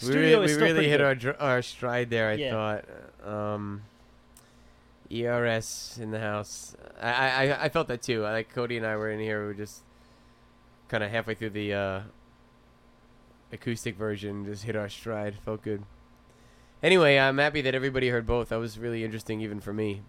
We, 0.00 0.06
studio 0.08 0.40
re- 0.40 0.46
we 0.46 0.54
really 0.54 0.88
hit 0.88 0.98
good. 0.98 1.36
our 1.38 1.40
our 1.56 1.62
stride 1.62 2.08
there. 2.10 2.30
I 2.30 2.34
Yeah. 2.34 2.50
thought. 2.50 2.84
Um, 3.28 3.82
ERS 5.10 5.98
in 6.00 6.10
the 6.10 6.20
house. 6.20 6.74
I, 7.00 7.10
I 7.50 7.64
I- 7.64 7.68
felt 7.68 7.88
that 7.88 8.00
too. 8.00 8.22
Like 8.22 8.48
Cody 8.54 8.78
and 8.78 8.86
I 8.86 8.96
were 8.96 9.10
in 9.10 9.20
here. 9.20 9.40
We 9.42 9.46
were 9.48 9.54
just 9.54 9.82
kind 10.88 11.04
of 11.04 11.10
halfway 11.10 11.34
through 11.34 11.50
the 11.50 11.74
uh, 11.74 12.00
acoustic 13.52 13.96
version. 13.96 14.46
Just 14.46 14.64
hit 14.64 14.74
our 14.76 14.88
stride. 14.88 15.34
Felt 15.44 15.62
good. 15.62 15.82
Anyway, 16.82 17.18
I'm 17.18 17.36
happy 17.38 17.60
that 17.60 17.74
everybody 17.74 18.08
heard 18.08 18.26
both. 18.26 18.48
That 18.48 18.56
was 18.58 18.78
really 18.78 19.04
interesting, 19.04 19.40
even 19.42 19.60
for 19.60 19.72
me. 19.74 20.00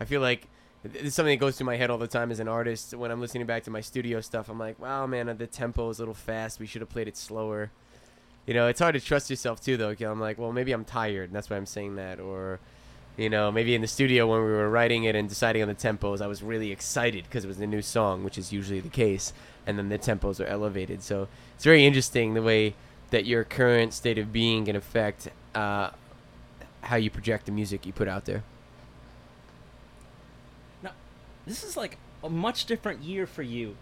I 0.00 0.04
feel 0.04 0.20
like 0.20 0.48
it's 0.84 1.16
something 1.16 1.36
that 1.36 1.40
goes 1.40 1.56
through 1.56 1.66
my 1.66 1.76
head 1.76 1.90
all 1.90 1.98
the 1.98 2.06
time 2.06 2.30
as 2.30 2.40
an 2.40 2.48
artist. 2.48 2.94
When 2.94 3.10
I'm 3.10 3.20
listening 3.20 3.46
back 3.46 3.64
to 3.64 3.70
my 3.70 3.80
studio 3.80 4.20
stuff, 4.20 4.48
I'm 4.48 4.58
like, 4.58 4.78
wow, 4.78 5.06
man, 5.06 5.34
the 5.36 5.46
tempo 5.46 5.90
is 5.90 5.98
a 5.98 6.02
little 6.02 6.14
fast. 6.14 6.60
We 6.60 6.66
should 6.66 6.82
have 6.82 6.88
played 6.88 7.08
it 7.08 7.16
slower. 7.16 7.70
You 8.46 8.54
know, 8.54 8.68
it's 8.68 8.80
hard 8.80 8.94
to 8.94 9.00
trust 9.00 9.28
yourself 9.28 9.60
too, 9.60 9.76
though. 9.76 9.94
I'm 10.00 10.20
like, 10.20 10.38
well, 10.38 10.52
maybe 10.52 10.72
I'm 10.72 10.84
tired, 10.84 11.30
and 11.30 11.36
that's 11.36 11.50
why 11.50 11.56
I'm 11.56 11.66
saying 11.66 11.96
that. 11.96 12.20
Or, 12.20 12.60
you 13.16 13.28
know, 13.28 13.50
maybe 13.50 13.74
in 13.74 13.82
the 13.82 13.88
studio 13.88 14.26
when 14.26 14.40
we 14.40 14.50
were 14.50 14.70
writing 14.70 15.04
it 15.04 15.16
and 15.16 15.28
deciding 15.28 15.62
on 15.62 15.68
the 15.68 15.74
tempos, 15.74 16.22
I 16.22 16.28
was 16.28 16.42
really 16.42 16.70
excited 16.70 17.24
because 17.24 17.44
it 17.44 17.48
was 17.48 17.60
a 17.60 17.66
new 17.66 17.82
song, 17.82 18.24
which 18.24 18.38
is 18.38 18.52
usually 18.52 18.80
the 18.80 18.88
case. 18.88 19.32
And 19.66 19.76
then 19.76 19.88
the 19.88 19.98
tempos 19.98 20.40
are 20.40 20.46
elevated. 20.46 21.02
So 21.02 21.28
it's 21.56 21.64
very 21.64 21.84
interesting 21.84 22.34
the 22.34 22.42
way 22.42 22.74
that 23.10 23.26
your 23.26 23.44
current 23.44 23.92
state 23.92 24.16
of 24.16 24.32
being 24.32 24.64
can 24.66 24.76
affect 24.76 25.28
uh, 25.54 25.90
how 26.82 26.96
you 26.96 27.10
project 27.10 27.46
the 27.46 27.52
music 27.52 27.84
you 27.84 27.92
put 27.92 28.08
out 28.08 28.24
there. 28.24 28.44
This 31.48 31.64
is 31.64 31.78
like 31.78 31.96
a 32.22 32.28
much 32.28 32.66
different 32.66 33.02
year 33.02 33.26
for 33.26 33.42
you 33.42 33.76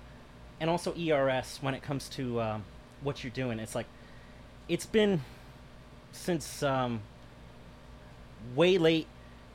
and 0.61 0.71
also 0.71 0.95
ERS 0.97 1.59
when 1.61 1.75
it 1.75 1.83
comes 1.83 2.09
to 2.11 2.41
um, 2.41 2.65
what 3.03 3.25
you're 3.25 3.33
doing. 3.33 3.59
It's 3.59 3.75
like 3.75 3.87
it's 4.69 4.87
been 4.87 5.23
since 6.13 6.63
um, 6.63 7.01
way 8.55 8.79
late 8.79 9.09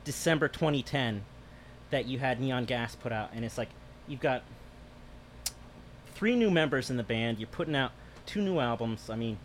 December 0.03 0.49
2010 0.49 1.23
that 1.89 2.05
you 2.05 2.19
had 2.19 2.41
Neon 2.41 2.65
Gas 2.65 2.95
put 2.95 3.13
out, 3.13 3.29
and 3.33 3.45
it's 3.45 3.57
like 3.57 3.69
you've 4.07 4.19
got 4.19 4.43
three 6.13 6.35
new 6.35 6.51
members 6.51 6.89
in 6.89 6.97
the 6.97 7.03
band. 7.03 7.39
You're 7.39 7.47
putting 7.47 7.75
out 7.75 7.91
two 8.25 8.41
new 8.41 8.59
albums. 8.59 9.09
I 9.09 9.15
mean, 9.15 9.37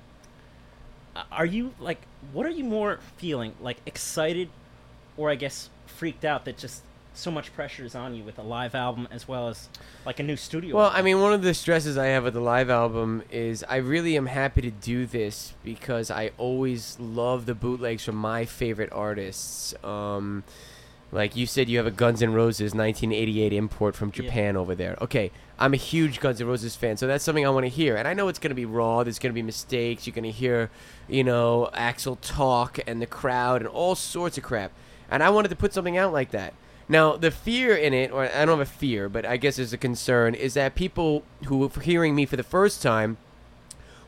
are 1.31 1.47
you 1.47 1.73
like 1.79 2.01
what 2.33 2.47
are 2.47 2.51
you 2.51 2.65
more 2.65 2.99
feeling 3.17 3.55
like 3.61 3.79
excited 3.87 4.49
or 5.17 5.31
I 5.31 5.37
guess 5.37 5.71
freaked 5.87 6.25
out 6.25 6.45
that 6.45 6.59
just 6.59 6.83
so 7.17 7.31
much 7.31 7.53
pressure 7.55 7.85
is 7.85 7.95
on 7.95 8.15
you 8.15 8.23
with 8.25 8.39
a 8.39 8.43
live 8.43 8.75
album 8.75 9.09
as 9.11 9.27
well 9.27 9.49
as 9.49 9.69
like 10.05 10.21
a 10.21 10.23
new 10.23 10.37
studio? 10.37 10.77
Well, 10.77 10.87
album? 10.87 10.99
I 10.99 11.03
mean, 11.03 11.21
one 11.21 11.33
of 11.33 11.43
the 11.43 11.55
stresses 11.55 11.97
I 11.99 12.07
have 12.07 12.25
with 12.25 12.35
the 12.35 12.41
live 12.41 12.71
album 12.71 13.23
is 13.31 13.65
I 13.69 13.77
really 13.77 14.17
am 14.17 14.27
happy 14.27 14.61
to 14.63 14.71
do 14.71 15.07
this 15.07 15.55
because 15.65 16.11
I 16.11 16.31
always 16.39 16.99
love 17.01 17.47
the 17.47 17.55
bootlegs 17.55 18.05
from 18.05 18.17
my 18.17 18.45
favorite 18.45 18.91
artists. 18.93 19.75
Um, 19.85 20.45
like 21.13 21.37
you 21.37 21.47
said, 21.47 21.69
you 21.69 21.79
have 21.79 21.87
a 21.87 21.91
Guns 21.93 22.21
N' 22.21 22.33
Roses 22.35 22.75
1988 22.75 23.53
import 23.53 23.95
from 23.95 24.09
Yeah. 24.09 24.23
Japan 24.23 24.57
over 24.57 24.75
there. 24.75 24.97
Okay, 25.01 25.31
I'm 25.59 25.73
a 25.73 25.77
huge 25.77 26.19
Guns 26.21 26.41
N' 26.41 26.49
Roses 26.49 26.75
fan, 26.75 26.97
so 26.97 27.07
that's 27.07 27.23
something 27.25 27.47
I 27.47 27.51
want 27.51 27.65
to 27.65 27.71
hear. 27.71 27.97
And 27.97 28.09
I 28.09 28.13
know 28.13 28.27
it's 28.29 28.41
going 28.41 28.51
to 28.51 28.57
be 28.57 28.65
raw. 28.65 29.05
There's 29.05 29.19
going 29.21 29.31
to 29.33 29.35
be 29.35 29.43
mistakes. 29.43 30.07
You're 30.07 30.15
going 30.15 30.25
to 30.25 30.31
hear, 30.33 30.69
you 31.09 31.23
know, 31.23 31.71
Axl 31.75 32.19
talk 32.21 32.81
and 32.89 33.01
the 33.01 33.07
crowd 33.07 33.63
and 33.63 33.69
all 33.69 33.95
sorts 33.95 34.37
of 34.37 34.43
crap. 34.45 34.73
And 35.09 35.23
I 35.23 35.31
wanted 35.31 35.49
to 35.49 35.57
put 35.57 35.73
something 35.73 35.97
out 35.97 36.13
like 36.13 36.33
that. 36.33 36.53
Now, 36.89 37.17
the 37.17 37.31
fear 37.33 37.75
in 37.75 37.93
it, 37.93 38.13
or 38.13 38.25
I 38.25 38.45
don't 38.45 38.59
have 38.59 38.61
a 38.61 38.65
fear, 38.67 39.09
but 39.09 39.27
I 39.27 39.37
guess 39.37 39.57
there's 39.57 39.73
a 39.73 39.79
concern, 39.79 40.35
is 40.35 40.55
that 40.55 40.75
people 40.77 41.25
who 41.47 41.65
are 41.65 41.81
hearing 41.81 42.15
me 42.15 42.27
for 42.27 42.37
the 42.37 42.45
first 42.45 42.81
time 42.81 43.17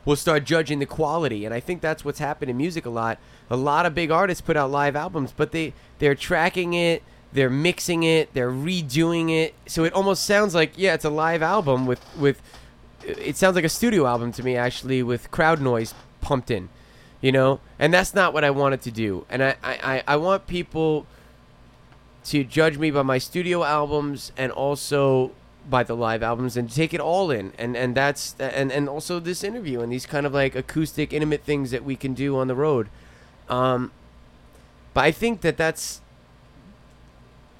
will 0.05 0.15
start 0.15 0.45
judging 0.45 0.79
the 0.79 0.85
quality. 0.85 1.45
And 1.45 1.53
i 1.53 1.59
think 1.59 1.81
that's 1.81 2.05
what's 2.05 2.19
happened 2.19 2.49
in 2.49 2.57
music 2.57 2.85
a 2.85 2.89
lot. 2.89 3.19
A 3.49 3.57
lot 3.57 3.85
of 3.85 3.93
big 3.93 4.11
artists 4.11 4.41
put 4.41 4.55
out 4.55 4.71
live 4.71 4.95
albums 4.95 5.33
but 5.35 5.51
they 5.51 5.73
they're 5.99 6.15
tracking 6.15 6.73
it 6.73 7.03
they're 7.33 7.49
mixing 7.49 8.03
it 8.03 8.33
they're 8.33 8.51
redoing 8.51 9.29
it. 9.29 9.53
So 9.67 9.83
it 9.83 9.93
almost 9.93 10.25
sounds 10.25 10.55
like 10.55 10.73
yeah 10.77 10.93
it's 10.93 11.05
a 11.05 11.09
live 11.09 11.41
album 11.43 11.85
with 11.85 12.01
with 12.17 12.41
it 13.03 13.35
sounds 13.37 13.55
like 13.55 13.65
a 13.65 13.69
studio 13.69 14.05
album 14.07 14.31
to 14.33 14.43
me 14.43 14.55
actually 14.55 15.03
with 15.03 15.29
crowd 15.31 15.61
noise 15.61 15.93
pumped 16.21 16.49
in 16.49 16.69
you 17.21 17.33
know? 17.33 17.59
And 17.77 17.93
that's 17.93 18.13
not 18.15 18.33
what 18.33 18.45
i 18.45 18.49
wanted 18.49 18.81
to 18.83 18.91
do. 18.91 19.25
And 19.29 19.43
i 19.43 19.55
i, 19.63 20.03
I- 20.07 20.15
want 20.15 20.47
people 20.47 21.05
to 22.25 22.43
judge 22.43 22.77
me 22.77 22.91
by 22.91 23.01
my 23.01 23.17
studio 23.17 23.63
albums 23.63 24.31
and 24.37 24.51
also 24.51 25.31
by 25.69 25.83
the 25.83 25.95
live 25.95 26.23
albums 26.23 26.57
and 26.57 26.71
take 26.71 26.93
it 26.93 26.99
all 26.99 27.31
in. 27.31 27.53
And 27.57 27.75
and 27.77 27.95
that's 27.95 28.35
and 28.39 28.71
and 28.71 28.89
also 28.89 29.19
this 29.19 29.43
interview 29.43 29.81
and 29.81 29.91
these 29.91 30.05
kind 30.05 30.25
of 30.25 30.33
like 30.33 30.55
acoustic 30.55 31.13
intimate 31.13 31.43
things 31.43 31.71
that 31.71 31.83
we 31.83 31.95
can 31.95 32.13
do 32.13 32.37
on 32.37 32.47
the 32.47 32.55
road. 32.55 32.89
Um 33.47 33.91
but 34.93 35.03
i 35.03 35.11
think 35.11 35.41
that 35.41 35.55
that's 35.55 36.01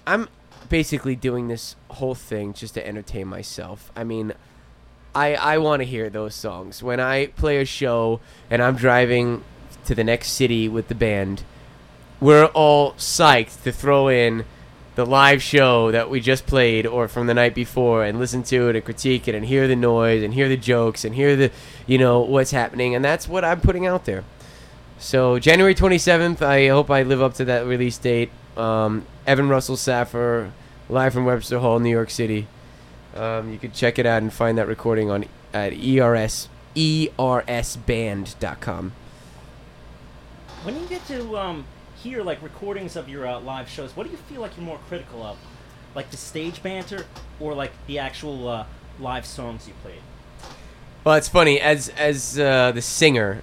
i'm 0.07 0.27
basically 0.67 1.15
doing 1.15 1.47
this 1.47 1.75
whole 1.91 2.15
thing 2.15 2.53
just 2.53 2.73
to 2.73 2.85
entertain 2.85 3.27
myself. 3.27 3.91
I 3.95 4.03
mean 4.03 4.33
i 5.13 5.35
i 5.35 5.57
want 5.57 5.81
to 5.81 5.85
hear 5.85 6.09
those 6.09 6.35
songs. 6.35 6.81
When 6.81 6.99
i 6.99 7.27
play 7.27 7.61
a 7.61 7.65
show 7.65 8.19
and 8.49 8.61
i'm 8.61 8.75
driving 8.75 9.43
to 9.85 9.95
the 9.95 10.03
next 10.03 10.31
city 10.31 10.67
with 10.67 10.87
the 10.87 10.95
band 10.95 11.43
we're 12.19 12.45
all 12.45 12.93
psyched 12.93 13.63
to 13.63 13.71
throw 13.71 14.07
in 14.09 14.45
the 14.95 15.05
live 15.05 15.41
show 15.41 15.91
that 15.91 16.09
we 16.09 16.19
just 16.19 16.45
played 16.45 16.85
or 16.85 17.07
from 17.07 17.27
the 17.27 17.33
night 17.33 17.55
before 17.55 18.03
and 18.03 18.19
listen 18.19 18.43
to 18.43 18.67
it 18.67 18.75
and 18.75 18.83
critique 18.83 19.27
it 19.27 19.35
and 19.35 19.45
hear 19.45 19.67
the 19.67 19.75
noise 19.75 20.21
and 20.21 20.33
hear 20.33 20.49
the 20.49 20.57
jokes 20.57 21.05
and 21.05 21.15
hear 21.15 21.37
the 21.37 21.51
you 21.87 21.97
know 21.97 22.19
what's 22.19 22.51
happening 22.51 22.93
and 22.93 23.05
that's 23.05 23.27
what 23.27 23.45
I'm 23.45 23.61
putting 23.61 23.85
out 23.85 24.05
there. 24.05 24.23
So 24.97 25.39
January 25.39 25.73
27th, 25.73 26.41
I 26.41 26.67
hope 26.67 26.91
I 26.91 27.03
live 27.03 27.21
up 27.21 27.33
to 27.35 27.45
that 27.45 27.65
release 27.65 27.97
date. 27.97 28.31
Um, 28.57 29.05
Evan 29.25 29.47
Russell 29.47 29.77
Saffer, 29.77 30.51
live 30.89 31.13
from 31.13 31.23
Webster 31.23 31.59
Hall, 31.59 31.79
New 31.79 31.89
York 31.89 32.09
City. 32.09 32.47
Um, 33.15 33.49
you 33.53 33.57
can 33.57 33.71
check 33.71 33.97
it 33.97 34.05
out 34.05 34.21
and 34.21 34.33
find 34.33 34.57
that 34.57 34.67
recording 34.67 35.09
on 35.09 35.23
at 35.53 35.71
ERS 35.73 36.49
ersband.com. 36.75 37.71
when 40.63 40.79
you 40.79 40.87
get 40.87 41.05
to 41.07 41.37
um, 41.37 41.65
hear 42.01 42.23
like 42.23 42.41
recordings 42.41 42.95
of 42.95 43.09
your 43.09 43.27
uh, 43.27 43.39
live 43.39 43.69
shows, 43.69 43.95
what 43.95 44.05
do 44.05 44.11
you 44.11 44.17
feel 44.17 44.41
like 44.41 44.55
you're 44.55 44.65
more 44.65 44.79
critical 44.87 45.23
of, 45.23 45.37
like 45.95 46.11
the 46.11 46.17
stage 46.17 46.63
banter 46.63 47.05
or 47.39 47.53
like 47.53 47.71
the 47.87 47.99
actual 47.99 48.47
uh, 48.47 48.65
live 48.99 49.25
songs 49.25 49.67
you 49.67 49.73
played? 49.83 50.01
Well, 51.03 51.15
it's 51.15 51.29
funny 51.29 51.59
as 51.59 51.89
as 51.89 52.39
uh, 52.39 52.71
the 52.71 52.81
singer, 52.81 53.41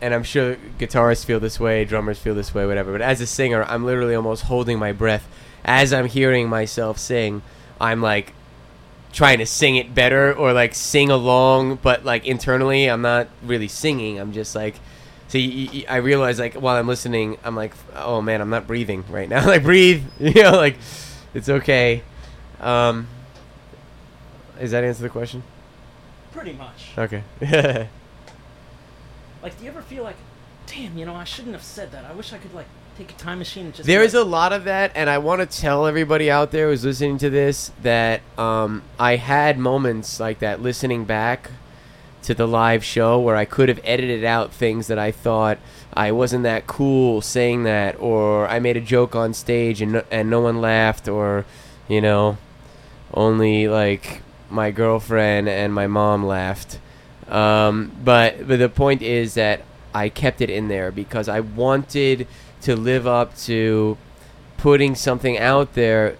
and 0.00 0.14
I'm 0.14 0.22
sure 0.22 0.56
guitarists 0.78 1.24
feel 1.24 1.40
this 1.40 1.58
way, 1.58 1.84
drummers 1.84 2.18
feel 2.18 2.34
this 2.34 2.54
way, 2.54 2.66
whatever. 2.66 2.92
But 2.92 3.02
as 3.02 3.20
a 3.20 3.26
singer, 3.26 3.64
I'm 3.64 3.84
literally 3.84 4.14
almost 4.14 4.44
holding 4.44 4.78
my 4.78 4.92
breath 4.92 5.26
as 5.64 5.92
I'm 5.92 6.06
hearing 6.06 6.48
myself 6.48 6.98
sing. 6.98 7.42
I'm 7.80 8.02
like 8.02 8.32
trying 9.12 9.38
to 9.38 9.46
sing 9.46 9.76
it 9.76 9.94
better 9.94 10.32
or 10.32 10.52
like 10.52 10.74
sing 10.74 11.10
along, 11.10 11.76
but 11.82 12.04
like 12.04 12.24
internally, 12.24 12.86
I'm 12.86 13.02
not 13.02 13.28
really 13.42 13.68
singing. 13.68 14.18
I'm 14.20 14.32
just 14.32 14.54
like. 14.54 14.76
So 15.28 15.38
I 15.38 15.96
realize, 15.96 16.38
like, 16.38 16.54
while 16.54 16.76
I'm 16.76 16.86
listening, 16.86 17.38
I'm 17.42 17.56
like, 17.56 17.74
oh 17.94 18.22
man, 18.22 18.40
I'm 18.40 18.50
not 18.50 18.66
breathing 18.66 19.04
right 19.08 19.28
now. 19.28 19.44
like, 19.46 19.62
breathe, 19.62 20.04
you 20.20 20.42
know, 20.42 20.52
like, 20.52 20.78
it's 21.34 21.48
okay. 21.48 22.02
Um, 22.60 23.08
does 24.58 24.70
that 24.70 24.84
answer 24.84 25.02
the 25.02 25.08
question? 25.08 25.42
Pretty 26.32 26.52
much. 26.52 26.92
Okay. 26.96 27.22
Like, 29.46 29.56
do 29.58 29.64
you 29.64 29.70
ever 29.70 29.82
feel 29.82 30.02
like, 30.02 30.16
damn, 30.66 30.98
you 30.98 31.06
know, 31.06 31.14
I 31.14 31.22
shouldn't 31.22 31.54
have 31.54 31.62
said 31.62 31.92
that. 31.92 32.04
I 32.04 32.12
wish 32.12 32.32
I 32.32 32.38
could 32.38 32.52
like 32.52 32.66
take 32.98 33.12
a 33.12 33.14
time 33.14 33.38
machine 33.38 33.66
and 33.66 33.74
just. 33.74 33.86
There 33.86 34.02
is 34.02 34.12
a 34.12 34.24
lot 34.24 34.52
of 34.52 34.64
that, 34.64 34.90
and 34.96 35.08
I 35.08 35.18
want 35.18 35.48
to 35.48 35.60
tell 35.60 35.86
everybody 35.86 36.28
out 36.28 36.50
there 36.50 36.68
who's 36.68 36.84
listening 36.84 37.18
to 37.18 37.30
this 37.30 37.70
that 37.82 38.22
um, 38.36 38.82
I 38.98 39.14
had 39.14 39.56
moments 39.56 40.18
like 40.18 40.40
that 40.40 40.62
listening 40.62 41.04
back 41.04 41.52
to 42.26 42.34
the 42.34 42.46
live 42.46 42.84
show 42.84 43.20
where 43.20 43.36
I 43.36 43.44
could 43.44 43.68
have 43.68 43.80
edited 43.84 44.24
out 44.24 44.52
things 44.52 44.88
that 44.88 44.98
I 44.98 45.12
thought 45.12 45.58
I 45.94 46.10
wasn't 46.10 46.42
that 46.42 46.66
cool 46.66 47.20
saying 47.20 47.62
that, 47.62 47.98
or 48.00 48.48
I 48.48 48.58
made 48.58 48.76
a 48.76 48.80
joke 48.80 49.14
on 49.14 49.32
stage 49.32 49.80
and 49.80 49.92
no, 49.92 50.04
and 50.10 50.28
no 50.28 50.40
one 50.40 50.60
laughed, 50.60 51.06
or 51.06 51.44
you 51.88 52.00
know, 52.00 52.36
only 53.14 53.68
like 53.68 54.22
my 54.50 54.72
girlfriend 54.72 55.48
and 55.48 55.72
my 55.72 55.86
mom 55.86 56.26
laughed. 56.26 56.80
Um, 57.28 57.92
but 58.04 58.46
but 58.46 58.58
the 58.58 58.68
point 58.68 59.02
is 59.02 59.34
that 59.34 59.62
I 59.94 60.08
kept 60.08 60.40
it 60.40 60.50
in 60.50 60.66
there 60.66 60.90
because 60.90 61.28
I 61.28 61.40
wanted 61.40 62.26
to 62.62 62.74
live 62.74 63.06
up 63.06 63.36
to 63.44 63.96
putting 64.56 64.96
something 64.96 65.38
out 65.38 65.74
there. 65.74 66.16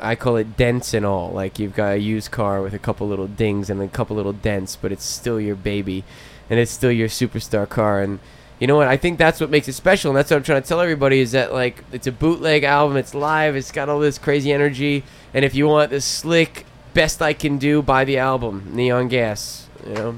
I 0.00 0.14
call 0.16 0.36
it 0.36 0.56
dents 0.56 0.94
and 0.94 1.04
all. 1.04 1.30
Like 1.30 1.58
you've 1.58 1.74
got 1.74 1.92
a 1.92 1.98
used 1.98 2.30
car 2.30 2.62
with 2.62 2.74
a 2.74 2.78
couple 2.78 3.08
little 3.08 3.26
dings 3.26 3.70
and 3.70 3.80
a 3.80 3.88
couple 3.88 4.16
little 4.16 4.32
dents, 4.32 4.76
but 4.76 4.92
it's 4.92 5.04
still 5.04 5.40
your 5.40 5.56
baby, 5.56 6.04
and 6.48 6.58
it's 6.58 6.70
still 6.70 6.92
your 6.92 7.08
superstar 7.08 7.68
car. 7.68 8.00
And 8.02 8.18
you 8.58 8.66
know 8.66 8.76
what? 8.76 8.88
I 8.88 8.96
think 8.96 9.18
that's 9.18 9.40
what 9.40 9.50
makes 9.50 9.68
it 9.68 9.72
special, 9.72 10.10
and 10.10 10.16
that's 10.16 10.30
what 10.30 10.38
I'm 10.38 10.42
trying 10.42 10.62
to 10.62 10.68
tell 10.68 10.80
everybody 10.80 11.20
is 11.20 11.32
that 11.32 11.52
like 11.52 11.84
it's 11.92 12.06
a 12.06 12.12
bootleg 12.12 12.64
album, 12.64 12.96
it's 12.96 13.14
live, 13.14 13.56
it's 13.56 13.72
got 13.72 13.88
all 13.88 14.00
this 14.00 14.18
crazy 14.18 14.52
energy, 14.52 15.04
and 15.32 15.44
if 15.44 15.54
you 15.54 15.66
want 15.66 15.90
the 15.90 16.00
slick 16.00 16.66
best 16.94 17.22
I 17.22 17.32
can 17.32 17.58
do, 17.58 17.82
buy 17.82 18.04
the 18.04 18.18
album, 18.18 18.70
Neon 18.72 19.08
Gas. 19.08 19.68
You 19.86 19.94
know. 19.94 20.16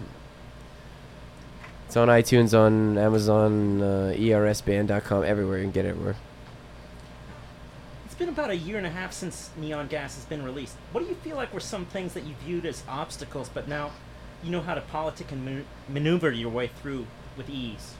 It's 1.86 1.96
on 1.98 2.08
iTunes, 2.08 2.58
on 2.58 2.96
Amazon, 2.96 3.82
uh, 3.82 4.14
ersband.com, 4.16 5.24
everywhere. 5.24 5.58
You 5.58 5.64
can 5.64 5.72
get 5.72 5.84
it 5.84 5.90
everywhere. 5.90 6.16
Been 8.22 8.28
about 8.28 8.50
a 8.50 8.56
year 8.56 8.78
and 8.78 8.86
a 8.86 8.90
half 8.90 9.12
since 9.12 9.50
Neon 9.56 9.88
Gas 9.88 10.14
has 10.14 10.24
been 10.26 10.44
released. 10.44 10.76
What 10.92 11.02
do 11.02 11.08
you 11.08 11.16
feel 11.16 11.34
like 11.34 11.52
were 11.52 11.58
some 11.58 11.84
things 11.86 12.14
that 12.14 12.22
you 12.22 12.36
viewed 12.44 12.64
as 12.64 12.84
obstacles, 12.88 13.48
but 13.52 13.66
now 13.66 13.90
you 14.44 14.50
know 14.52 14.60
how 14.60 14.74
to 14.74 14.80
politic 14.80 15.32
and 15.32 15.44
man- 15.44 15.64
maneuver 15.88 16.30
your 16.30 16.48
way 16.48 16.68
through 16.68 17.08
with 17.36 17.50
ease? 17.50 17.94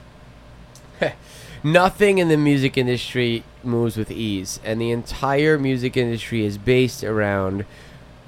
Nothing 1.63 2.19
in 2.19 2.29
the 2.29 2.37
music 2.37 2.77
industry 2.77 3.43
moves 3.65 3.97
with 3.97 4.09
ease, 4.09 4.61
and 4.63 4.79
the 4.79 4.91
entire 4.91 5.59
music 5.59 5.97
industry 5.97 6.45
is 6.45 6.57
based 6.57 7.03
around 7.03 7.65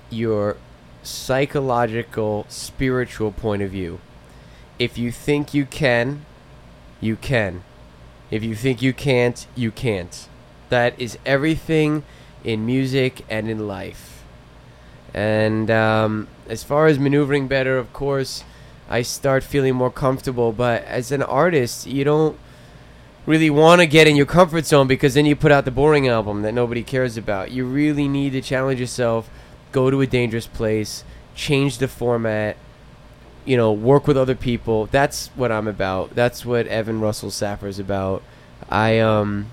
your 0.09 0.57
psychological, 1.01 2.45
spiritual 2.49 3.31
point 3.31 3.61
of 3.61 3.71
view. 3.71 4.01
If 4.77 4.97
you 4.97 5.13
think 5.13 5.53
you 5.53 5.65
can, 5.65 6.25
you 6.99 7.15
can. 7.15 7.63
If 8.31 8.43
you 8.43 8.53
think 8.53 8.81
you 8.81 8.91
can't, 8.91 9.47
you 9.55 9.71
can't. 9.71 10.27
That 10.70 10.99
is 10.99 11.18
everything 11.26 12.03
in 12.43 12.66
music 12.66 13.26
and 13.30 13.49
in 13.49 13.68
life. 13.68 14.24
And 15.13 15.72
um, 15.72 16.28
as 16.47 16.63
far 16.63 16.88
as 16.88 16.99
maneuvering 16.99 17.47
better, 17.47 17.78
of 17.78 17.93
course, 17.93 18.43
I 18.89 19.01
start 19.01 19.43
feeling 19.43 19.76
more 19.76 19.91
comfortable. 19.91 20.51
But 20.51 20.84
as 20.84 21.11
an 21.11 21.24
artist, 21.24 21.88
you 21.88 22.03
don't 22.03 22.38
really 23.26 23.49
want 23.49 23.82
to 23.82 23.88
get 23.88 24.07
in 24.07 24.16
your 24.16 24.26
comfort 24.26 24.66
zone 24.66 24.88
because 24.88 25.16
then 25.16 25.26
you 25.26 25.36
put 25.36 25.51
out 25.51 25.66
the 25.66 25.72
boring 25.72 26.07
album 26.07 26.41
that 26.43 26.53
nobody 26.53 26.84
cares 26.84 27.18
about. 27.18 27.51
You 27.51 27.66
really 27.66 28.07
need 28.07 28.32
to 28.32 28.41
challenge 28.41 28.80
yourself, 28.80 29.30
go 29.72 29.89
to 29.89 30.01
a 30.01 30.07
dangerous 30.07 30.47
place, 30.47 31.03
change 31.34 31.80
the 31.80 31.88
format, 31.88 32.57
you 33.45 33.57
know, 33.57 33.72
work 33.72 34.07
with 34.07 34.18
other 34.18 34.36
people. 34.36 34.88
That's 34.88 35.28
what 35.30 35.51
I'm 35.51 35.68
about. 35.68 36.13
That's 36.16 36.45
what 36.45 36.68
Evan 36.68 36.99
Russell 36.99 37.32
Saffer 37.32 37.68
is 37.68 37.80
about. 37.80 38.22
I 38.70 38.99
um 38.99 39.47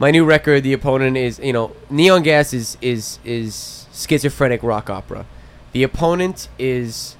my 0.00 0.10
new 0.10 0.24
record, 0.24 0.62
The 0.62 0.72
Opponent 0.72 1.18
is, 1.18 1.38
you 1.38 1.52
know, 1.52 1.76
Neon 1.90 2.22
Gas 2.22 2.54
is 2.54 2.76
is 2.80 3.18
is 3.22 3.86
schizophrenic 3.92 4.62
rock 4.62 4.88
opera. 4.88 5.26
The 5.72 5.82
Opponent 5.82 6.48
is 6.58 7.16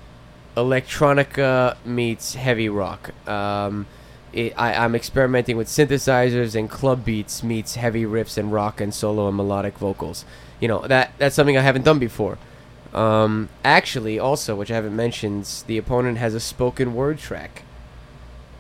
electronica 0.57 1.77
meets 1.85 2.35
heavy 2.35 2.69
rock. 2.69 3.11
Um, 3.29 3.87
it, 4.33 4.55
I, 4.57 4.73
I'm 4.75 4.95
experimenting 4.95 5.57
with 5.57 5.69
synthesizers 5.69 6.59
and 6.59 6.71
club 6.71 7.05
beats 7.05 7.43
meets 7.43 7.75
heavy 7.75 8.05
riffs 8.05 8.39
and 8.39 8.51
rock 8.51 8.81
and 8.81 8.95
solo 8.95 9.29
and 9.29 9.37
melodic 9.37 9.77
vocals. 9.77 10.25
You 10.59 10.69
know 10.69 10.81
that 10.87 11.13
that's 11.19 11.37
something 11.37 11.59
I 11.59 11.63
haven't 11.63 11.85
done 11.85 11.99
before. 11.99 12.39
Um, 12.95 13.51
actually, 13.63 14.19
also, 14.19 14.57
which 14.57 14.71
I 14.71 14.75
haven't 14.75 14.97
mentioned, 14.97 15.65
the 15.67 15.77
opponent 15.77 16.17
has 16.17 16.35
a 16.35 16.41
spoken 16.41 16.95
word 16.95 17.19
track. 17.19 17.63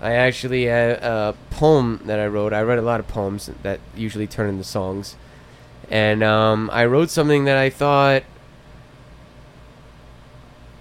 I 0.00 0.12
actually 0.12 0.64
had 0.64 1.02
a 1.02 1.34
poem 1.50 2.00
that 2.04 2.18
I 2.18 2.26
wrote. 2.26 2.52
I 2.52 2.62
read 2.62 2.78
a 2.78 2.82
lot 2.82 3.00
of 3.00 3.08
poems 3.08 3.50
that 3.62 3.80
usually 3.94 4.26
turn 4.26 4.48
into 4.48 4.64
songs, 4.64 5.16
and 5.90 6.22
um, 6.22 6.70
I 6.72 6.86
wrote 6.86 7.10
something 7.10 7.44
that 7.44 7.58
I 7.58 7.68
thought 7.68 8.22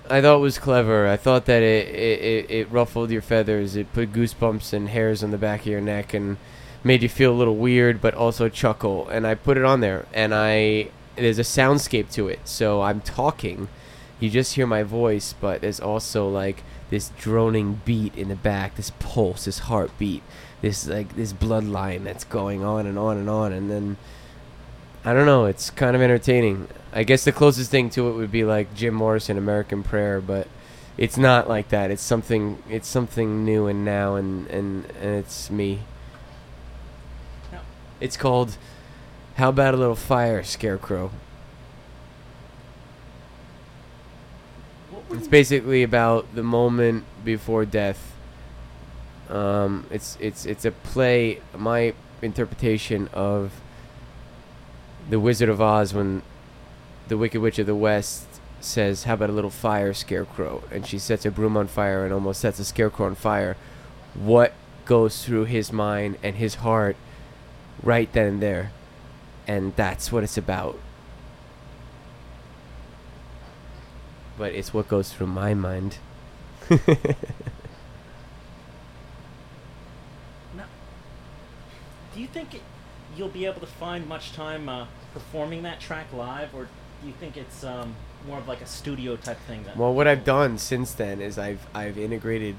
I 0.09 0.21
thought 0.21 0.39
was 0.39 0.57
clever. 0.57 1.07
I 1.07 1.17
thought 1.17 1.45
that 1.45 1.61
it, 1.61 1.87
it, 1.89 2.49
it, 2.49 2.71
ruffled 2.71 3.11
your 3.11 3.21
feathers. 3.21 3.75
It 3.75 3.93
put 3.93 4.11
goosebumps 4.11 4.73
and 4.73 4.89
hairs 4.89 5.23
on 5.23 5.29
the 5.29 5.37
back 5.37 5.61
of 5.61 5.67
your 5.67 5.81
neck 5.81 6.15
and 6.15 6.37
made 6.83 7.03
you 7.03 7.09
feel 7.09 7.31
a 7.31 7.37
little 7.37 7.57
weird, 7.57 8.01
but 8.01 8.15
also 8.15 8.49
chuckle. 8.49 9.07
And 9.09 9.27
I 9.27 9.35
put 9.35 9.57
it 9.57 9.65
on 9.65 9.81
there, 9.81 10.07
and 10.13 10.33
I 10.33 10.89
there's 11.15 11.39
a 11.39 11.43
soundscape 11.43 12.11
to 12.13 12.27
it. 12.27 12.39
So 12.45 12.81
I'm 12.81 13.01
talking, 13.01 13.67
you 14.19 14.29
just 14.29 14.55
hear 14.55 14.65
my 14.65 14.83
voice, 14.83 15.35
but 15.39 15.61
there's 15.61 15.79
also 15.79 16.27
like 16.27 16.63
this 16.89 17.11
droning 17.17 17.81
beat 17.85 18.15
in 18.15 18.29
the 18.29 18.35
back, 18.35 18.75
this 18.75 18.91
pulse, 18.99 19.45
this 19.45 19.59
heartbeat, 19.59 20.23
this 20.61 20.87
like 20.87 21.15
this 21.15 21.33
bloodline 21.33 22.03
that's 22.03 22.23
going 22.23 22.63
on 22.63 22.85
and 22.85 22.97
on 22.97 23.17
and 23.17 23.29
on, 23.29 23.53
and 23.53 23.69
then 23.69 23.97
I 25.05 25.13
don't 25.13 25.25
know. 25.25 25.45
It's 25.45 25.69
kind 25.69 25.95
of 25.95 26.01
entertaining. 26.01 26.67
I 26.91 27.03
guess 27.03 27.23
the 27.23 27.31
closest 27.31 27.71
thing 27.71 27.89
to 27.91 28.09
it 28.09 28.13
would 28.13 28.31
be 28.31 28.43
like 28.43 28.73
Jim 28.73 28.93
Morrison, 28.93 29.37
American 29.37 29.83
Prayer, 29.83 30.19
but 30.19 30.47
it's 30.97 31.17
not 31.17 31.47
like 31.47 31.69
that. 31.69 31.91
It's 31.91 32.01
something. 32.01 32.61
It's 32.69 32.87
something 32.87 33.45
new 33.45 33.67
and 33.67 33.85
now, 33.85 34.15
and 34.15 34.47
and, 34.47 34.85
and 35.01 35.15
it's 35.15 35.49
me. 35.49 35.79
It's 38.01 38.17
called 38.17 38.57
"How 39.35 39.49
About 39.49 39.73
a 39.73 39.77
Little 39.77 39.95
Fire, 39.95 40.43
Scarecrow." 40.43 41.11
What 44.89 44.97
would 44.97 44.98
It's 45.11 45.27
basically 45.27 45.81
about 45.81 46.35
the 46.35 46.43
moment 46.43 47.03
before 47.25 47.65
death. 47.65 48.13
Um, 49.27 49.85
it's 49.89 50.17
it's 50.19 50.45
it's 50.45 50.65
a 50.65 50.71
play. 50.71 51.41
My 51.57 51.93
interpretation 52.21 53.09
of 53.13 53.59
the 55.09 55.19
Wizard 55.19 55.49
of 55.49 55.61
Oz 55.61 55.93
when 55.93 56.21
the 57.07 57.17
Wicked 57.17 57.41
Witch 57.41 57.57
of 57.57 57.65
the 57.65 57.75
West 57.75 58.27
says, 58.59 59.05
"How 59.05 59.15
about 59.15 59.31
a 59.31 59.33
little 59.33 59.49
fire, 59.49 59.93
Scarecrow?" 59.93 60.63
and 60.71 60.85
she 60.85 60.99
sets 60.99 61.25
a 61.25 61.31
broom 61.31 61.57
on 61.57 61.67
fire 61.67 62.03
and 62.03 62.13
almost 62.13 62.41
sets 62.41 62.59
a 62.59 62.65
scarecrow 62.65 63.07
on 63.07 63.15
fire. 63.15 63.57
What 64.13 64.53
goes 64.85 65.25
through 65.25 65.45
his 65.45 65.71
mind 65.73 66.17
and 66.21 66.35
his 66.35 66.55
heart 66.55 66.95
right 67.81 68.11
then 68.13 68.27
and 68.27 68.41
there, 68.41 68.71
and 69.47 69.75
that's 69.75 70.11
what 70.11 70.23
it's 70.23 70.37
about. 70.37 70.77
But 74.39 74.53
it's 74.53 74.73
what 74.73 74.87
goes 74.87 75.13
through 75.13 75.27
my 75.27 75.53
mind. 75.53 75.97
Do 82.19 82.23
you 82.23 82.27
think 82.27 82.55
it, 82.55 82.61
you'll 83.15 83.29
be 83.29 83.45
able 83.45 83.61
to 83.61 83.67
find 83.67 84.07
much 84.07 84.33
time 84.33 84.67
uh, 84.67 84.87
performing 85.13 85.63
that 85.63 85.79
track 85.79 86.07
live, 86.11 86.53
or 86.53 86.65
do 87.01 87.07
you 87.07 87.13
think 87.13 87.37
it's 87.37 87.63
um, 87.63 87.95
more 88.27 88.37
of 88.37 88.47
like 88.47 88.61
a 88.61 88.65
studio 88.65 89.15
type 89.15 89.39
thing? 89.47 89.63
Well, 89.75 89.93
what 89.93 90.07
I've 90.07 90.25
done 90.25 90.57
since 90.57 90.91
then 90.91 91.21
is 91.21 91.37
I've 91.37 91.65
I've 91.73 91.97
integrated 91.97 92.55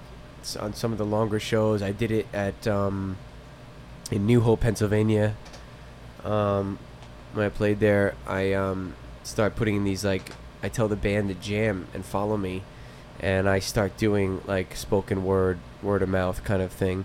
on 0.58 0.72
some 0.72 0.92
of 0.92 0.98
the 0.98 1.04
longer 1.04 1.38
shows. 1.38 1.82
I 1.82 1.92
did 1.92 2.10
it 2.10 2.26
at 2.32 2.66
um, 2.66 3.16
in 4.10 4.24
New 4.24 4.40
Hope, 4.40 4.60
Pennsylvania. 4.60 5.34
Um, 6.24 6.78
when 7.34 7.44
I 7.44 7.48
played 7.50 7.80
there, 7.80 8.14
I 8.26 8.52
um, 8.54 8.94
start 9.24 9.56
putting 9.56 9.76
in 9.76 9.84
these 9.84 10.04
like 10.04 10.32
I 10.62 10.68
tell 10.68 10.88
the 10.88 10.96
band 10.96 11.28
to 11.28 11.34
jam 11.34 11.86
and 11.94 12.04
follow 12.04 12.36
me, 12.36 12.62
and 13.18 13.48
I 13.48 13.58
start 13.58 13.96
doing 13.96 14.40
like 14.46 14.76
spoken 14.76 15.24
word, 15.24 15.58
word 15.82 16.02
of 16.02 16.08
mouth 16.08 16.44
kind 16.44 16.62
of 16.62 16.72
thing. 16.72 17.04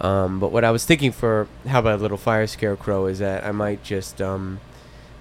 Um, 0.00 0.38
but 0.38 0.52
what 0.52 0.64
I 0.64 0.70
was 0.70 0.84
thinking 0.84 1.10
for 1.10 1.48
how 1.66 1.80
about 1.80 1.98
a 1.98 2.02
little 2.02 2.16
fire 2.16 2.46
scarecrow 2.46 3.06
is 3.06 3.18
that 3.18 3.44
I 3.44 3.50
might 3.50 3.82
just 3.82 4.22
um, 4.22 4.60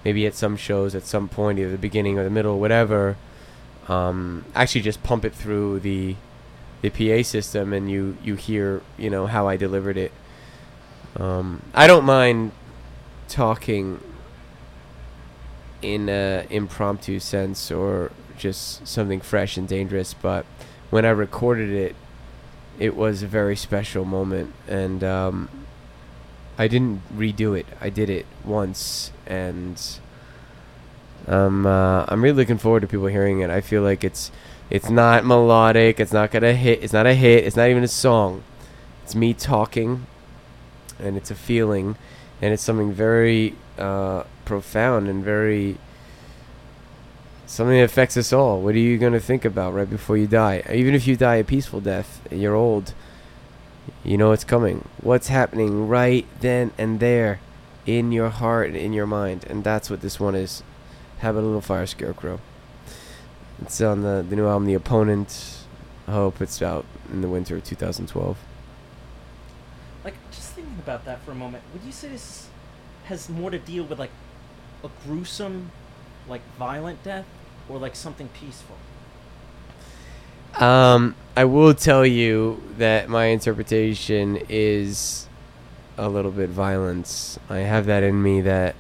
maybe 0.06 0.26
at 0.28 0.36
some 0.36 0.56
shows 0.56 0.94
at 0.96 1.06
some 1.06 1.28
point, 1.28 1.60
either 1.60 1.72
the 1.72 1.78
beginning 1.78 2.18
or 2.20 2.24
the 2.24 2.30
middle, 2.30 2.54
or 2.54 2.60
whatever, 2.60 3.18
um, 3.88 4.46
actually 4.54 4.82
just 4.82 5.04
pump 5.04 5.26
it 5.26 5.34
through 5.34 5.80
the 5.80 6.16
the 6.82 6.90
PA 6.92 7.24
system, 7.24 7.74
and 7.74 7.90
you 7.90 8.18
you 8.24 8.36
hear 8.36 8.82
you 8.98 9.10
know 9.10 9.26
how 9.26 9.48
I 9.48 9.58
delivered 9.58 9.98
it. 9.98 10.12
Um, 11.16 11.64
I 11.74 11.88
don't 11.88 12.06
mind 12.06 12.52
talking 13.28 14.00
in 15.82 16.10
a 16.10 16.46
impromptu 16.50 17.20
sense 17.20 17.72
or 17.72 18.12
just 18.38 18.88
something 18.88 19.22
fresh 19.22 19.58
and 19.58 19.68
dangerous, 19.68 20.14
but 20.14 20.46
when 20.90 21.06
I 21.06 21.10
recorded 21.10 21.70
it, 21.70 21.96
it 22.80 22.96
was 22.96 23.24
a 23.24 23.28
very 23.28 23.56
special 23.56 24.06
moment, 24.06 24.54
and 24.68 25.04
um, 25.04 25.50
I 26.58 26.68
didn't 26.68 27.02
redo 27.16 27.58
it. 27.60 27.66
I 27.82 27.90
did 27.90 28.10
it 28.10 28.26
once, 28.46 29.12
and 29.26 29.82
um, 31.28 31.66
uh, 31.66 32.06
I'm 32.08 32.24
really 32.24 32.38
looking 32.38 32.58
forward 32.58 32.82
to 32.82 32.88
people 32.88 33.08
hearing 33.08 33.40
it. 33.40 33.50
I 33.50 33.62
feel 33.62 33.82
like 33.82 34.04
it's 34.04 34.32
it's 34.70 34.90
not 34.90 35.26
melodic. 35.26 36.00
It's 36.00 36.14
not 36.14 36.32
gonna 36.32 36.54
hit. 36.54 36.84
It's 36.84 36.94
not 36.94 37.08
a 37.08 37.14
hit. 37.14 37.46
It's 37.46 37.56
not 37.56 37.70
even 37.70 37.84
a 37.84 37.88
song. 37.88 38.44
It's 39.04 39.16
me 39.16 39.34
talking, 39.34 40.06
and 41.00 41.18
it's 41.18 41.32
a 41.32 41.36
feeling, 41.36 41.96
and 42.42 42.54
it's 42.54 42.64
something 42.64 42.92
very 42.92 43.56
uh, 43.78 44.24
profound 44.46 45.08
and 45.08 45.24
very 45.24 45.78
something 47.46 47.78
that 47.78 47.84
affects 47.84 48.18
us 48.18 48.34
all. 48.34 48.62
What 48.62 48.76
are 48.76 48.80
you 48.80 48.98
gonna 48.98 49.20
think 49.20 49.46
about 49.46 49.74
right 49.74 49.90
before 49.90 50.18
you 50.18 50.28
die? 50.28 50.64
Even 50.72 50.94
if 50.94 51.08
you 51.08 51.16
die 51.16 51.36
a 51.36 51.44
peaceful 51.44 51.80
death, 51.80 52.22
you're 52.32 52.56
old. 52.56 52.94
You 54.04 54.18
know 54.18 54.32
it's 54.34 54.44
coming. 54.44 54.88
What's 55.02 55.30
happening 55.30 55.88
right 55.88 56.28
then 56.42 56.72
and 56.78 57.00
there, 57.00 57.40
in 57.86 58.12
your 58.12 58.30
heart 58.30 58.68
and 58.68 58.76
in 58.76 58.92
your 58.94 59.08
mind, 59.08 59.46
and 59.50 59.64
that's 59.64 59.90
what 59.90 60.02
this 60.02 60.20
one 60.20 60.36
is. 60.36 60.62
Have 61.20 61.36
a 61.36 61.42
little 61.42 61.62
fire 61.62 61.86
scarecrow. 61.86 62.40
It's 63.62 63.82
on 63.82 64.02
the 64.02 64.24
the 64.28 64.36
new 64.36 64.46
album, 64.46 64.66
The 64.66 64.76
Opponent. 64.76 65.58
I 66.08 66.12
hope 66.12 66.42
it's 66.42 66.62
out 66.62 66.86
in 67.12 67.22
the 67.22 67.28
winter 67.28 67.58
of 67.58 67.64
2012. 67.64 68.38
Like, 70.04 70.14
just 70.32 70.54
thinking 70.54 70.78
about 70.80 71.04
that 71.06 71.22
for 71.24 71.32
a 71.32 71.36
moment, 71.36 71.64
would 71.74 71.84
you 71.84 71.92
say 71.92 72.10
this 72.10 72.48
has 73.08 73.30
more 73.30 73.50
to 73.50 73.60
deal 73.60 73.84
with 73.84 74.00
like 74.00 74.12
a 74.84 74.90
gruesome, 75.06 75.72
like 76.28 76.42
violent 76.58 77.04
death, 77.04 77.26
or 77.68 77.78
like 77.78 77.96
something 77.96 78.30
peaceful? 78.30 78.76
Um, 80.60 81.16
I 81.36 81.46
will 81.46 81.74
tell 81.74 82.06
you 82.06 82.62
that 82.78 83.10
my 83.10 83.26
interpretation 83.26 84.40
is 84.50 85.28
a 85.98 86.10
little 86.10 86.32
bit 86.32 86.50
violence. 86.50 87.38
I 87.50 87.60
have 87.60 87.86
that 87.86 88.04
in 88.04 88.22
me, 88.22 88.42
that 88.42 88.76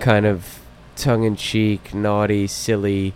kind 0.00 0.26
of 0.26 0.60
tongue-in-cheek, 0.96 1.94
naughty, 1.94 2.46
silly, 2.46 3.14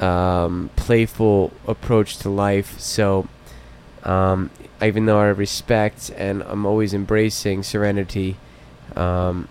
um, 0.00 0.70
playful 0.76 1.52
approach 1.66 2.18
to 2.18 2.28
life. 2.28 2.78
So, 2.80 3.28
um, 4.02 4.50
even 4.82 5.06
though 5.06 5.20
I 5.20 5.28
respect 5.28 6.10
and 6.16 6.42
I'm 6.42 6.66
always 6.66 6.92
embracing 6.92 7.62
serenity, 7.62 8.36
um, 8.96 9.48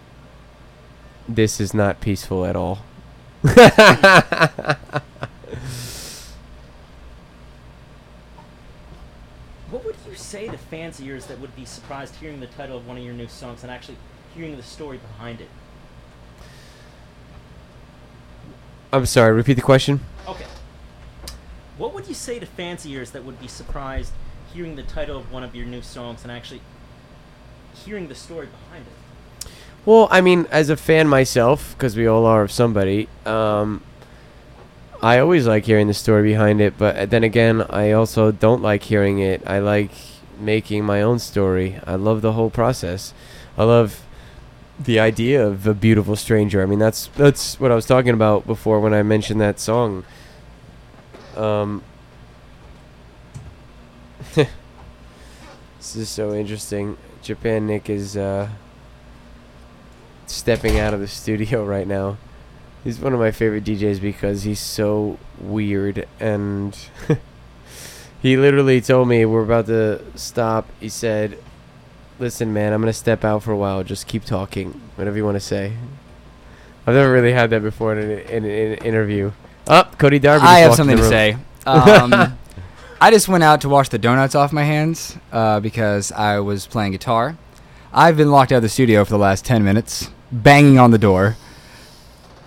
this 1.28 1.60
is 1.60 1.74
not 1.74 2.02
peaceful 2.02 2.46
at 2.46 2.56
all. 2.56 2.80
What 9.74 9.86
would 9.86 9.96
you 10.08 10.16
say 10.16 10.48
to 10.48 10.56
fans 10.58 11.00
of 11.00 11.06
yours 11.08 11.26
that 11.26 11.40
would 11.40 11.56
be 11.56 11.66
surprised 11.66 12.18
hearing 12.18 12.40
the 12.40 12.46
title 12.46 12.78
of 12.78 12.88
one 12.88 12.96
of 12.96 13.04
your 13.04 13.16
new 13.16 13.28
songs 13.28 13.64
and 13.64 13.72
actually 13.72 13.98
hearing 14.36 14.56
the 14.56 14.62
story 14.62 15.00
behind 15.00 15.42
it? 15.42 15.50
I'm 18.92 19.08
sorry. 19.08 19.34
Repeat 19.34 19.56
the 19.56 19.64
question. 19.64 20.02
Okay. 20.28 20.46
What 21.80 21.96
would 21.96 22.08
you 22.08 22.14
say 22.14 22.38
to 22.38 22.46
fans 22.46 22.86
of 22.86 22.92
yours 22.92 23.10
that 23.12 23.24
would 23.26 23.40
be 23.42 23.48
surprised 23.48 24.14
hearing 24.54 24.76
the 24.76 24.84
title 24.84 25.18
of 25.18 25.32
one 25.32 25.44
of 25.44 25.56
your 25.56 25.66
new 25.66 25.82
songs 25.82 26.22
and 26.22 26.32
actually 26.32 26.62
hearing 27.84 28.08
the 28.08 28.14
story 28.14 28.46
behind 28.46 28.86
it? 28.86 29.03
Well, 29.86 30.08
I 30.10 30.22
mean, 30.22 30.48
as 30.50 30.70
a 30.70 30.78
fan 30.78 31.08
myself, 31.08 31.76
because 31.78 31.98
we 31.98 32.08
all 32.08 32.26
are 32.26 32.44
of 32.44 32.52
somebody, 32.52 33.10
um, 33.26 33.82
I 35.02 35.20
always 35.20 35.46
like 35.46 35.66
hearing 35.66 35.88
the 35.88 35.94
story 35.94 36.24
behind 36.24 36.62
it, 36.62 36.78
but 36.78 37.10
then 37.10 37.24
again, 37.26 37.62
I 37.70 37.92
also 37.92 38.32
don't 38.32 38.62
like 38.62 38.84
hearing 38.84 39.20
it. 39.20 39.44
I 39.46 39.60
like 39.60 39.92
making 40.40 40.86
my 40.86 41.02
own 41.02 41.20
story. 41.20 41.80
I 41.86 41.96
love 41.96 42.22
the 42.22 42.32
whole 42.32 42.50
process. 42.50 43.14
I 43.58 43.66
love 43.66 44.02
the 44.80 45.00
idea 45.02 45.46
of 45.46 45.68
a 45.68 45.74
beautiful 45.74 46.16
stranger. 46.16 46.64
I 46.64 46.66
mean, 46.66 46.80
that's 46.80 47.08
that's 47.16 47.60
what 47.60 47.70
I 47.70 47.76
was 47.76 47.86
talking 47.86 48.14
about 48.14 48.48
before 48.48 48.80
when 48.80 48.94
I 48.94 49.04
mentioned 49.04 49.42
that 49.42 49.60
song. 49.60 50.06
Um, 51.36 51.84
this 54.36 54.48
is 55.96 56.08
so 56.08 56.34
interesting. 56.34 56.98
Japan 57.22 57.68
Nick 57.68 57.90
is 57.90 58.16
uh, 58.16 58.48
stepping 60.30 60.80
out 60.80 60.94
of 60.94 61.00
the 61.00 61.08
studio 61.22 61.66
right 61.66 61.88
now. 61.88 62.18
He's 62.84 63.00
one 63.00 63.14
of 63.14 63.20
my 63.20 63.32
favorite 63.32 63.64
DJs 63.64 64.02
because 64.02 64.44
he's 64.44 64.60
so 64.60 65.18
weird 65.40 66.06
and 66.20 66.78
he 68.22 68.36
literally 68.36 68.82
told 68.82 69.08
me 69.08 69.24
we're 69.26 69.44
about 69.44 69.68
to 69.68 70.02
stop. 70.16 70.68
He 70.82 70.90
said, 70.90 71.38
"Listen, 72.20 72.52
man, 72.52 72.74
I'm 72.74 72.82
gonna 72.82 72.92
step 72.92 73.24
out 73.24 73.44
for 73.44 73.52
a 73.52 73.58
while. 73.58 73.84
Just 73.84 74.08
keep 74.08 74.26
talking, 74.26 74.82
whatever 74.96 75.16
you 75.16 75.26
want 75.26 75.36
to 75.36 75.42
say." 75.42 75.74
I've 76.86 76.96
never 76.96 77.12
really 77.12 77.32
had 77.32 77.50
that 77.52 77.64
before 77.64 77.98
in 77.98 78.00
an, 78.00 78.20
in, 78.28 78.46
in 78.46 78.72
an 78.74 78.78
interview. 78.80 79.32
Up, 79.68 79.92
oh, 79.94 79.96
Cody 79.98 80.20
Darby. 80.20 80.46
I 80.46 80.60
have 80.60 80.76
something 80.76 80.98
to 80.98 81.08
say. 81.08 81.38
Um, 81.66 82.14
I 83.02 83.12
just 83.12 83.30
went 83.30 83.44
out 83.44 83.62
to 83.62 83.70
wash 83.70 83.90
the 83.90 83.98
donuts 83.98 84.36
off 84.36 84.52
my 84.52 84.64
hands 84.64 85.18
uh, 85.32 85.62
because 85.62 86.12
I 86.12 86.40
was 86.40 86.68
playing 86.68 86.92
guitar. 86.92 87.38
I've 87.94 88.18
been 88.18 88.32
locked 88.32 88.52
out 88.52 88.58
of 88.58 88.64
the 88.64 88.70
studio 88.70 89.06
for 89.06 89.12
the 89.12 89.18
last 89.20 89.46
10 89.46 89.64
minutes, 89.64 90.10
banging 90.32 90.80
on 90.80 90.91
the 90.91 90.98
door. 90.98 91.36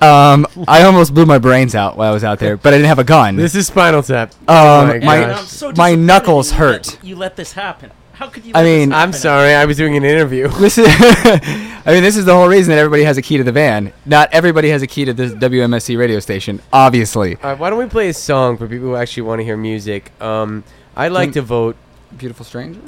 Um, 0.00 0.46
I 0.68 0.82
almost 0.82 1.14
blew 1.14 1.24
my 1.24 1.38
brains 1.38 1.74
out 1.74 1.96
while 1.96 2.10
I 2.10 2.14
was 2.14 2.22
out 2.24 2.38
there, 2.38 2.56
but 2.56 2.74
I 2.74 2.76
didn't 2.76 2.88
have 2.88 2.98
a 2.98 3.04
gun. 3.04 3.36
This 3.36 3.54
is 3.54 3.66
Spinal 3.68 4.02
Tap. 4.02 4.32
Um, 4.46 4.56
Oh 4.56 4.86
my- 4.86 4.98
gosh. 4.98 5.46
So 5.48 5.72
my 5.76 5.94
knuckles 5.94 6.52
you 6.52 6.58
let- 6.58 6.86
hurt. 6.86 6.98
you 7.04 7.16
let 7.16 7.36
this 7.36 7.52
happen. 7.52 7.90
How 8.12 8.28
could 8.28 8.44
you? 8.44 8.52
I 8.54 8.58
let 8.58 8.64
this 8.64 8.78
mean- 8.80 8.92
I'm 8.92 9.12
sorry. 9.12 9.54
I 9.54 9.64
was 9.64 9.76
doing 9.78 9.96
an 9.96 10.04
interview. 10.04 10.48
This 10.58 10.76
is, 10.78 10.86
I 10.88 11.92
mean, 11.92 12.02
this 12.02 12.16
is 12.16 12.24
the 12.26 12.34
whole 12.34 12.48
reason 12.48 12.70
that 12.72 12.78
everybody 12.78 13.04
has 13.04 13.16
a 13.16 13.22
key 13.22 13.36
to 13.38 13.44
the 13.44 13.52
van. 13.52 13.92
Not 14.04 14.28
everybody 14.32 14.68
has 14.70 14.82
a 14.82 14.86
key 14.86 15.04
to 15.06 15.14
this 15.14 15.32
WMSC 15.32 15.96
radio 15.98 16.18
station, 16.20 16.60
obviously. 16.72 17.36
All 17.36 17.50
right, 17.50 17.58
why 17.58 17.70
don't 17.70 17.78
we 17.78 17.86
play 17.86 18.08
a 18.08 18.14
song 18.14 18.56
for 18.58 18.66
people 18.66 18.88
who 18.88 18.96
actually 18.96 19.22
want 19.22 19.38
to 19.40 19.44
hear 19.44 19.56
music? 19.56 20.12
Um, 20.20 20.64
I'd 20.96 21.12
like 21.12 21.28
Can- 21.28 21.34
to 21.34 21.42
vote. 21.42 21.76
Beautiful 22.18 22.44
stranger. 22.44 22.80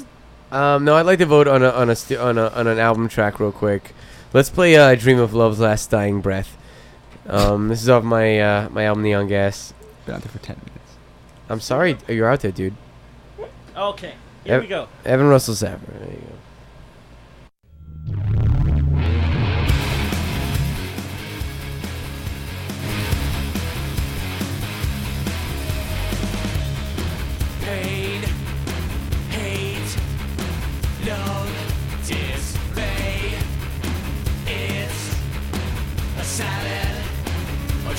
Um, 0.50 0.84
no, 0.84 0.96
I'd 0.96 1.06
like 1.06 1.18
to 1.18 1.26
vote 1.26 1.46
on 1.46 1.62
a 1.62 1.70
on 1.70 1.90
a 1.90 1.96
st- 1.96 2.18
on 2.20 2.38
a 2.38 2.48
on 2.48 2.66
an 2.66 2.78
album 2.78 3.08
track 3.08 3.38
real 3.40 3.52
quick. 3.52 3.94
Let's 4.32 4.48
play 4.50 4.76
uh, 4.76 4.94
"Dream 4.94 5.18
of 5.18 5.34
Love's 5.34 5.60
Last 5.60 5.90
Dying 5.90 6.20
Breath." 6.20 6.56
Um, 7.26 7.68
this 7.68 7.82
is 7.82 7.88
off 7.90 8.02
my 8.04 8.40
uh, 8.40 8.68
my 8.70 8.84
album 8.84 9.02
Neon 9.02 9.28
Gas. 9.28 9.74
Been 10.06 10.14
out 10.14 10.22
there 10.22 10.32
for 10.32 10.38
10 10.38 10.56
minutes. 10.56 10.96
I'm 11.50 11.60
sorry 11.60 11.98
you're 12.08 12.30
out 12.30 12.40
there, 12.40 12.50
dude. 12.52 12.74
Okay, 13.76 14.14
here 14.44 14.54
Ev- 14.54 14.62
we 14.62 14.68
go. 14.68 14.88
Evan 15.04 15.26
Russell 15.28 15.54
Saffer. 15.54 15.84
There 15.92 16.10
you 16.10 16.22
go. 18.14 18.67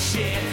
Shit. 0.00 0.49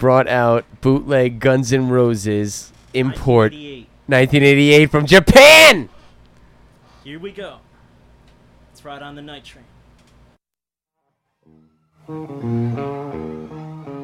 Brought 0.00 0.28
out 0.28 0.64
bootleg 0.80 1.40
Guns 1.40 1.74
N' 1.74 1.90
Roses 1.90 2.72
import 2.94 3.52
1988. 3.52 3.86
1988 4.08 4.90
from 4.90 5.04
Japan. 5.04 5.90
Here 7.04 7.18
we 7.18 7.32
go. 7.32 7.58
Let's 8.70 8.82
ride 8.82 9.02
on 9.02 9.14
the 9.14 9.20
night 9.20 9.44
train. 9.44 9.66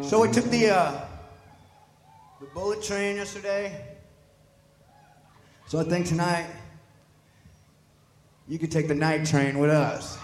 So 0.03 0.21
we 0.21 0.31
took 0.31 0.45
the 0.51 0.69
uh, 0.69 1.01
the 2.41 2.47
bullet 2.53 2.83
train 2.83 3.17
yesterday. 3.17 3.97
So 5.67 5.81
I 5.81 5.85
think 5.85 6.05
tonight 6.05 6.47
you 8.47 8.59
could 8.59 8.71
take 8.71 8.87
the 8.87 8.95
night 8.95 9.25
train 9.25 9.59
with 9.59 9.71
us. 9.71 10.19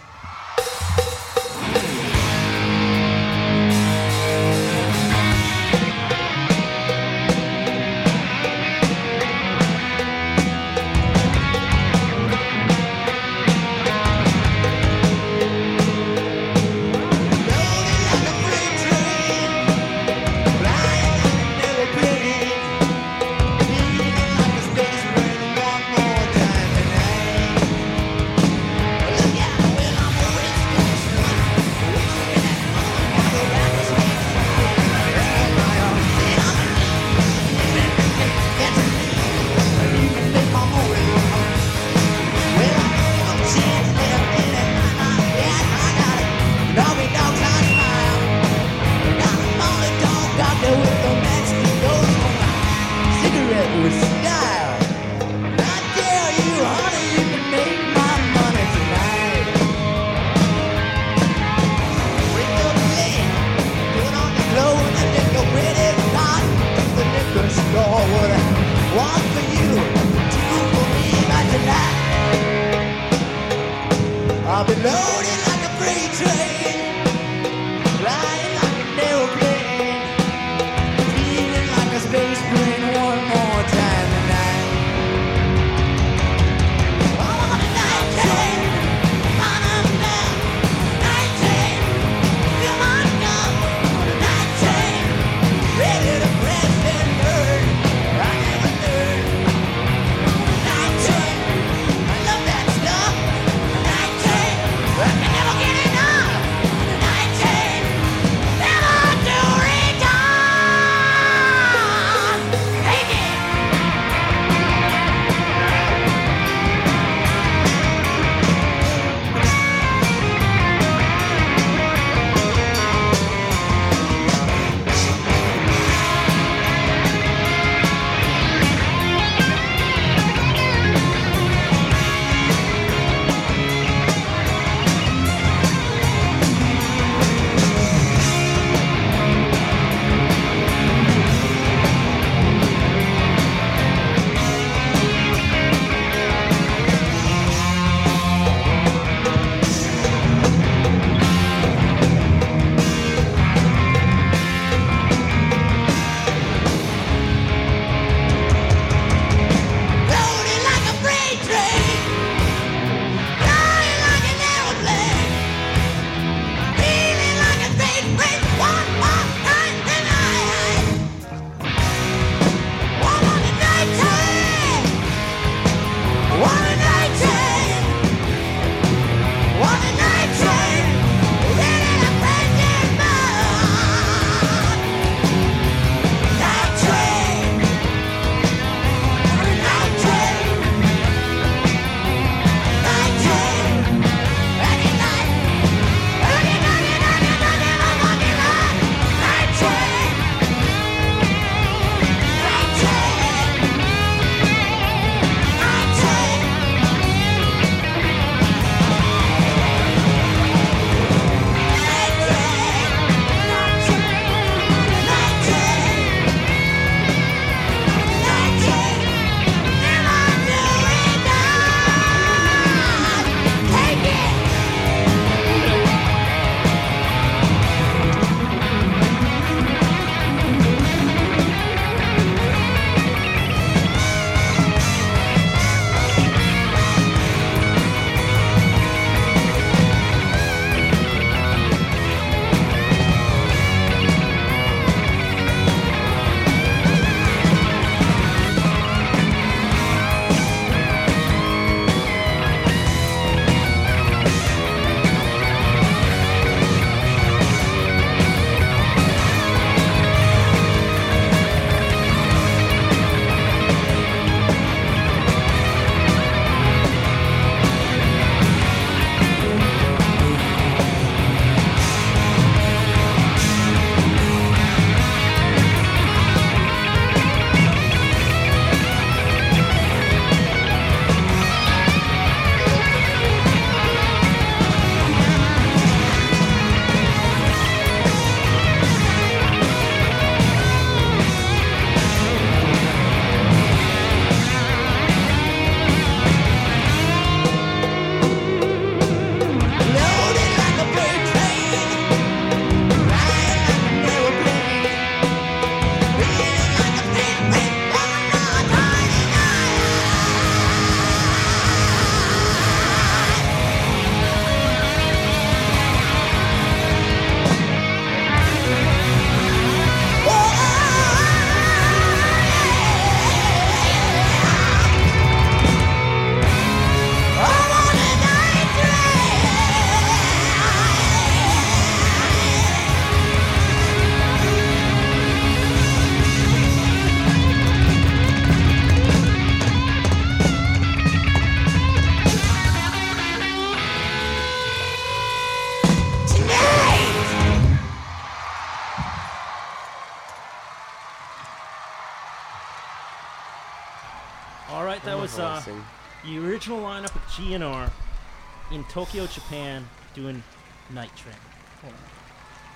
Tokyo, 358.93 359.27
Japan, 359.27 359.89
doing 360.15 360.43
Night 360.91 361.11
Train. 361.17 361.35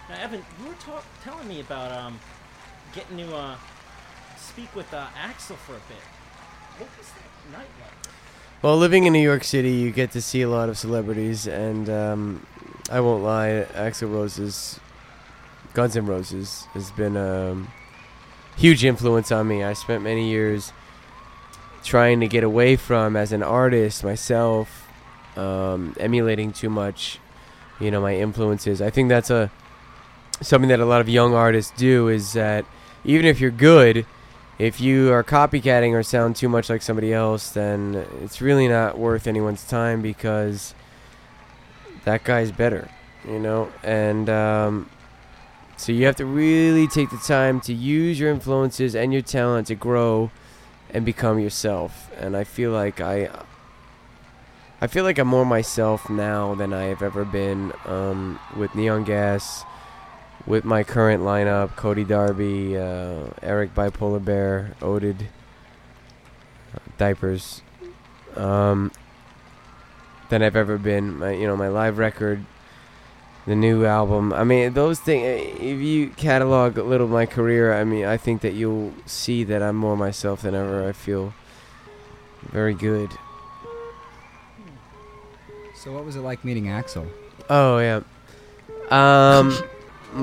Now, 0.08 0.14
Evan, 0.18 0.42
you 0.62 0.68
were 0.68 0.74
talk- 0.76 1.04
telling 1.22 1.46
me 1.46 1.60
about 1.60 1.92
um, 1.92 2.18
getting 2.94 3.18
to 3.18 3.36
uh, 3.36 3.56
speak 4.38 4.74
with 4.74 4.92
uh, 4.94 5.08
Axl 5.22 5.56
for 5.56 5.72
a 5.72 5.82
bit. 5.88 6.02
What 6.78 6.88
was 6.96 7.08
that 7.08 7.58
night 7.58 7.68
like? 7.80 8.12
Well, 8.62 8.78
living 8.78 9.04
in 9.04 9.12
New 9.12 9.22
York 9.22 9.44
City, 9.44 9.72
you 9.72 9.90
get 9.90 10.12
to 10.12 10.22
see 10.22 10.40
a 10.40 10.48
lot 10.48 10.70
of 10.70 10.78
celebrities, 10.78 11.46
and 11.46 11.90
um, 11.90 12.46
I 12.90 13.00
won't 13.00 13.22
lie. 13.22 13.66
Axl 13.74 14.10
Rose's 14.10 14.80
Guns 15.74 15.98
N' 15.98 16.06
Roses 16.06 16.64
has 16.72 16.90
been 16.92 17.16
a 17.16 17.62
huge 18.56 18.86
influence 18.86 19.30
on 19.30 19.46
me. 19.48 19.62
I 19.62 19.74
spent 19.74 20.02
many 20.02 20.30
years 20.30 20.72
trying 21.84 22.20
to 22.20 22.26
get 22.26 22.42
away 22.42 22.76
from 22.76 23.16
as 23.16 23.32
an 23.32 23.42
artist 23.42 24.02
myself, 24.02 24.85
um, 25.36 25.94
emulating 25.98 26.52
too 26.52 26.70
much, 26.70 27.18
you 27.80 27.90
know, 27.90 28.00
my 28.00 28.16
influences. 28.16 28.80
I 28.80 28.90
think 28.90 29.08
that's 29.08 29.30
a 29.30 29.50
something 30.40 30.68
that 30.68 30.80
a 30.80 30.84
lot 30.84 31.00
of 31.00 31.08
young 31.08 31.34
artists 31.34 31.72
do 31.76 32.08
is 32.08 32.34
that 32.34 32.64
even 33.04 33.26
if 33.26 33.40
you're 33.40 33.50
good, 33.50 34.04
if 34.58 34.80
you 34.80 35.12
are 35.12 35.22
copycatting 35.22 35.92
or 35.92 36.02
sound 36.02 36.36
too 36.36 36.48
much 36.48 36.68
like 36.68 36.82
somebody 36.82 37.12
else, 37.12 37.50
then 37.50 38.06
it's 38.22 38.40
really 38.40 38.68
not 38.68 38.98
worth 38.98 39.26
anyone's 39.26 39.66
time 39.66 40.02
because 40.02 40.74
that 42.04 42.24
guy's 42.24 42.52
better, 42.52 42.90
you 43.26 43.38
know? 43.38 43.70
And 43.82 44.28
um, 44.28 44.90
so 45.76 45.92
you 45.92 46.06
have 46.06 46.16
to 46.16 46.26
really 46.26 46.86
take 46.88 47.10
the 47.10 47.18
time 47.18 47.60
to 47.62 47.74
use 47.74 48.18
your 48.18 48.30
influences 48.30 48.94
and 48.94 49.12
your 49.12 49.22
talent 49.22 49.66
to 49.68 49.74
grow 49.74 50.30
and 50.90 51.04
become 51.04 51.38
yourself. 51.38 52.10
And 52.18 52.36
I 52.36 52.44
feel 52.44 52.70
like 52.70 53.00
I. 53.00 53.30
I 54.78 54.88
feel 54.88 55.04
like 55.04 55.18
I'm 55.18 55.28
more 55.28 55.46
myself 55.46 56.10
now 56.10 56.54
than 56.54 56.74
I 56.74 56.84
have 56.84 57.00
ever 57.00 57.24
been 57.24 57.72
um, 57.86 58.38
with 58.54 58.74
Neon 58.74 59.04
Gas, 59.04 59.64
with 60.46 60.66
my 60.66 60.84
current 60.84 61.22
lineup 61.22 61.76
Cody 61.76 62.04
Darby, 62.04 62.76
uh, 62.76 63.30
Eric 63.42 63.74
Bipolar 63.74 64.22
Bear, 64.22 64.74
Oded, 64.80 65.28
uh, 66.74 66.78
Diapers, 66.98 67.62
um, 68.34 68.92
than 70.28 70.42
I've 70.42 70.56
ever 70.56 70.76
been. 70.76 71.20
My, 71.20 71.30
you 71.30 71.46
know, 71.46 71.56
my 71.56 71.68
live 71.68 71.96
record, 71.96 72.44
the 73.46 73.56
new 73.56 73.86
album. 73.86 74.34
I 74.34 74.44
mean, 74.44 74.74
those 74.74 75.00
things. 75.00 75.56
If 75.58 75.80
you 75.80 76.10
catalog 76.10 76.76
a 76.76 76.82
little 76.82 77.08
my 77.08 77.24
career, 77.24 77.72
I 77.72 77.84
mean, 77.84 78.04
I 78.04 78.18
think 78.18 78.42
that 78.42 78.52
you'll 78.52 78.92
see 79.06 79.42
that 79.44 79.62
I'm 79.62 79.76
more 79.76 79.96
myself 79.96 80.42
than 80.42 80.54
ever. 80.54 80.86
I 80.86 80.92
feel 80.92 81.32
very 82.42 82.74
good. 82.74 83.10
So 85.86 85.92
what 85.92 86.04
was 86.04 86.16
it 86.16 86.20
like 86.22 86.44
meeting 86.44 86.64
Axl? 86.64 87.06
Oh 87.48 87.78
yeah. 87.78 88.00
Um, 88.90 89.56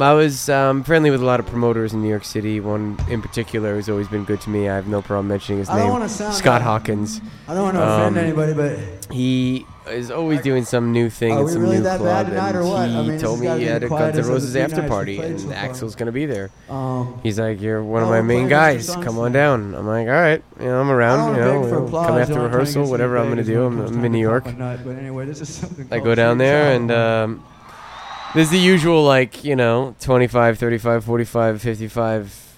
I 0.01 0.11
was 0.11 0.49
um, 0.49 0.83
friendly 0.83 1.09
with 1.09 1.21
a 1.21 1.25
lot 1.25 1.39
of 1.39 1.45
promoters 1.45 1.93
in 1.93 2.01
New 2.01 2.09
York 2.09 2.25
City. 2.25 2.59
One 2.59 2.97
in 3.09 3.21
particular 3.21 3.75
has 3.77 3.87
always 3.87 4.09
been 4.09 4.25
good 4.25 4.41
to 4.41 4.49
me. 4.49 4.67
I 4.67 4.75
have 4.75 4.87
no 4.87 5.01
problem 5.01 5.29
mentioning 5.29 5.59
his 5.59 5.69
I 5.69 5.79
don't 5.79 6.01
name. 6.01 6.09
sound 6.09 6.33
Scott 6.33 6.55
like- 6.55 6.63
Hawkins. 6.63 7.21
I 7.47 7.53
don't 7.53 7.63
want 7.63 7.77
to 7.77 7.81
offend 7.81 8.17
Um, 8.17 8.23
anybody, 8.25 8.53
but 8.53 8.77
He 9.09 9.65
is 9.89 10.09
always 10.11 10.41
doing 10.41 10.63
some 10.65 10.91
new 10.91 11.09
thing 11.09 11.33
Are 11.33 11.39
in 11.39 11.45
we 11.45 11.51
some 11.51 11.61
really 11.61 11.77
new 11.77 11.83
that 11.83 11.99
club, 11.99 12.25
bad 12.27 12.29
tonight 12.31 12.49
and 12.49 12.57
or 12.57 12.63
what? 12.65 12.89
he 12.89 12.95
I 12.95 13.01
mean, 13.01 13.07
this 13.11 13.21
told 13.21 13.35
has 13.35 13.41
me 13.41 13.47
gotta 13.47 13.59
he 13.59 13.65
be 13.65 13.71
had 13.71 13.81
the 13.81 13.85
a 13.85 13.89
Guns 13.89 13.91
N' 13.91 13.97
quietest 13.97 14.19
of 14.19 14.25
the 14.25 14.31
Roses 14.33 14.51
three 14.53 14.61
after 14.61 14.75
nights 14.77 14.89
party, 14.89 15.15
played 15.17 15.31
and 15.31 15.39
so 15.41 15.47
far. 15.49 15.55
Axl's 15.55 15.95
gonna 15.95 16.11
be 16.11 16.25
there. 16.25 16.49
um, 16.69 17.19
He's 17.23 17.39
like, 17.39 17.61
"You're 17.61 17.83
one 17.83 18.01
of 18.01 18.07
Oh, 18.07 18.11
my 18.11 18.17
we're 18.19 18.23
main 18.23 18.35
playing 18.47 18.49
guys. 18.49 18.89
Mr. 18.89 19.03
Come 19.03 19.19
on 19.19 19.31
down." 19.31 19.75
I'm 19.75 19.85
like, 19.87 20.07
"All 20.07 20.13
right, 20.13 20.43
you 20.59 20.65
know, 20.65 20.79
I'm 20.81 20.89
I 20.89 20.93
around. 20.93 21.35
You 21.35 21.41
know, 21.41 21.61
beg 21.61 21.69
for 21.69 21.75
we'll 21.79 21.87
applause, 21.87 22.07
come 22.07 22.17
after 22.17 22.33
don't 22.33 22.41
wanna 22.43 22.53
rehersal, 22.57 22.83
get 22.83 22.91
whatever 22.91 23.17
I'm 23.17 23.29
gonna 23.29 23.43
do. 23.43 23.63
I'm, 23.65 23.73
it 23.73 23.77
comes 23.77 23.89
I'm 23.89 23.95
time 23.97 24.05
in 24.05 24.11
New 24.11 24.19
York. 24.19 24.43
pop 24.45 24.53
a 24.53 24.57
nut, 24.57 24.79
But 24.83 24.95
anyway, 24.97 25.25
this 25.25 25.41
is 25.41 25.49
something 25.49 25.85
I 25.87 25.89
called 25.89 26.03
go 26.03 26.15
down 26.15 26.37
there 26.37 26.73
and 26.75 26.91
um, 26.91 27.45
there's 28.35 28.49
the 28.49 28.57
usual 28.59 29.03
like 29.03 29.43
you 29.43 29.55
know 29.55 29.95
25 29.99 30.57
35 30.57 31.03
45 31.03 31.61
55 31.61 32.55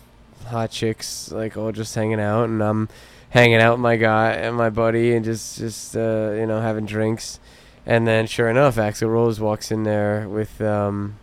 hot 0.47 0.69
chicks 0.71 1.32
like 1.32 1.57
all 1.57 1.71
just 1.71 1.93
hanging 1.95 2.19
out 2.19 2.43
and 2.45 2.61
i'm 2.61 2.88
hanging 3.36 3.57
out 3.57 3.73
with 3.73 3.81
my 3.81 3.97
guy 3.97 4.31
and 4.31 4.55
my 4.55 4.69
buddy 4.69 5.13
and 5.13 5.25
just 5.25 5.57
just 5.57 5.93
uh, 5.97 6.31
you 6.31 6.45
know 6.45 6.61
having 6.61 6.86
drinks 6.86 7.38
and 7.86 8.07
then 8.07 8.25
sure 8.25 8.49
enough 8.49 8.77
Axl 8.77 9.09
rose 9.09 9.41
walks 9.41 9.71
in 9.71 9.83
there 9.83 10.29
with 10.29 10.61
um 10.61 11.17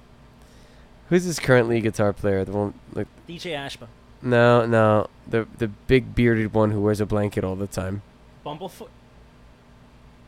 who's 1.08 1.24
his 1.24 1.38
current 1.40 1.70
lead 1.70 1.84
guitar 1.84 2.12
player 2.12 2.44
the 2.44 2.52
one 2.52 2.74
like 2.92 3.08
DJ 3.26 3.52
Ashba. 3.52 3.86
no 4.20 4.66
no 4.66 5.08
the 5.26 5.48
the 5.56 5.68
big 5.68 6.14
bearded 6.14 6.52
one 6.52 6.70
who 6.70 6.82
wears 6.82 7.00
a 7.00 7.06
blanket 7.06 7.44
all 7.44 7.56
the 7.56 7.66
time 7.66 8.02
Bumblefoot. 8.44 8.88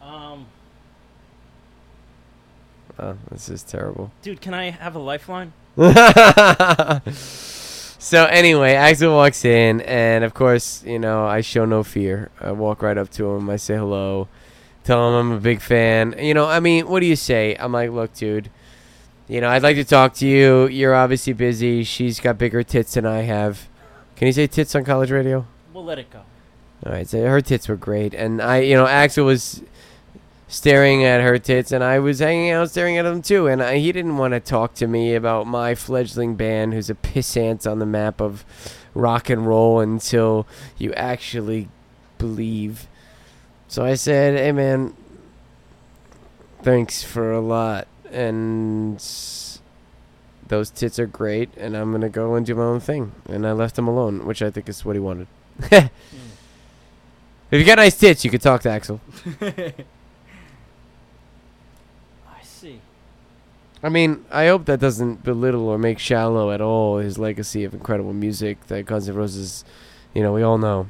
Um, 0.01 0.47
oh 2.99 3.19
this 3.31 3.51
is 3.51 3.63
terrible 3.63 4.11
dude, 4.23 4.41
can 4.41 4.55
I 4.55 4.71
have 4.71 4.97
a 4.97 4.99
lifeline? 4.99 5.53
so 8.05 8.27
anyway, 8.27 8.75
Axl 8.75 9.15
walks 9.15 9.47
in, 9.47 9.81
and 9.81 10.25
of 10.25 10.35
course, 10.35 10.85
you 10.85 10.99
know, 10.99 11.25
I 11.25 11.41
show 11.41 11.65
no 11.65 11.83
fear. 11.83 12.31
I 12.39 12.53
walk 12.53 12.83
right 12.83 12.99
up 12.99 13.09
to 13.13 13.31
him. 13.31 13.49
I 13.49 13.57
say 13.57 13.77
hello, 13.77 14.29
tell 14.85 15.09
him 15.09 15.15
I'm 15.15 15.33
a 15.33 15.41
big 15.41 15.63
fan. 15.63 16.15
You 16.19 16.35
know, 16.35 16.47
I 16.47 16.61
mean, 16.61 16.87
what 16.87 17.01
do 17.01 17.07
you 17.07 17.17
say? 17.17 17.57
I'm 17.59 17.73
like, 17.73 17.91
look, 17.91 18.13
dude. 18.13 18.51
You 19.27 19.41
know, 19.41 19.49
I'd 19.49 19.63
like 19.63 19.77
to 19.77 19.85
talk 19.85 20.13
to 20.17 20.27
you. 20.27 20.67
You're 20.67 20.95
obviously 20.95 21.33
busy. 21.33 21.83
She's 21.83 22.21
got 22.21 22.37
bigger 22.37 22.63
tits 22.63 22.93
than 22.93 23.07
I 23.07 23.23
have. 23.23 23.69
Can 24.17 24.27
you 24.27 24.35
say 24.35 24.47
tits 24.49 24.75
on 24.75 24.85
college 24.85 25.11
radio? 25.11 25.47
We'll 25.73 25.85
let 25.85 25.99
it 25.99 26.11
go. 26.11 26.25
All 26.85 26.93
right, 26.93 27.09
so 27.09 27.25
her 27.27 27.41
tits 27.41 27.69
were 27.69 27.77
great, 27.77 28.13
and 28.13 28.43
I, 28.43 28.59
you 28.59 28.75
know, 28.75 28.85
Axl 28.85 29.25
was 29.25 29.63
staring 30.49 31.05
at 31.05 31.21
her 31.21 31.39
tits, 31.39 31.73
and 31.73 31.83
I 31.83 31.99
was 31.99 32.19
hanging 32.19 32.51
out 32.51 32.71
staring 32.71 32.97
at 32.99 33.03
them 33.03 33.23
too. 33.23 33.47
And 33.47 33.63
I, 33.63 33.79
he 33.79 33.93
didn't 33.93 34.17
want 34.17 34.33
to 34.33 34.41
talk 34.41 34.75
to 34.75 34.87
me 34.87 35.15
about 35.15 35.47
my 35.47 35.75
fledgling 35.75 36.37
band, 36.37 36.75
who's 36.75 36.91
a 36.91 36.95
pissant 36.95 37.71
on 37.71 37.79
the 37.79 37.87
map 37.87 38.21
of 38.21 38.45
rock 38.95 39.31
and 39.31 39.47
roll, 39.47 39.81
until 39.81 40.47
you 40.79 40.93
actually 40.95 41.69
believe. 42.19 42.87
So 43.69 43.85
I 43.85 43.95
said, 43.95 44.39
"Hey, 44.39 44.53
man, 44.53 44.95
thanks 46.63 47.03
for 47.03 47.33
a 47.33 47.41
lot, 47.41 47.87
and." 48.11 49.03
Those 50.47 50.69
tits 50.69 50.99
are 50.99 51.07
great, 51.07 51.49
and 51.57 51.75
I'm 51.75 51.91
gonna 51.91 52.11
go 52.11 52.35
and 52.35 52.45
do 52.45 52.55
my 52.55 52.65
own 52.65 52.79
thing. 52.79 53.13
And 53.27 53.47
I 53.47 53.53
left 53.53 53.79
him 53.79 53.89
alone, 53.89 54.27
which 54.27 54.43
I 54.43 54.51
think 54.51 54.69
is 54.69 54.85
what 54.85 54.95
he 54.95 55.01
wanted. 55.01 55.27
Hmm. 55.71 55.87
If 57.51 57.61
you 57.61 57.65
got 57.65 57.77
nice 57.77 57.97
tits, 57.97 58.25
you 58.25 58.31
could 58.31 58.43
talk 58.43 58.63
to 58.63 58.69
Axl. 58.69 58.99
I 62.27 62.43
see. 62.43 62.81
I 63.85 63.91
mean, 63.91 64.25
I 64.31 64.47
hope 64.47 64.65
that 64.65 64.81
doesn't 64.81 65.23
belittle 65.25 65.69
or 65.69 65.77
make 65.79 65.99
shallow 65.99 66.51
at 66.51 66.63
all 66.63 66.97
his 66.99 67.19
legacy 67.19 67.65
of 67.65 67.75
incredible 67.75 68.15
music 68.15 68.67
that 68.69 68.87
Guns 68.87 69.09
N' 69.11 69.15
Roses, 69.15 69.63
you 70.15 70.23
know, 70.23 70.33
we 70.33 70.43
all 70.43 70.57
know. 70.57 70.89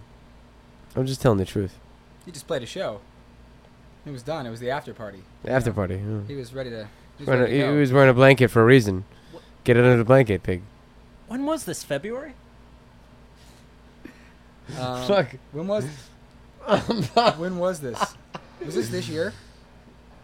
I'm 0.94 1.04
just 1.04 1.20
telling 1.20 1.38
the 1.38 1.44
truth. 1.44 1.76
He 2.24 2.30
just 2.30 2.46
played 2.46 2.62
a 2.62 2.66
show. 2.66 3.00
It 4.06 4.12
was 4.12 4.22
done. 4.22 4.46
It 4.46 4.50
was 4.50 4.60
the 4.60 4.70
after 4.70 4.94
party. 4.94 5.24
The 5.42 5.50
after 5.50 5.70
Yeah. 5.70 5.74
party. 5.74 5.94
yeah. 5.96 6.20
He 6.28 6.36
was 6.36 6.54
ready 6.54 6.70
to. 6.70 6.88
He 7.18 7.22
was, 7.22 7.26
Wearing 7.26 7.40
a- 7.40 7.44
ready 7.46 7.58
to 7.60 7.72
he 7.72 7.78
was 7.80 7.92
wearing 7.92 8.10
a 8.10 8.14
blanket 8.14 8.48
for 8.48 8.62
a 8.62 8.64
reason. 8.64 9.04
Get 9.64 9.76
it 9.76 9.84
under 9.84 9.96
the 9.96 10.04
blanket, 10.04 10.42
pig. 10.44 10.62
When 11.26 11.44
was 11.46 11.64
this? 11.64 11.82
February? 11.82 12.34
Um, 14.78 15.06
Fuck. 15.08 15.30
When 15.52 15.66
was? 15.66 15.84
when 17.38 17.58
was 17.58 17.80
this? 17.80 17.98
Was 18.64 18.74
this 18.76 18.88
this 18.88 19.08
year? 19.08 19.32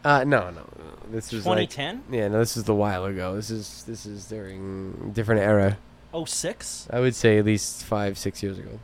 Uh, 0.05 0.24
no, 0.24 0.51
no. 0.51 0.66
This 1.10 1.32
was 1.32 1.44
like, 1.44 1.70
2010? 1.70 2.14
yeah, 2.18 2.28
no, 2.28 2.39
this 2.39 2.56
is 2.56 2.68
a 2.68 2.74
while 2.74 3.05
ago. 3.05 3.35
This 3.35 3.51
is 3.51 3.85
this 3.85 4.06
is 4.06 4.27
during 4.27 5.12
different 5.12 5.43
era. 5.43 5.77
06? 6.24 6.89
I 6.90 7.01
would 7.01 7.14
say 7.14 7.39
at 7.39 7.44
least 7.44 7.85
five, 7.85 8.16
six 8.18 8.43
years 8.43 8.59
ago. 8.59 8.78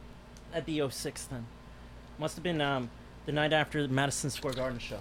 That'd 0.50 0.66
be 0.66 0.86
06 0.88 1.24
then. 1.24 1.46
Must 2.18 2.34
have 2.36 2.42
been 2.42 2.60
um, 2.60 2.90
the 3.26 3.32
night 3.32 3.52
after 3.52 3.82
the 3.82 3.92
Madison 3.92 4.30
Square 4.30 4.54
Garden 4.54 4.78
show. 4.78 5.00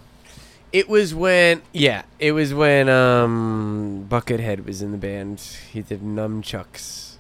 It 0.74 0.90
was 0.90 1.14
when, 1.16 1.62
yeah, 1.72 2.04
it 2.20 2.34
was 2.34 2.54
when 2.54 2.90
um, 2.90 4.08
Buckethead 4.10 4.66
was 4.66 4.82
in 4.82 4.92
the 4.92 4.98
band. 4.98 5.40
He 5.72 5.82
did 5.82 6.02
Nunchucks. 6.02 7.16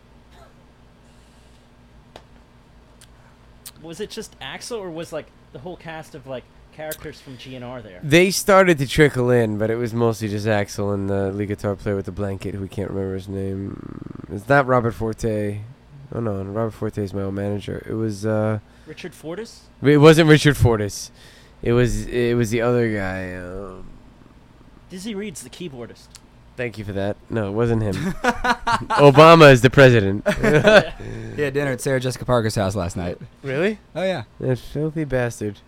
Was 3.81 3.99
it 3.99 4.09
just 4.09 4.37
Axl, 4.39 4.79
or 4.79 4.89
was 4.89 5.13
like 5.13 5.27
the 5.53 5.59
whole 5.59 5.77
cast 5.77 6.15
of 6.15 6.25
like 6.27 6.43
characters 6.75 7.21
from 7.21 7.37
GNR 7.37 7.81
there? 7.81 7.99
They 8.03 8.31
started 8.31 8.77
to 8.79 8.87
trickle 8.87 9.29
in, 9.29 9.57
but 9.57 9.69
it 9.69 9.75
was 9.77 9.93
mostly 9.93 10.27
just 10.27 10.45
Axl 10.45 10.93
and 10.93 11.09
the 11.09 11.31
lead 11.31 11.47
guitar 11.47 11.75
player 11.75 11.95
with 11.95 12.05
the 12.05 12.11
blanket, 12.11 12.53
who 12.55 12.61
we 12.61 12.67
can't 12.67 12.89
remember 12.89 13.13
his 13.15 13.29
name. 13.29 14.25
It's 14.31 14.47
not 14.49 14.67
Robert 14.67 14.91
Forte. 14.91 15.59
Oh 16.13 16.19
no, 16.19 16.43
Robert 16.43 16.71
Forte 16.71 16.97
is 17.03 17.13
my 17.13 17.23
old 17.23 17.33
manager. 17.33 17.85
It 17.89 17.93
was 17.93 18.25
uh, 18.25 18.59
Richard 18.85 19.13
Fortus? 19.13 19.61
it 19.81 19.97
wasn't 19.97 20.29
Richard 20.29 20.57
Fortus. 20.57 21.11
It 21.63 21.73
was 21.73 22.05
it 22.07 22.35
was 22.35 22.51
the 22.51 22.61
other 22.61 22.93
guy. 22.93 23.33
Um, 23.35 23.87
Dizzy 24.89 25.15
Reed's 25.15 25.41
the 25.41 25.49
keyboardist. 25.49 26.07
thank 26.57 26.77
you 26.77 26.85
for 26.85 26.93
that. 26.93 27.17
No, 27.29 27.47
it 27.49 27.53
wasn't 27.53 27.81
him. 27.81 27.95
Obama 29.09 29.51
is 29.51 29.61
the 29.61 29.69
president. 29.69 30.25
He 31.35 31.41
had 31.41 31.53
dinner 31.53 31.71
at 31.71 31.81
Sarah 31.81 31.99
Jessica 31.99 32.23
Parker's 32.23 32.55
house 32.55 32.75
last 32.75 32.95
night. 32.95 33.17
really? 33.43 33.79
Oh 33.93 34.03
yeah. 34.03 34.23
That 34.39 34.57
filthy 34.57 35.03
bastard. 35.03 35.59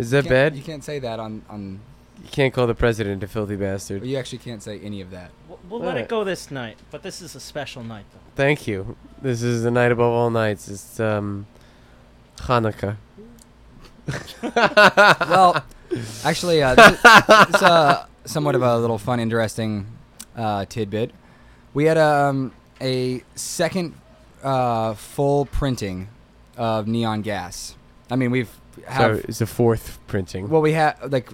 Is 0.00 0.10
that 0.10 0.24
Can't- 0.24 0.30
bad? 0.30 0.56
You 0.56 0.62
can't 0.62 0.84
say 0.84 0.98
that 0.98 1.20
on 1.20 1.42
on. 1.48 1.80
You 2.22 2.28
can't 2.30 2.52
call 2.52 2.66
the 2.66 2.74
president 2.74 3.22
a 3.22 3.26
filthy 3.28 3.56
bastard. 3.56 4.04
You 4.04 4.18
actually 4.18 4.38
can't 4.38 4.62
say 4.62 4.78
any 4.80 5.00
of 5.00 5.10
that. 5.10 5.30
We'll, 5.48 5.58
we'll 5.68 5.80
let 5.80 5.88
Alright. 5.88 6.04
it 6.04 6.08
go 6.08 6.22
this 6.22 6.50
night, 6.50 6.76
but 6.90 7.02
this 7.02 7.22
is 7.22 7.34
a 7.34 7.40
special 7.40 7.82
night 7.82 8.04
though. 8.12 8.18
Thank 8.36 8.66
you. 8.66 8.96
This 9.22 9.42
is 9.42 9.62
the 9.62 9.70
night 9.70 9.90
above 9.90 10.12
all 10.12 10.28
nights. 10.30 10.68
It's 10.68 11.00
um 11.00 11.46
Hanukkah. 12.36 12.96
well, 15.28 15.64
actually, 16.24 16.62
uh, 16.62 16.74
this, 16.74 17.00
this, 17.02 17.62
uh, 17.62 18.06
somewhat 18.24 18.54
of 18.54 18.62
a 18.62 18.78
little 18.78 18.98
fun, 18.98 19.20
interesting 19.20 19.86
uh, 20.36 20.64
tidbit. 20.64 21.12
We 21.74 21.84
had 21.84 21.98
um, 21.98 22.52
a 22.80 23.22
second 23.34 23.94
uh, 24.42 24.94
full 24.94 25.46
printing 25.46 26.08
of 26.56 26.86
Neon 26.86 27.22
Gas. 27.22 27.76
I 28.10 28.16
mean, 28.16 28.30
we've 28.30 28.50
So 28.96 29.20
it's 29.28 29.38
the 29.38 29.46
fourth 29.46 29.98
printing. 30.06 30.48
well, 30.48 30.60
we 30.60 30.72
have 30.72 31.12
like 31.12 31.30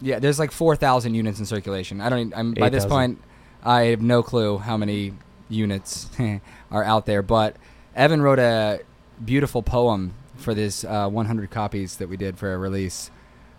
yeah, 0.00 0.18
there's 0.18 0.38
like 0.38 0.52
four 0.52 0.76
thousand 0.76 1.14
units 1.14 1.38
in 1.38 1.46
circulation. 1.46 2.00
I 2.00 2.08
don't. 2.08 2.32
I'm 2.36 2.54
by 2.54 2.68
this 2.68 2.84
8,000. 2.84 2.88
point, 2.90 3.22
I 3.64 3.82
have 3.86 4.02
no 4.02 4.22
clue 4.22 4.58
how 4.58 4.76
many 4.76 5.14
units 5.48 6.08
are 6.70 6.84
out 6.84 7.06
there. 7.06 7.22
But 7.22 7.56
Evan 7.94 8.20
wrote 8.20 8.38
a 8.38 8.80
beautiful 9.24 9.62
poem 9.62 10.14
for 10.36 10.54
this 10.54 10.84
uh, 10.84 11.08
100 11.08 11.50
copies 11.50 11.96
that 11.96 12.08
we 12.08 12.16
did 12.16 12.38
for 12.38 12.52
a 12.52 12.58
release. 12.58 13.10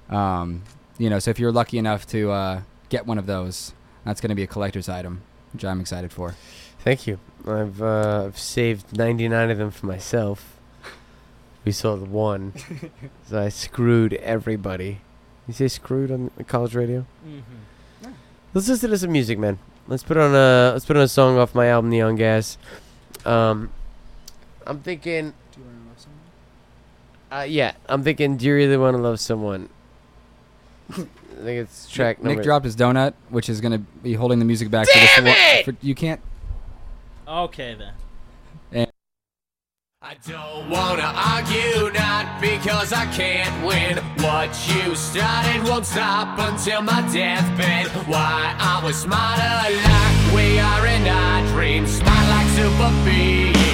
Um, 0.09 0.63
you 0.99 1.09
know, 1.09 1.19
so 1.19 1.31
if 1.31 1.39
you're 1.39 1.51
lucky 1.51 1.77
enough 1.77 2.05
to 2.07 2.31
uh, 2.31 2.61
get 2.89 3.07
one 3.07 3.17
of 3.17 3.25
those, 3.25 3.73
that's 4.05 4.21
going 4.21 4.29
to 4.29 4.35
be 4.35 4.43
a 4.43 4.47
collector's 4.47 4.87
item, 4.87 5.21
which 5.53 5.65
I'm 5.65 5.79
excited 5.81 6.11
for. 6.11 6.35
Thank 6.79 7.07
you. 7.07 7.19
I've 7.47 7.81
uh, 7.81 8.25
I've 8.27 8.37
saved 8.37 8.95
99 8.95 9.51
of 9.51 9.57
them 9.57 9.71
for 9.71 9.87
myself. 9.87 10.56
We 11.67 11.73
sold 11.73 12.07
one, 12.07 12.53
so 13.25 13.41
I 13.41 13.49
screwed 13.49 14.13
everybody. 14.13 15.01
You 15.49 15.53
say 15.53 15.67
screwed 15.67 16.09
on 16.11 16.31
the 16.37 16.45
college 16.45 16.73
radio? 16.73 17.05
Mm-hmm. 17.27 18.11
Let's 18.53 18.69
listen 18.69 18.89
to 18.89 18.97
some 18.97 19.11
music, 19.11 19.37
man. 19.37 19.59
Let's 19.85 20.01
put 20.01 20.15
on 20.15 20.33
a 20.33 20.71
let's 20.71 20.85
put 20.85 20.95
on 20.95 21.03
a 21.03 21.09
song 21.09 21.37
off 21.37 21.53
my 21.53 21.67
album 21.67 21.89
Neon 21.89 22.15
Gas. 22.15 22.57
Um, 23.25 23.69
I'm 24.65 24.79
thinking, 24.79 25.33
Do 25.51 25.59
you 25.59 25.65
want 25.65 25.83
to 25.83 25.89
love 25.89 25.99
someone? 25.99 27.41
uh, 27.41 27.45
yeah, 27.49 27.73
I'm 27.89 28.01
thinking. 28.01 28.37
Do 28.37 28.45
you 28.45 28.55
really 28.55 28.77
want 28.77 28.95
to 28.95 29.03
love 29.03 29.19
someone? 29.19 29.67
I 30.89 30.93
think 30.93 31.07
it's 31.45 31.89
track 31.89 32.23
number. 32.23 32.35
Nick 32.35 32.45
dropped 32.45 32.63
his 32.63 32.77
donut, 32.77 33.13
which 33.27 33.49
is 33.49 33.59
going 33.59 33.73
to 33.73 33.79
be 33.79 34.13
holding 34.13 34.39
the 34.39 34.45
music 34.45 34.71
back 34.71 34.87
for 34.87 34.97
this. 34.97 35.15
Damn 35.17 35.27
it! 35.27 35.65
For, 35.65 35.75
you 35.81 35.95
can't. 35.95 36.21
Okay 37.27 37.73
then. 37.73 37.91
I 40.09 40.15
don't 40.25 40.69
wanna 40.69 41.11
argue, 41.13 41.91
not 41.91 42.39
because 42.39 42.93
I 42.93 43.07
can't 43.07 43.53
win. 43.65 43.97
What 44.23 44.47
you 44.69 44.95
started 44.95 45.67
won't 45.67 45.85
stop 45.85 46.39
until 46.39 46.81
my 46.81 47.01
deathbed. 47.11 47.87
Why 48.07 48.55
I 48.57 48.81
was 48.85 48.95
smarter 48.95 49.55
like 49.59 50.33
we 50.33 50.59
are 50.59 50.87
in 50.87 51.07
our 51.09 51.45
dreams, 51.47 51.91
smart 51.91 52.25
like 52.29 52.47
super 52.55 52.93
beings. 53.03 53.66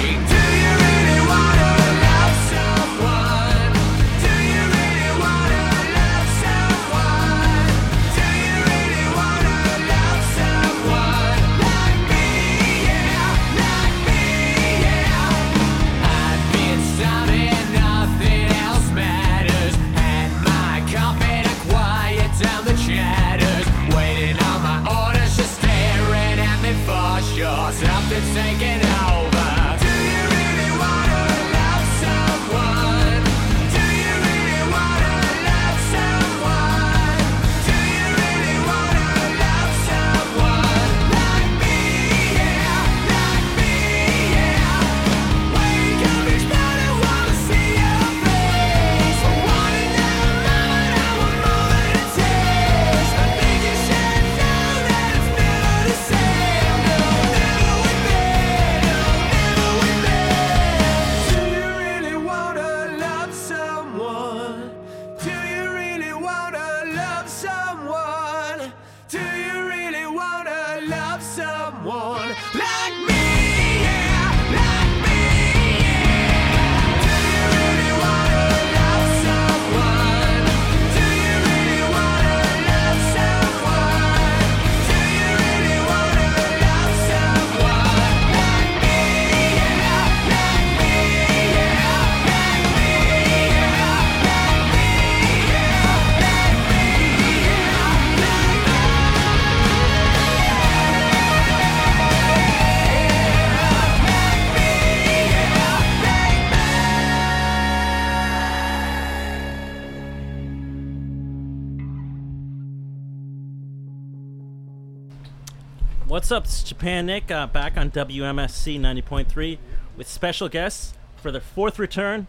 What's 116.24 116.32
up? 116.32 116.44
It's 116.44 116.62
Japan 116.62 117.04
Nick 117.04 117.30
uh, 117.30 117.46
back 117.46 117.76
on 117.76 117.90
WMSC 117.90 118.80
90.3 118.80 119.58
with 119.94 120.08
special 120.08 120.48
guests 120.48 120.94
for 121.18 121.30
their 121.30 121.42
fourth 121.42 121.78
return, 121.78 122.28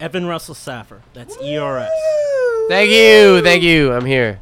Evan 0.00 0.26
Russell 0.26 0.56
Saffer. 0.56 1.02
That's 1.14 1.36
ERS. 1.40 1.88
Thank 2.68 2.90
you, 2.90 3.40
thank 3.40 3.62
you. 3.62 3.92
I'm 3.92 4.06
here. 4.06 4.40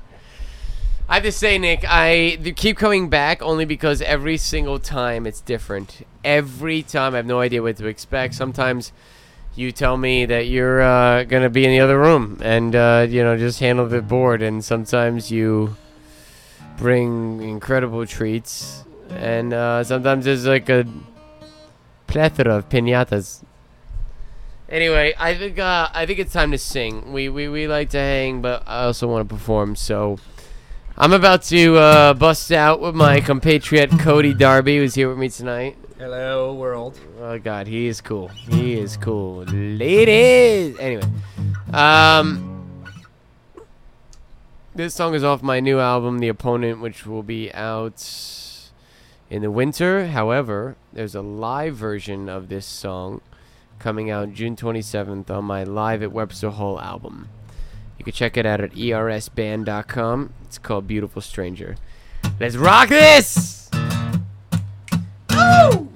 I 1.10 1.16
have 1.16 1.24
to 1.24 1.30
say, 1.30 1.58
Nick, 1.58 1.84
I 1.86 2.38
keep 2.56 2.78
coming 2.78 3.10
back 3.10 3.42
only 3.42 3.66
because 3.66 4.00
every 4.00 4.38
single 4.38 4.78
time 4.78 5.26
it's 5.26 5.42
different. 5.42 6.06
Every 6.24 6.82
time 6.82 7.12
I 7.12 7.18
have 7.18 7.26
no 7.26 7.40
idea 7.40 7.60
what 7.60 7.76
to 7.76 7.88
expect. 7.88 8.32
Sometimes 8.32 8.92
you 9.54 9.72
tell 9.72 9.98
me 9.98 10.24
that 10.24 10.46
you're 10.46 10.80
uh, 10.80 11.24
gonna 11.24 11.50
be 11.50 11.66
in 11.66 11.70
the 11.70 11.80
other 11.80 11.98
room 11.98 12.38
and 12.42 12.74
uh, 12.74 13.06
you 13.06 13.22
know 13.22 13.36
just 13.36 13.60
handle 13.60 13.86
the 13.86 14.00
board, 14.00 14.40
and 14.40 14.64
sometimes 14.64 15.30
you 15.30 15.76
bring 16.78 17.42
incredible 17.42 18.06
treats, 18.06 18.84
and 19.10 19.52
uh, 19.52 19.84
sometimes 19.84 20.24
there's 20.24 20.46
like 20.46 20.68
a 20.68 20.86
plethora 22.06 22.56
of 22.56 22.68
pinatas. 22.68 23.42
Anyway, 24.68 25.14
I 25.18 25.34
think 25.34 25.58
uh, 25.58 25.88
I 25.94 26.06
think 26.06 26.18
it's 26.18 26.32
time 26.32 26.50
to 26.50 26.58
sing. 26.58 27.12
We, 27.12 27.28
we 27.28 27.48
we 27.48 27.68
like 27.68 27.90
to 27.90 27.98
hang, 27.98 28.42
but 28.42 28.64
I 28.66 28.84
also 28.84 29.06
want 29.06 29.28
to 29.28 29.34
perform. 29.34 29.76
So 29.76 30.18
I'm 30.98 31.12
about 31.12 31.42
to 31.44 31.76
uh, 31.76 32.14
bust 32.14 32.50
out 32.50 32.80
with 32.80 32.94
my 32.94 33.20
compatriot 33.30 33.90
Cody 34.00 34.34
Darby, 34.34 34.78
who's 34.78 34.94
here 34.94 35.08
with 35.08 35.18
me 35.18 35.28
tonight. 35.28 35.76
Hello, 35.98 36.52
world. 36.52 36.98
Oh 37.20 37.38
God, 37.38 37.66
he 37.68 37.86
is 37.86 38.00
cool. 38.00 38.28
He 38.28 38.74
is 38.74 38.96
cool, 38.96 39.44
ladies. 39.44 40.76
Anyway, 40.78 41.08
um, 41.72 42.82
this 44.74 44.94
song 44.94 45.14
is 45.14 45.22
off 45.22 45.42
my 45.42 45.60
new 45.60 45.78
album, 45.78 46.18
The 46.18 46.28
Opponent, 46.28 46.80
which 46.80 47.06
will 47.06 47.22
be 47.22 47.52
out 47.54 48.00
in 49.30 49.42
the 49.42 49.50
winter. 49.50 50.08
However, 50.08 50.76
there's 50.92 51.14
a 51.14 51.22
live 51.22 51.74
version 51.74 52.28
of 52.28 52.48
this 52.48 52.66
song 52.66 53.20
coming 53.78 54.10
out 54.10 54.32
June 54.32 54.56
27th 54.56 55.30
on 55.30 55.44
my 55.44 55.64
Live 55.64 56.02
at 56.02 56.12
Webster 56.12 56.50
Hall 56.50 56.80
album. 56.80 57.28
You 57.98 58.04
can 58.04 58.12
check 58.12 58.36
it 58.36 58.46
out 58.46 58.60
at 58.60 58.72
ersband.com. 58.72 60.32
It's 60.44 60.58
called 60.58 60.86
Beautiful 60.86 61.22
Stranger. 61.22 61.76
Let's 62.40 62.56
rock 62.56 62.88
this! 62.88 63.70
Ooh! 65.32 65.88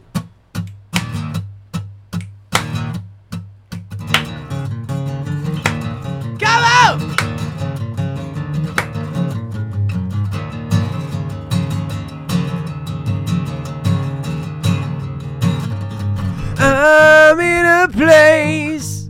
Place 18.01 19.07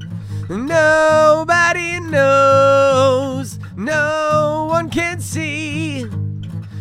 nobody 0.48 2.00
knows, 2.00 3.60
no 3.76 4.66
one 4.68 4.90
can 4.90 5.20
see. 5.20 6.06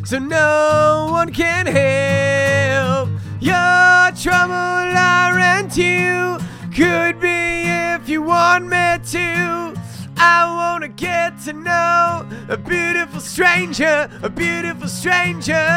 So 0.06 0.18
no 0.18 1.10
one 1.11 1.31
can 1.31 1.68
help 1.68 3.10
your 3.40 4.11
trouble. 4.23 4.56
I 4.56 5.31
rent 5.36 5.77
you. 5.77 6.40
Could 6.76 7.19
be 7.19 7.65
if 7.68 8.10
you 8.10 8.23
want 8.23 8.65
me 8.65 8.98
to. 9.11 9.76
I 10.18 10.45
wanna 10.57 10.88
get 10.88 11.40
to 11.45 11.53
know 11.53 12.27
a 12.49 12.57
beautiful 12.57 13.19
stranger, 13.19 14.10
a 14.23 14.30
beautiful 14.30 14.88
stranger. 14.88 15.68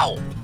Ow! 0.00 0.35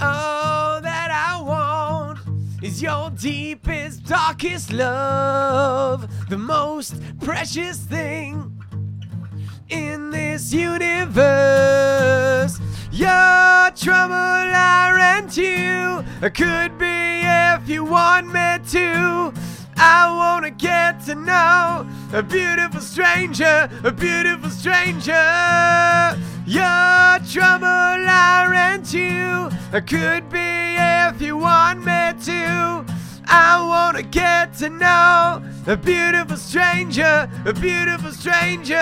All 0.00 0.80
that 0.80 1.10
I 1.10 1.40
want 1.42 2.18
is 2.62 2.80
your 2.82 3.10
deepest, 3.10 4.04
darkest 4.04 4.72
love, 4.72 6.08
the 6.28 6.38
most 6.38 6.94
precious 7.20 7.78
thing 7.78 8.54
in 9.68 10.10
this 10.10 10.52
universe. 10.52 11.08
Your 12.92 13.70
trouble 13.76 14.14
I 14.14 14.92
rent 14.94 15.36
you. 15.36 16.04
I 16.22 16.30
Could 16.32 16.78
be 16.78 17.22
if 17.22 17.68
you 17.68 17.84
want 17.84 18.26
me 18.28 18.58
to. 18.70 19.32
I 19.76 20.10
wanna 20.16 20.50
get 20.50 21.04
to 21.06 21.14
know 21.14 21.86
a 22.12 22.22
beautiful 22.22 22.80
stranger, 22.80 23.68
a 23.84 23.92
beautiful 23.92 24.50
stranger. 24.50 25.12
Your 26.48 27.18
trouble 27.30 27.66
I 27.66 28.46
rent 28.48 28.94
you. 28.94 29.50
I 29.70 29.82
could 29.86 30.30
be 30.30 30.76
if 30.78 31.20
you 31.20 31.36
want 31.36 31.80
me 31.80 32.14
to. 32.24 32.86
I 33.26 33.60
wanna 33.60 34.02
get 34.02 34.54
to 34.54 34.70
know 34.70 35.42
a 35.66 35.76
beautiful 35.76 36.38
stranger, 36.38 37.28
a 37.44 37.52
beautiful 37.52 38.12
stranger. 38.12 38.76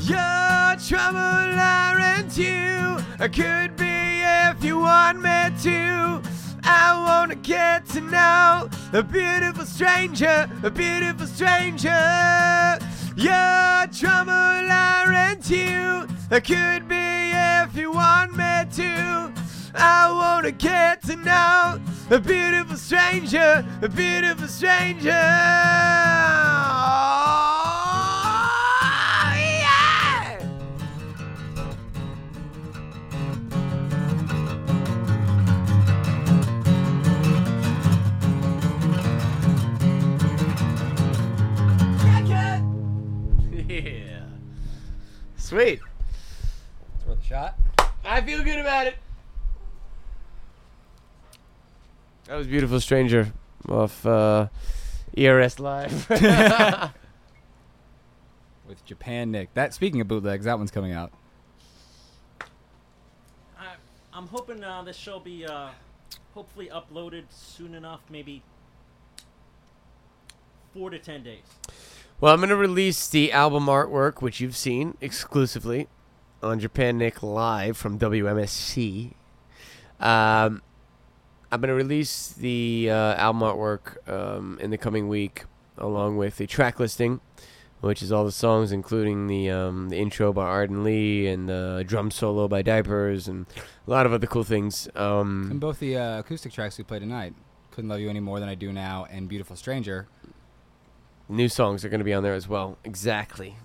Your 0.00 0.76
trouble 0.88 1.60
I 1.60 1.94
rent 1.96 2.36
you. 2.36 3.01
I 3.22 3.28
could 3.28 3.76
be 3.76 3.86
if 3.86 4.64
you 4.64 4.80
want 4.80 5.22
me 5.22 5.50
to. 5.62 6.20
I 6.64 7.00
wanna 7.06 7.36
get 7.36 7.86
to 7.90 8.00
know 8.00 8.68
a 8.92 9.00
beautiful 9.00 9.64
stranger, 9.64 10.50
a 10.64 10.68
beautiful 10.68 11.28
stranger. 11.28 11.88
Your 13.14 13.86
trouble 13.92 14.32
I 14.32 15.06
rent 15.08 15.48
you. 15.48 16.08
I 16.32 16.40
could 16.40 16.88
be 16.88 17.30
if 17.32 17.76
you 17.76 17.92
want 17.92 18.32
me 18.32 18.64
to. 18.82 19.32
I 19.76 20.10
wanna 20.10 20.50
get 20.50 21.02
to 21.02 21.14
know 21.14 21.80
a 22.10 22.18
beautiful 22.18 22.76
stranger, 22.76 23.64
a 23.82 23.88
beautiful 23.88 24.48
stranger. 24.48 25.10
Yeah! 25.10 27.51
Sweet. 45.52 45.80
It's 46.96 47.06
worth 47.06 47.20
a 47.20 47.24
shot. 47.26 47.58
I 48.06 48.22
feel 48.22 48.42
good 48.42 48.58
about 48.58 48.86
it. 48.86 48.94
That 52.24 52.36
was 52.36 52.46
Beautiful 52.46 52.80
Stranger 52.80 53.34
off 53.68 54.06
uh, 54.06 54.48
ERS 55.14 55.60
Live. 55.60 56.08
With 58.66 58.82
Japan 58.86 59.30
Nick. 59.30 59.52
That 59.52 59.74
speaking 59.74 60.00
of 60.00 60.08
bootlegs, 60.08 60.46
that 60.46 60.56
one's 60.56 60.70
coming 60.70 60.92
out. 60.92 61.12
I, 63.58 63.74
I'm 64.14 64.28
hoping 64.28 64.64
uh, 64.64 64.80
this 64.84 64.96
show 64.96 65.20
be 65.20 65.44
uh, 65.44 65.68
hopefully 66.32 66.70
uploaded 66.72 67.24
soon 67.28 67.74
enough, 67.74 68.00
maybe 68.08 68.42
four 70.72 70.88
to 70.88 70.98
ten 70.98 71.22
days. 71.22 71.44
Well, 72.22 72.32
I'm 72.32 72.38
going 72.38 72.50
to 72.50 72.56
release 72.56 73.08
the 73.08 73.32
album 73.32 73.66
artwork, 73.66 74.22
which 74.22 74.40
you've 74.40 74.54
seen 74.56 74.96
exclusively 75.00 75.88
on 76.40 76.60
Japan 76.60 76.96
Nick 76.96 77.20
Live 77.20 77.76
from 77.76 77.98
WMSC. 77.98 79.14
Um, 79.98 80.62
I'm 81.50 81.60
going 81.60 81.66
to 81.66 81.74
release 81.74 82.28
the 82.28 82.90
uh, 82.90 83.14
album 83.14 83.42
artwork 83.42 84.08
um, 84.08 84.56
in 84.60 84.70
the 84.70 84.78
coming 84.78 85.08
week, 85.08 85.46
along 85.76 86.16
with 86.16 86.36
the 86.36 86.46
track 86.46 86.78
listing, 86.78 87.20
which 87.80 88.04
is 88.04 88.12
all 88.12 88.24
the 88.24 88.30
songs, 88.30 88.70
including 88.70 89.26
the 89.26 89.50
um, 89.50 89.88
the 89.88 89.96
intro 89.96 90.32
by 90.32 90.44
Arden 90.44 90.84
Lee 90.84 91.26
and 91.26 91.48
the 91.48 91.82
drum 91.84 92.12
solo 92.12 92.46
by 92.46 92.62
Diapers, 92.62 93.26
and 93.26 93.46
a 93.84 93.90
lot 93.90 94.06
of 94.06 94.12
other 94.12 94.28
cool 94.28 94.44
things. 94.44 94.88
Um, 94.94 95.48
And 95.50 95.58
both 95.58 95.80
the 95.80 95.96
uh, 95.96 96.20
acoustic 96.20 96.52
tracks 96.52 96.78
we 96.78 96.84
played 96.84 97.00
tonight, 97.00 97.34
Couldn't 97.72 97.90
Love 97.90 97.98
You 97.98 98.10
Any 98.10 98.20
More 98.20 98.38
Than 98.38 98.48
I 98.48 98.54
Do 98.54 98.72
Now, 98.72 99.08
and 99.10 99.28
Beautiful 99.28 99.56
Stranger. 99.56 100.06
New 101.32 101.48
songs 101.48 101.84
are 101.84 101.88
going 101.88 102.00
to 102.00 102.04
be 102.04 102.12
on 102.12 102.22
there 102.22 102.34
as 102.34 102.48
well. 102.48 102.78
Exactly. 102.84 103.56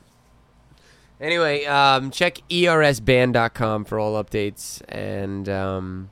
Anyway, 1.19 1.65
um, 1.65 2.11
check 2.11 2.37
ersband.com 2.49 3.85
for 3.85 3.99
all 3.99 4.23
updates, 4.23 4.81
and 4.87 5.49
um, 5.49 6.09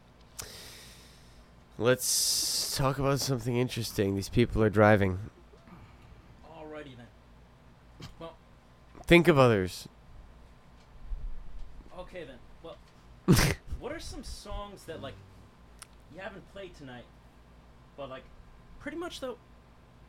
let's 1.78 2.76
talk 2.76 2.98
about 2.98 3.20
something 3.20 3.56
interesting. 3.56 4.16
These 4.16 4.30
people 4.30 4.64
are 4.64 4.70
driving. 4.70 5.20
Alrighty 6.58 6.98
then. 6.98 8.08
Well, 8.20 8.36
Think 9.06 9.28
of 9.28 9.38
others. 9.38 9.88
okay 12.00 12.24
then. 12.26 12.38
Well, 12.64 12.78
what 13.80 13.92
are 13.92 14.00
some 14.00 14.24
songs 14.24 14.86
that 14.86 15.02
like 15.02 15.14
you 16.14 16.20
haven't 16.20 16.52
played 16.52 16.76
tonight, 16.76 17.06
but 17.96 18.10
like 18.10 18.24
pretty 18.80 18.98
much 18.98 19.20
though, 19.20 19.38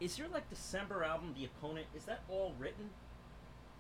is 0.00 0.18
your 0.18 0.28
like 0.28 0.48
December 0.50 1.04
album, 1.04 1.34
The 1.38 1.44
Opponent, 1.46 1.86
is 1.96 2.04
that 2.04 2.20
all 2.28 2.52
written, 2.58 2.90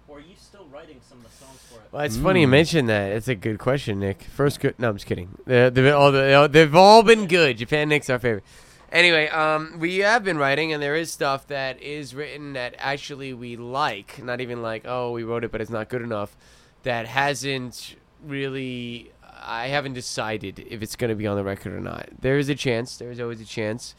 or 0.08 0.18
are 0.18 0.20
you 0.20 0.34
still 0.36 0.66
writing 0.72 1.00
some 1.08 1.18
of 1.18 1.24
the 1.24 1.30
songs 1.44 1.58
for 1.68 1.76
it? 1.80 1.88
Well, 1.92 2.02
it's 2.04 2.16
funny 2.16 2.42
you 2.42 2.46
Mm. 2.46 2.50
mention 2.50 2.86
that. 2.86 3.12
It's 3.12 3.28
a 3.28 3.34
good 3.34 3.58
question, 3.58 4.00
Nick. 4.00 4.22
First 4.22 4.60
good. 4.60 4.78
No, 4.78 4.88
I'm 4.90 4.96
just 4.96 5.06
kidding. 5.06 5.36
They're, 5.46 5.68
they've, 5.70 5.94
all, 5.94 6.48
they've 6.48 6.74
all 6.74 7.02
been 7.02 7.26
good. 7.26 7.58
Japan 7.58 7.88
Nick's 7.88 8.08
our 8.08 8.18
favorite. 8.18 8.44
Anyway, 8.92 9.28
um, 9.28 9.78
we 9.80 9.98
have 9.98 10.22
been 10.22 10.38
writing, 10.38 10.72
and 10.72 10.80
there 10.82 10.94
is 10.94 11.12
stuff 11.12 11.48
that 11.48 11.82
is 11.82 12.14
written 12.14 12.52
that 12.52 12.74
actually 12.78 13.34
we 13.34 13.56
like. 13.56 14.22
Not 14.22 14.40
even 14.40 14.62
like, 14.62 14.84
oh, 14.86 15.10
we 15.10 15.24
wrote 15.24 15.42
it, 15.42 15.50
but 15.50 15.60
it's 15.60 15.70
not 15.70 15.88
good 15.88 16.02
enough. 16.02 16.36
That 16.84 17.06
hasn't 17.06 17.96
really. 18.24 19.10
I 19.48 19.68
haven't 19.68 19.92
decided 19.94 20.64
if 20.70 20.82
it's 20.82 20.96
going 20.96 21.10
to 21.10 21.14
be 21.16 21.26
on 21.26 21.36
the 21.36 21.44
record 21.44 21.72
or 21.72 21.80
not. 21.80 22.08
There 22.20 22.38
is 22.38 22.48
a 22.48 22.54
chance. 22.54 22.96
There 22.96 23.10
is 23.10 23.20
always 23.20 23.40
a 23.40 23.44
chance. 23.44 23.94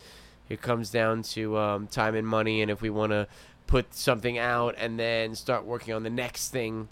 It 0.49 0.61
comes 0.61 0.89
down 0.89 1.23
to 1.23 1.57
um, 1.57 1.87
time 1.87 2.15
and 2.15 2.27
money, 2.27 2.61
and 2.61 2.71
if 2.71 2.81
we 2.81 2.89
want 2.89 3.11
to 3.11 3.27
put 3.67 3.93
something 3.93 4.37
out 4.37 4.75
and 4.77 4.97
then 4.99 5.35
start 5.35 5.65
working 5.65 5.93
on 5.93 6.03
the 6.03 6.09
next 6.09 6.49
thing 6.49 6.87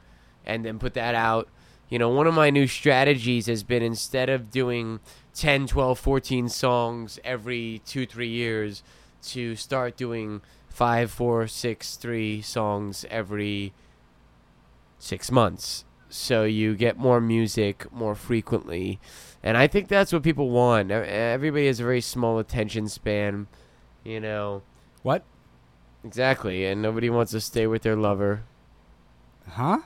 and 0.46 0.64
then 0.64 0.78
put 0.78 0.94
that 0.94 1.16
out. 1.16 1.48
You 1.90 2.00
know, 2.00 2.10
one 2.10 2.28
of 2.28 2.34
my 2.34 2.50
new 2.50 2.68
strategies 2.68 3.46
has 3.48 3.64
been 3.64 3.82
instead 3.82 4.30
of 4.30 4.52
doing 4.52 5.00
10, 5.34 5.68
12, 5.68 5.98
14 6.00 6.50
songs 6.50 7.20
every 7.24 7.82
two, 7.86 8.06
three 8.06 8.28
years, 8.30 8.84
to 9.24 9.56
start 9.56 9.98
doing 9.98 10.42
five, 10.70 11.10
four, 11.10 11.48
six, 11.48 11.96
three 11.96 12.42
songs 12.42 13.06
every 13.10 13.74
six 15.00 15.32
months. 15.32 15.86
So 16.10 16.44
you 16.44 16.76
get 16.76 16.98
more 16.98 17.20
music 17.20 17.92
more 17.92 18.16
frequently. 18.16 19.00
And 19.46 19.56
I 19.58 19.68
think 19.68 19.90
that's 19.90 20.12
what 20.12 20.24
people 20.24 20.50
want. 20.50 20.90
Everybody 20.90 21.68
has 21.68 21.80
a 21.80 21.84
very 21.84 22.02
small 22.02 22.40
attention 22.40 22.90
span, 22.90 23.46
you 24.04 24.20
know. 24.20 24.64
What? 25.04 25.24
Exactly, 26.04 26.66
and 26.66 26.82
nobody 26.82 27.12
wants 27.12 27.32
to 27.34 27.40
stay 27.40 27.68
with 27.68 27.84
their 27.84 27.96
lover. 27.96 28.42
Huh? 29.50 29.82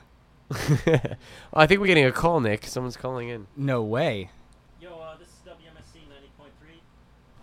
well, 0.88 1.18
I 1.54 1.68
think 1.68 1.82
we're 1.82 1.88
getting 1.88 2.06
a 2.06 2.12
call, 2.14 2.40
Nick. 2.40 2.66
Someone's 2.68 2.96
calling 2.96 3.28
in. 3.28 3.48
No 3.58 3.84
way. 3.84 4.32
Yo, 4.80 4.98
uh, 4.98 5.18
this 5.18 5.28
is 5.28 5.36
WMSC 5.46 6.08
90.3. 6.08 6.48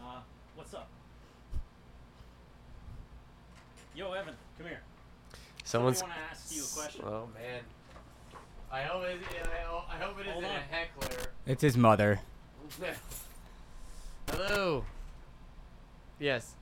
Uh, 0.03 0.21
what's 0.55 0.73
up? 0.73 0.89
Yo, 3.95 4.11
Evan, 4.13 4.35
come 4.57 4.69
here. 4.69 4.81
Someone's. 5.65 6.01
want 6.01 6.15
to 6.15 6.21
ask 6.31 6.57
you 6.57 6.63
a 6.63 6.81
question. 6.81 7.05
Oh 7.07 7.29
man. 7.35 7.61
I 8.73 8.83
hope 8.83 9.05
it. 9.05 9.19
I 9.91 10.03
hope 10.03 10.19
it 10.19 10.27
Hold 10.27 10.45
isn't 10.45 10.51
on. 10.51 10.57
a 10.57 10.75
heckler. 10.75 10.86
It's 11.47 11.63
his 11.63 11.77
mother. 11.77 12.21
Hello. 14.31 14.85
Yes. 16.19 16.55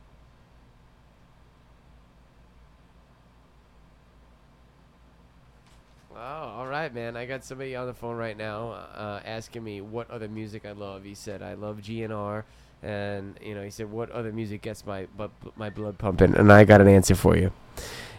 Oh, 6.15 6.19
all 6.19 6.66
right, 6.66 6.94
man. 6.94 7.16
I 7.16 7.27
got 7.27 7.44
somebody 7.44 7.74
on 7.74 7.86
the 7.86 7.94
phone 7.94 8.16
right 8.16 8.36
now 8.36 8.70
uh, 8.73 9.20
asking 9.24 9.65
me 9.65 9.81
what 9.81 10.11
other 10.11 10.28
music 10.28 10.65
I 10.65 10.73
love. 10.73 11.02
He 11.05 11.15
said 11.15 11.43
I 11.43 11.55
love 11.55 11.78
GNR, 11.78 12.44
and 12.82 13.35
you 13.43 13.55
know, 13.55 13.62
he 13.65 13.70
said 13.70 13.90
what 13.90 14.11
other 14.11 14.32
music 14.32 14.62
gets 14.62 14.86
my 14.86 15.06
bu- 15.16 15.31
my 15.56 15.70
blood 15.70 15.98
pumping, 15.98 16.36
and 16.36 16.52
I 16.52 16.65
got 16.65 16.81
an 16.81 16.89
answer 16.89 17.15
for 17.16 17.36
you. 17.36 17.52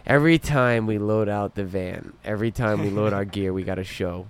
Every 0.06 0.38
time 0.38 0.86
we 0.86 0.98
load 0.98 1.28
out 1.28 1.54
the 1.54 1.64
van, 1.64 2.12
every 2.24 2.50
time 2.50 2.82
we 2.82 2.90
load 2.90 3.12
our 3.12 3.24
gear, 3.24 3.52
we 3.52 3.62
got 3.62 3.78
a 3.78 3.84
show. 3.84 4.26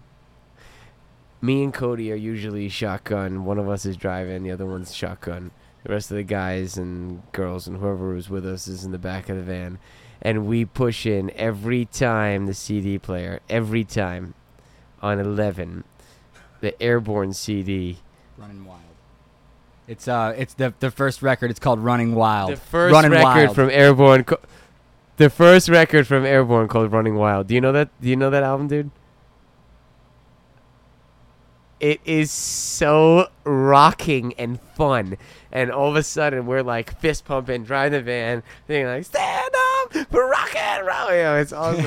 Me 1.47 1.63
and 1.63 1.73
Cody 1.73 2.11
are 2.11 2.17
usually 2.17 2.69
shotgun. 2.69 3.45
One 3.45 3.59
of 3.59 3.69
us 3.69 3.87
is 3.87 3.97
driving, 3.97 4.43
the 4.43 4.51
other 4.51 4.67
one's 4.67 4.95
shotgun. 4.95 5.53
The 5.85 5.93
rest 5.93 6.11
of 6.11 6.17
the 6.17 6.25
guys 6.25 6.77
and 6.77 7.23
girls 7.31 7.69
and 7.69 7.77
whoever 7.77 8.15
was 8.15 8.29
with 8.29 8.45
us 8.45 8.67
is 8.67 8.85
in 8.85 8.91
the 8.91 8.99
back 8.99 9.29
of 9.29 9.37
the 9.37 9.43
van 9.43 9.79
and 10.23 10.47
we 10.47 10.65
push 10.65 11.07
in 11.07 11.31
every 11.37 11.85
time 11.85 12.47
the 12.47 12.55
CD 12.55 12.99
player, 12.99 13.41
every 13.49 13.85
time 13.85 14.35
on 15.03 15.19
11, 15.19 15.85
the 16.61 16.81
Airborne 16.83 17.33
CD. 17.33 17.99
Running 18.37 18.65
Wild. 18.65 18.81
It's 19.87 20.09
uh, 20.09 20.35
it's 20.37 20.55
the 20.55 20.75
the 20.81 20.91
first 20.91 21.23
record. 21.23 21.51
It's 21.51 21.61
called 21.61 21.79
Running 21.79 22.17
Wild. 22.17 22.51
The 22.51 22.57
first 22.57 22.93
Running 22.93 23.13
record 23.13 23.25
Wild. 23.25 23.55
from 23.55 23.71
Airborne. 23.71 24.25
Co- 24.25 24.41
the 25.17 25.31
first 25.31 25.69
record 25.69 26.09
from 26.09 26.27
Airborne 26.27 26.67
called 26.67 26.91
Running 26.91 27.15
Wild. 27.15 27.47
Do 27.47 27.55
you 27.55 27.61
know 27.61 27.71
that? 27.71 27.89
Do 28.01 28.09
you 28.09 28.17
know 28.17 28.31
that 28.31 28.43
album, 28.43 28.67
dude? 28.67 28.91
It 31.79 32.01
is 32.05 32.31
so 32.31 33.29
rocking 33.45 34.33
and 34.39 34.61
fun. 34.61 35.17
And 35.53 35.71
all 35.71 35.91
of 35.91 35.97
a 35.97 36.03
sudden, 36.03 36.47
we're 36.47 36.63
like 36.63 36.99
fist 37.01 37.25
pumping, 37.27 37.65
driving 37.65 37.93
the 37.99 38.03
van, 38.03 38.43
being 38.67 38.87
like, 38.87 39.05
stand 39.05 39.51
up 39.55 39.93
for 40.11 40.27
rock 40.29 40.55
and 40.57 40.87
roll. 40.87 41.11
You 41.11 41.23
know, 41.23 41.37
it's 41.37 41.53
awesome. 41.53 41.85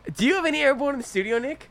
Do 0.16 0.26
you 0.26 0.34
have 0.34 0.44
any 0.46 0.60
Airborne 0.60 0.94
in 0.94 1.00
the 1.00 1.06
studio, 1.06 1.38
Nick? 1.38 1.70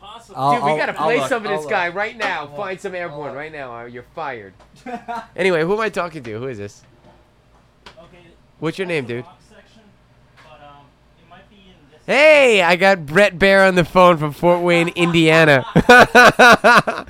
Possibly. 0.00 0.36
I'll- 0.36 0.54
Dude, 0.54 0.64
we 0.64 0.76
gotta 0.76 0.98
I'll 0.98 1.04
play 1.06 1.18
look, 1.18 1.28
some 1.28 1.44
of 1.44 1.50
I'll 1.50 1.56
this 1.58 1.64
look. 1.64 1.70
guy 1.70 1.88
right 1.88 2.16
now. 2.16 2.40
I'll 2.42 2.56
Find 2.56 2.70
look, 2.72 2.80
some 2.80 2.92
I'll 2.92 2.98
Airborne 3.00 3.34
right 3.34 3.52
now, 3.52 3.76
or 3.76 3.88
you're 3.88 4.02
fired. 4.14 4.54
anyway, 5.36 5.62
who 5.62 5.74
am 5.74 5.80
I 5.80 5.88
talking 5.90 6.22
to? 6.22 6.38
Who 6.38 6.46
is 6.48 6.58
this? 6.58 6.82
Okay, 7.98 8.18
What's 8.58 8.78
your 8.78 8.86
name, 8.86 9.04
that's 9.04 9.08
the 9.08 9.14
dude? 9.16 9.24
rock 9.24 9.38
section, 9.48 9.82
but, 10.44 10.60
um, 10.66 10.84
it 11.20 11.28
might 11.30 11.48
be 11.50 11.56
in 11.56 11.74
this- 11.90 11.91
Hey, 12.04 12.62
I 12.62 12.74
got 12.74 13.06
Brett 13.06 13.38
Bear 13.38 13.64
on 13.64 13.76
the 13.76 13.84
phone 13.84 14.16
from 14.16 14.32
Fort 14.32 14.60
Wayne, 14.60 14.88
Indiana. 14.88 15.64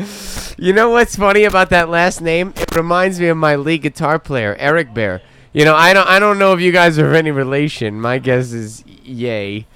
you 0.59 0.75
know 0.75 0.91
what's 0.91 1.17
funny 1.17 1.45
about 1.45 1.71
that 1.71 1.89
last 1.89 2.21
name? 2.21 2.53
It 2.57 2.77
reminds 2.77 3.19
me 3.19 3.29
of 3.29 3.39
my 3.39 3.57
lead 3.57 3.81
guitar 3.81 4.19
player, 4.19 4.55
Eric 4.59 4.93
Bear. 4.93 5.23
You 5.55 5.65
know, 5.65 5.75
I 5.75 5.95
don't, 5.95 6.07
I 6.07 6.19
don't 6.19 6.39
know 6.39 6.53
if 6.53 6.61
you 6.61 6.73
guys 6.73 6.99
are 6.99 7.15
any 7.15 7.31
relation. 7.31 8.03
My 8.03 8.19
guess 8.19 8.53
is 8.53 8.85
yay. 8.87 9.67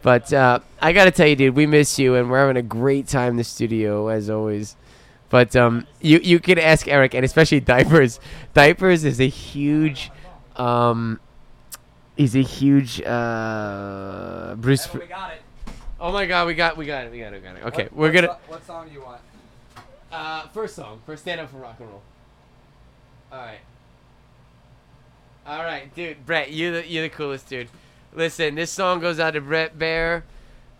But 0.00 0.32
uh, 0.32 0.60
I 0.80 0.94
gotta 0.94 1.10
tell 1.10 1.26
you, 1.26 1.36
dude, 1.36 1.54
we 1.54 1.66
miss 1.66 1.98
you, 1.98 2.14
and 2.14 2.30
we're 2.30 2.40
having 2.40 2.56
a 2.56 2.62
great 2.62 3.06
time 3.06 3.32
in 3.32 3.36
the 3.36 3.44
studio 3.44 4.08
as 4.08 4.30
always. 4.30 4.74
But 5.28 5.54
um, 5.54 5.86
you 6.00 6.18
you 6.18 6.40
can 6.40 6.58
ask 6.58 6.88
Eric, 6.88 7.12
and 7.14 7.26
especially 7.26 7.60
diapers. 7.60 8.20
Diapers 8.54 9.04
is 9.04 9.20
a 9.20 9.28
huge, 9.28 10.10
um, 10.56 11.20
he's 12.22 12.36
a 12.36 12.42
huge 12.42 13.02
uh, 13.02 14.54
Bruce. 14.56 14.86
Spr- 14.86 15.08
got 15.08 15.32
it. 15.32 15.42
Oh 16.00 16.12
my 16.12 16.26
God, 16.26 16.46
we 16.46 16.54
got 16.54 16.76
we 16.76 16.86
got 16.86 17.06
it, 17.06 17.12
we 17.12 17.18
got 17.18 17.32
it, 17.32 17.42
we 17.42 17.48
got 17.48 17.56
it. 17.56 17.64
Okay, 17.64 17.88
we're 17.92 18.12
gonna. 18.12 18.38
What 18.46 18.64
song 18.64 18.88
do 18.88 18.94
you 18.94 19.02
want? 19.02 19.20
Uh, 20.10 20.48
first 20.48 20.76
song, 20.76 21.00
first 21.06 21.22
stand 21.22 21.40
up 21.40 21.50
for 21.50 21.58
rock 21.58 21.76
and 21.80 21.88
roll. 21.88 22.02
All 23.32 23.38
right. 23.38 23.60
All 25.44 25.64
right, 25.64 25.92
dude, 25.94 26.24
Brett, 26.24 26.50
you 26.50 26.72
the 26.72 26.86
you're 26.86 27.02
the 27.02 27.08
coolest 27.08 27.48
dude. 27.48 27.68
Listen, 28.14 28.54
this 28.54 28.70
song 28.70 29.00
goes 29.00 29.18
out 29.18 29.32
to 29.32 29.40
Brett 29.40 29.78
Bear 29.78 30.24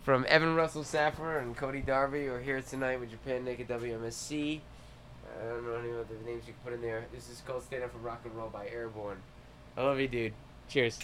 from 0.03 0.25
Evan 0.29 0.55
Russell 0.55 0.83
Saffer 0.83 1.39
and 1.39 1.57
Cody 1.57 1.81
Darby. 1.81 2.29
We're 2.29 2.39
here 2.39 2.61
tonight 2.61 2.99
with 2.99 3.11
Japan 3.11 3.43
Naked 3.43 3.67
WMSC. 3.67 4.59
I 5.41 5.49
don't 5.49 5.65
know 5.65 5.75
any 5.75 5.91
other 5.91 6.15
names 6.25 6.43
you 6.47 6.53
can 6.53 6.61
put 6.63 6.73
in 6.73 6.81
there. 6.81 7.05
This 7.13 7.29
is 7.29 7.41
called 7.45 7.63
Stand 7.63 7.83
Up 7.83 7.91
for 7.91 7.97
Rock 7.97 8.21
and 8.23 8.35
Roll 8.35 8.49
by 8.49 8.67
Airborne. 8.67 9.17
I 9.75 9.81
love 9.81 9.99
you, 9.99 10.07
dude. 10.07 10.33
Cheers. 10.69 10.99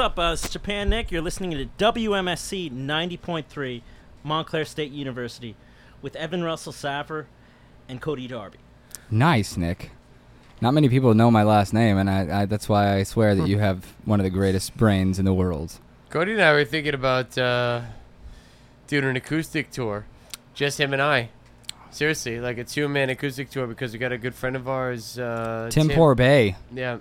Up? 0.00 0.18
Uh, 0.18 0.30
it's 0.32 0.48
Japan 0.48 0.88
Nick. 0.88 1.10
You're 1.10 1.20
listening 1.20 1.50
to 1.50 1.66
WMSC 1.92 2.72
90.3, 2.72 3.82
Montclair 4.22 4.64
State 4.64 4.92
University, 4.92 5.56
with 6.00 6.16
Evan 6.16 6.42
Russell 6.42 6.72
Saffer 6.72 7.26
and 7.86 8.00
Cody 8.00 8.26
Darby. 8.26 8.56
Nice, 9.10 9.58
Nick. 9.58 9.90
Not 10.62 10.72
many 10.72 10.88
people 10.88 11.12
know 11.12 11.30
my 11.30 11.42
last 11.42 11.74
name, 11.74 11.98
and 11.98 12.08
I, 12.08 12.42
I 12.42 12.46
that's 12.46 12.66
why 12.66 12.96
I 12.96 13.02
swear 13.02 13.34
that 13.34 13.46
you 13.46 13.58
have 13.66 13.84
one 14.06 14.20
of 14.20 14.24
the 14.24 14.30
greatest 14.30 14.74
brains 14.74 15.18
in 15.18 15.26
the 15.26 15.34
world. 15.34 15.78
Cody 16.08 16.32
and 16.32 16.40
I 16.40 16.52
were 16.52 16.64
thinking 16.64 16.94
about 16.94 17.36
uh, 17.36 17.82
doing 18.86 19.04
an 19.04 19.16
acoustic 19.16 19.70
tour, 19.70 20.06
just 20.54 20.80
him 20.80 20.94
and 20.94 21.02
I. 21.02 21.28
Seriously, 21.90 22.40
like 22.40 22.56
a 22.56 22.64
two-man 22.64 23.10
acoustic 23.10 23.50
tour 23.50 23.66
because 23.66 23.92
we 23.92 23.98
got 23.98 24.12
a 24.12 24.18
good 24.18 24.34
friend 24.34 24.56
of 24.56 24.66
ours, 24.66 25.18
uh, 25.18 25.68
Tim 25.70 25.90
Porbay. 25.90 26.56
Yeah, 26.72 27.00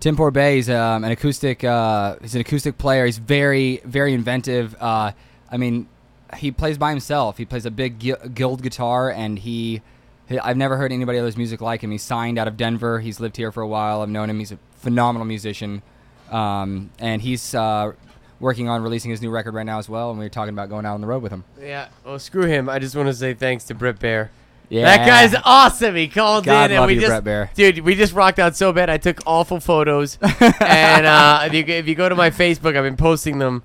Tim 0.00 0.16
Porbay 0.16 0.58
is 0.58 0.68
um, 0.68 1.04
an 1.04 1.10
acoustic. 1.12 1.64
Uh, 1.64 2.16
he's 2.20 2.34
an 2.34 2.40
acoustic 2.40 2.76
player. 2.78 3.06
He's 3.06 3.18
very, 3.18 3.80
very 3.84 4.12
inventive. 4.12 4.76
Uh, 4.80 5.12
I 5.50 5.56
mean, 5.56 5.88
he 6.36 6.50
plays 6.50 6.76
by 6.78 6.90
himself. 6.90 7.38
He 7.38 7.44
plays 7.44 7.64
a 7.64 7.70
big 7.70 7.98
guild 8.34 8.62
guitar, 8.62 9.10
and 9.10 9.38
he, 9.38 9.80
he. 10.28 10.38
I've 10.38 10.56
never 10.56 10.76
heard 10.76 10.92
anybody 10.92 11.18
else's 11.18 11.36
music 11.36 11.60
like 11.60 11.82
him. 11.82 11.90
He's 11.90 12.02
signed 12.02 12.38
out 12.38 12.48
of 12.48 12.56
Denver. 12.56 13.00
He's 13.00 13.20
lived 13.20 13.36
here 13.36 13.50
for 13.52 13.62
a 13.62 13.68
while. 13.68 14.02
I've 14.02 14.08
known 14.08 14.28
him. 14.28 14.38
He's 14.38 14.52
a 14.52 14.58
phenomenal 14.76 15.26
musician, 15.26 15.82
um, 16.30 16.90
and 16.98 17.22
he's 17.22 17.54
uh, 17.54 17.92
working 18.40 18.68
on 18.68 18.82
releasing 18.82 19.10
his 19.10 19.22
new 19.22 19.30
record 19.30 19.54
right 19.54 19.64
now 19.64 19.78
as 19.78 19.88
well. 19.88 20.10
And 20.10 20.18
we 20.18 20.24
were 20.24 20.30
talking 20.30 20.52
about 20.52 20.68
going 20.68 20.84
out 20.84 20.94
on 20.94 21.00
the 21.00 21.06
road 21.06 21.22
with 21.22 21.32
him. 21.32 21.44
yeah. 21.60 21.88
Well, 22.04 22.18
screw 22.18 22.46
him. 22.46 22.68
I 22.68 22.78
just 22.78 22.94
want 22.96 23.08
to 23.08 23.14
say 23.14 23.32
thanks 23.32 23.64
to 23.64 23.74
Britt 23.74 23.98
Bear. 24.00 24.30
Yeah, 24.74 24.84
That 24.96 25.06
guy's 25.06 25.40
awesome. 25.44 25.94
He 25.94 26.08
called 26.08 26.44
God 26.44 26.66
in 26.66 26.72
and 26.72 26.80
love 26.80 26.88
we 26.88 26.94
you, 26.94 27.00
just, 27.00 27.10
Brett 27.10 27.24
Bear. 27.24 27.50
dude, 27.54 27.78
we 27.80 27.94
just 27.94 28.12
rocked 28.12 28.38
out 28.38 28.56
so 28.56 28.72
bad. 28.72 28.90
I 28.90 28.98
took 28.98 29.20
awful 29.26 29.60
photos, 29.60 30.18
and 30.40 31.06
uh, 31.06 31.42
if 31.46 31.54
you 31.54 31.64
if 31.64 31.86
you 31.86 31.94
go 31.94 32.08
to 32.08 32.14
my 32.16 32.30
Facebook, 32.30 32.76
I've 32.76 32.82
been 32.84 32.96
posting 32.96 33.38
them. 33.38 33.62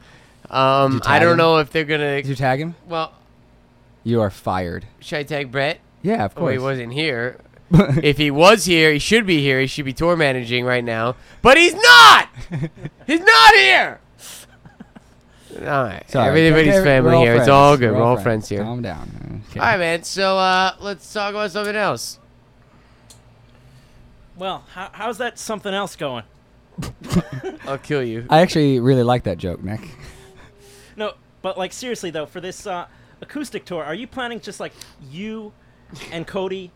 Um, 0.52 0.94
Did 0.94 0.96
you 1.06 1.10
I 1.10 1.14
tag 1.18 1.22
don't 1.24 1.32
him? 1.32 1.38
know 1.38 1.58
if 1.58 1.72
they're 1.72 1.84
gonna. 1.84 2.18
Did 2.22 2.28
you 2.28 2.36
tag 2.36 2.60
him? 2.60 2.76
Well, 2.88 3.14
You 4.04 4.22
are 4.22 4.30
fired. 4.30 4.86
should 5.00 5.20
I 5.20 5.24
tag 5.24 5.52
Brett? 5.52 5.80
Yeah, 6.04 6.26
of 6.26 6.36
course. 6.36 6.50
Oh, 6.50 6.52
he 6.52 6.60
wasn't 6.60 6.94
here. 6.94 7.38
if 7.72 8.18
he 8.18 8.32
was 8.32 8.66
here, 8.66 8.92
he 8.94 9.00
should 9.00 9.26
be 9.26 9.42
here. 9.42 9.60
He 9.62 9.68
should 9.68 9.86
be 9.86 9.94
tour 9.94 10.16
managing 10.16 10.64
right 10.66 10.84
now, 10.84 11.16
but 11.42 11.58
he's 11.58 11.74
not. 11.76 12.30
he's 13.08 13.20
not 13.20 13.54
here. 13.56 14.00
All 15.58 15.84
right, 15.84 16.04
Sorry. 16.10 16.28
everybody's 16.28 16.68
Okay, 16.68 16.78
we're 16.80 16.84
family 16.86 17.16
all 17.16 17.22
here. 17.24 17.32
It's 17.34 17.38
friends. 17.40 17.50
all 17.50 17.78
good. 17.78 17.92
We're 17.92 18.04
all 18.04 18.18
friends 18.18 18.48
here. 18.50 18.64
Calm 18.64 18.82
down. 18.82 19.44
Okay. 19.50 19.60
All 19.60 19.66
right, 19.66 19.80
man. 19.80 20.04
So 20.04 20.38
uh, 20.38 20.76
let's 20.80 21.12
talk 21.12 21.32
about 21.32 21.50
something 21.52 21.76
else. 21.76 22.20
Well, 24.38 24.64
how, 24.74 24.90
how's 24.94 25.18
that 25.18 25.40
something 25.40 25.74
else 25.74 25.96
going? 25.96 26.24
I'll 27.66 27.78
kill 27.80 28.04
you. 28.04 28.26
I 28.30 28.42
actually 28.42 28.80
really 28.80 29.04
like 29.04 29.24
that 29.24 29.38
joke, 29.38 29.64
Nick. 29.64 29.82
No, 30.96 31.14
but 31.42 31.58
like 31.58 31.74
seriously 31.74 32.12
though, 32.12 32.26
for 32.26 32.40
this 32.42 32.68
uh, 32.68 32.86
acoustic 33.22 33.66
tour, 33.66 33.84
are 33.84 33.96
you 33.96 34.06
planning 34.06 34.40
just 34.40 34.60
like 34.60 34.74
you 35.10 35.52
and 36.12 36.28
Cody, 36.28 36.72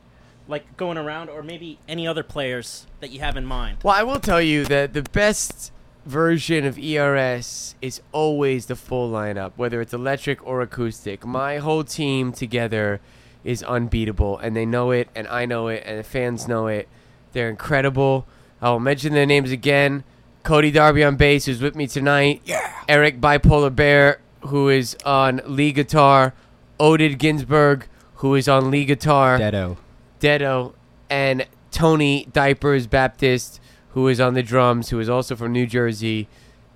like 0.48 0.76
going 0.78 0.98
around, 0.98 1.30
or 1.30 1.44
maybe 1.44 1.78
any 1.88 2.08
other 2.08 2.24
players 2.24 2.88
that 3.02 3.12
you 3.12 3.20
have 3.20 3.38
in 3.38 3.46
mind? 3.46 3.78
Well, 3.84 3.94
I 3.96 4.04
will 4.04 4.20
tell 4.20 4.42
you 4.42 4.66
that 4.66 4.94
the 4.94 5.04
best 5.04 5.72
version 6.06 6.66
of 6.66 6.78
ERS 6.78 7.76
is 7.82 8.02
always 8.12 8.66
the 8.68 8.76
full 8.76 9.12
lineup, 9.12 9.52
whether 9.56 9.82
it's 9.82 9.94
electric 9.94 10.46
or 10.46 10.62
acoustic. 10.62 11.26
My 11.26 11.58
whole 11.58 11.84
team 11.84 12.32
together 12.32 13.02
is 13.44 13.64
unbeatable, 13.64 14.38
and 14.38 14.56
they 14.56 14.66
know 14.66 14.92
it, 14.92 15.10
and 15.16 15.28
I 15.28 15.46
know 15.46 15.68
it, 15.68 15.84
and 15.86 16.00
the 16.00 16.04
fans 16.04 16.48
know 16.48 16.68
it. 16.68 16.88
They're 17.34 17.50
incredible. 17.50 18.26
I'll 18.62 18.80
mention 18.80 19.14
their 19.14 19.26
names 19.26 19.52
again. 19.52 20.04
Cody 20.44 20.72
Darby 20.72 21.04
on 21.04 21.16
bass, 21.16 21.46
who's 21.46 21.62
with 21.62 21.76
me 21.76 21.88
tonight. 21.88 22.42
Yeah. 22.46 22.74
Eric 22.88 23.20
Bipolar 23.20 23.74
Bear, 23.74 24.20
who 24.42 24.70
is 24.70 24.96
on 25.06 25.42
lead 25.46 25.76
guitar. 25.76 26.34
Oded 26.80 27.18
Ginsburg, 27.18 27.88
who 28.16 28.36
is 28.36 28.48
on 28.48 28.72
lead 28.72 28.86
guitar. 28.86 29.40
Deado. 29.40 29.78
Dedo, 30.20 30.74
and 31.10 31.46
Tony 31.72 32.28
Diapers 32.32 32.88
Baptist, 32.88 33.60
who 33.94 34.08
is 34.08 34.20
on 34.20 34.34
the 34.34 34.44
drums, 34.44 34.90
who 34.90 35.00
is 35.00 35.10
also 35.10 35.36
from 35.36 35.52
New 35.52 35.66
Jersey. 35.66 36.28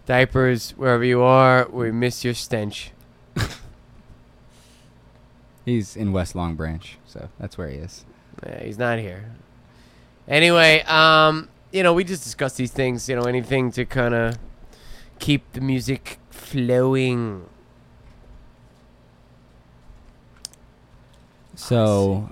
Diapers, 0.05 0.71
wherever 0.71 1.03
you 1.03 1.21
are, 1.21 1.67
we 1.69 1.91
miss 1.91 2.23
your 2.23 2.33
stench. 2.33 2.91
He's 5.65 5.97
in 5.97 6.13
West 6.13 6.33
Long 6.35 6.55
Branch, 6.55 6.97
so 7.05 7.27
that's 7.39 7.57
where 7.57 7.67
he 7.67 7.75
is. 7.75 8.05
Yeah, 8.45 8.63
he's 8.63 8.77
not 8.77 8.99
here. 8.99 9.31
Anyway, 10.27 10.81
um, 10.83 11.49
you 11.71 11.83
know, 11.83 11.93
we 11.93 12.05
just 12.05 12.23
discuss 12.23 12.53
these 12.53 12.71
things. 12.71 13.09
You 13.09 13.17
know, 13.17 13.23
anything 13.23 13.71
to 13.71 13.83
kind 13.83 14.13
of 14.13 14.37
keep 15.19 15.51
the 15.51 15.59
music 15.59 16.19
flowing. 16.29 17.45
So 21.55 22.29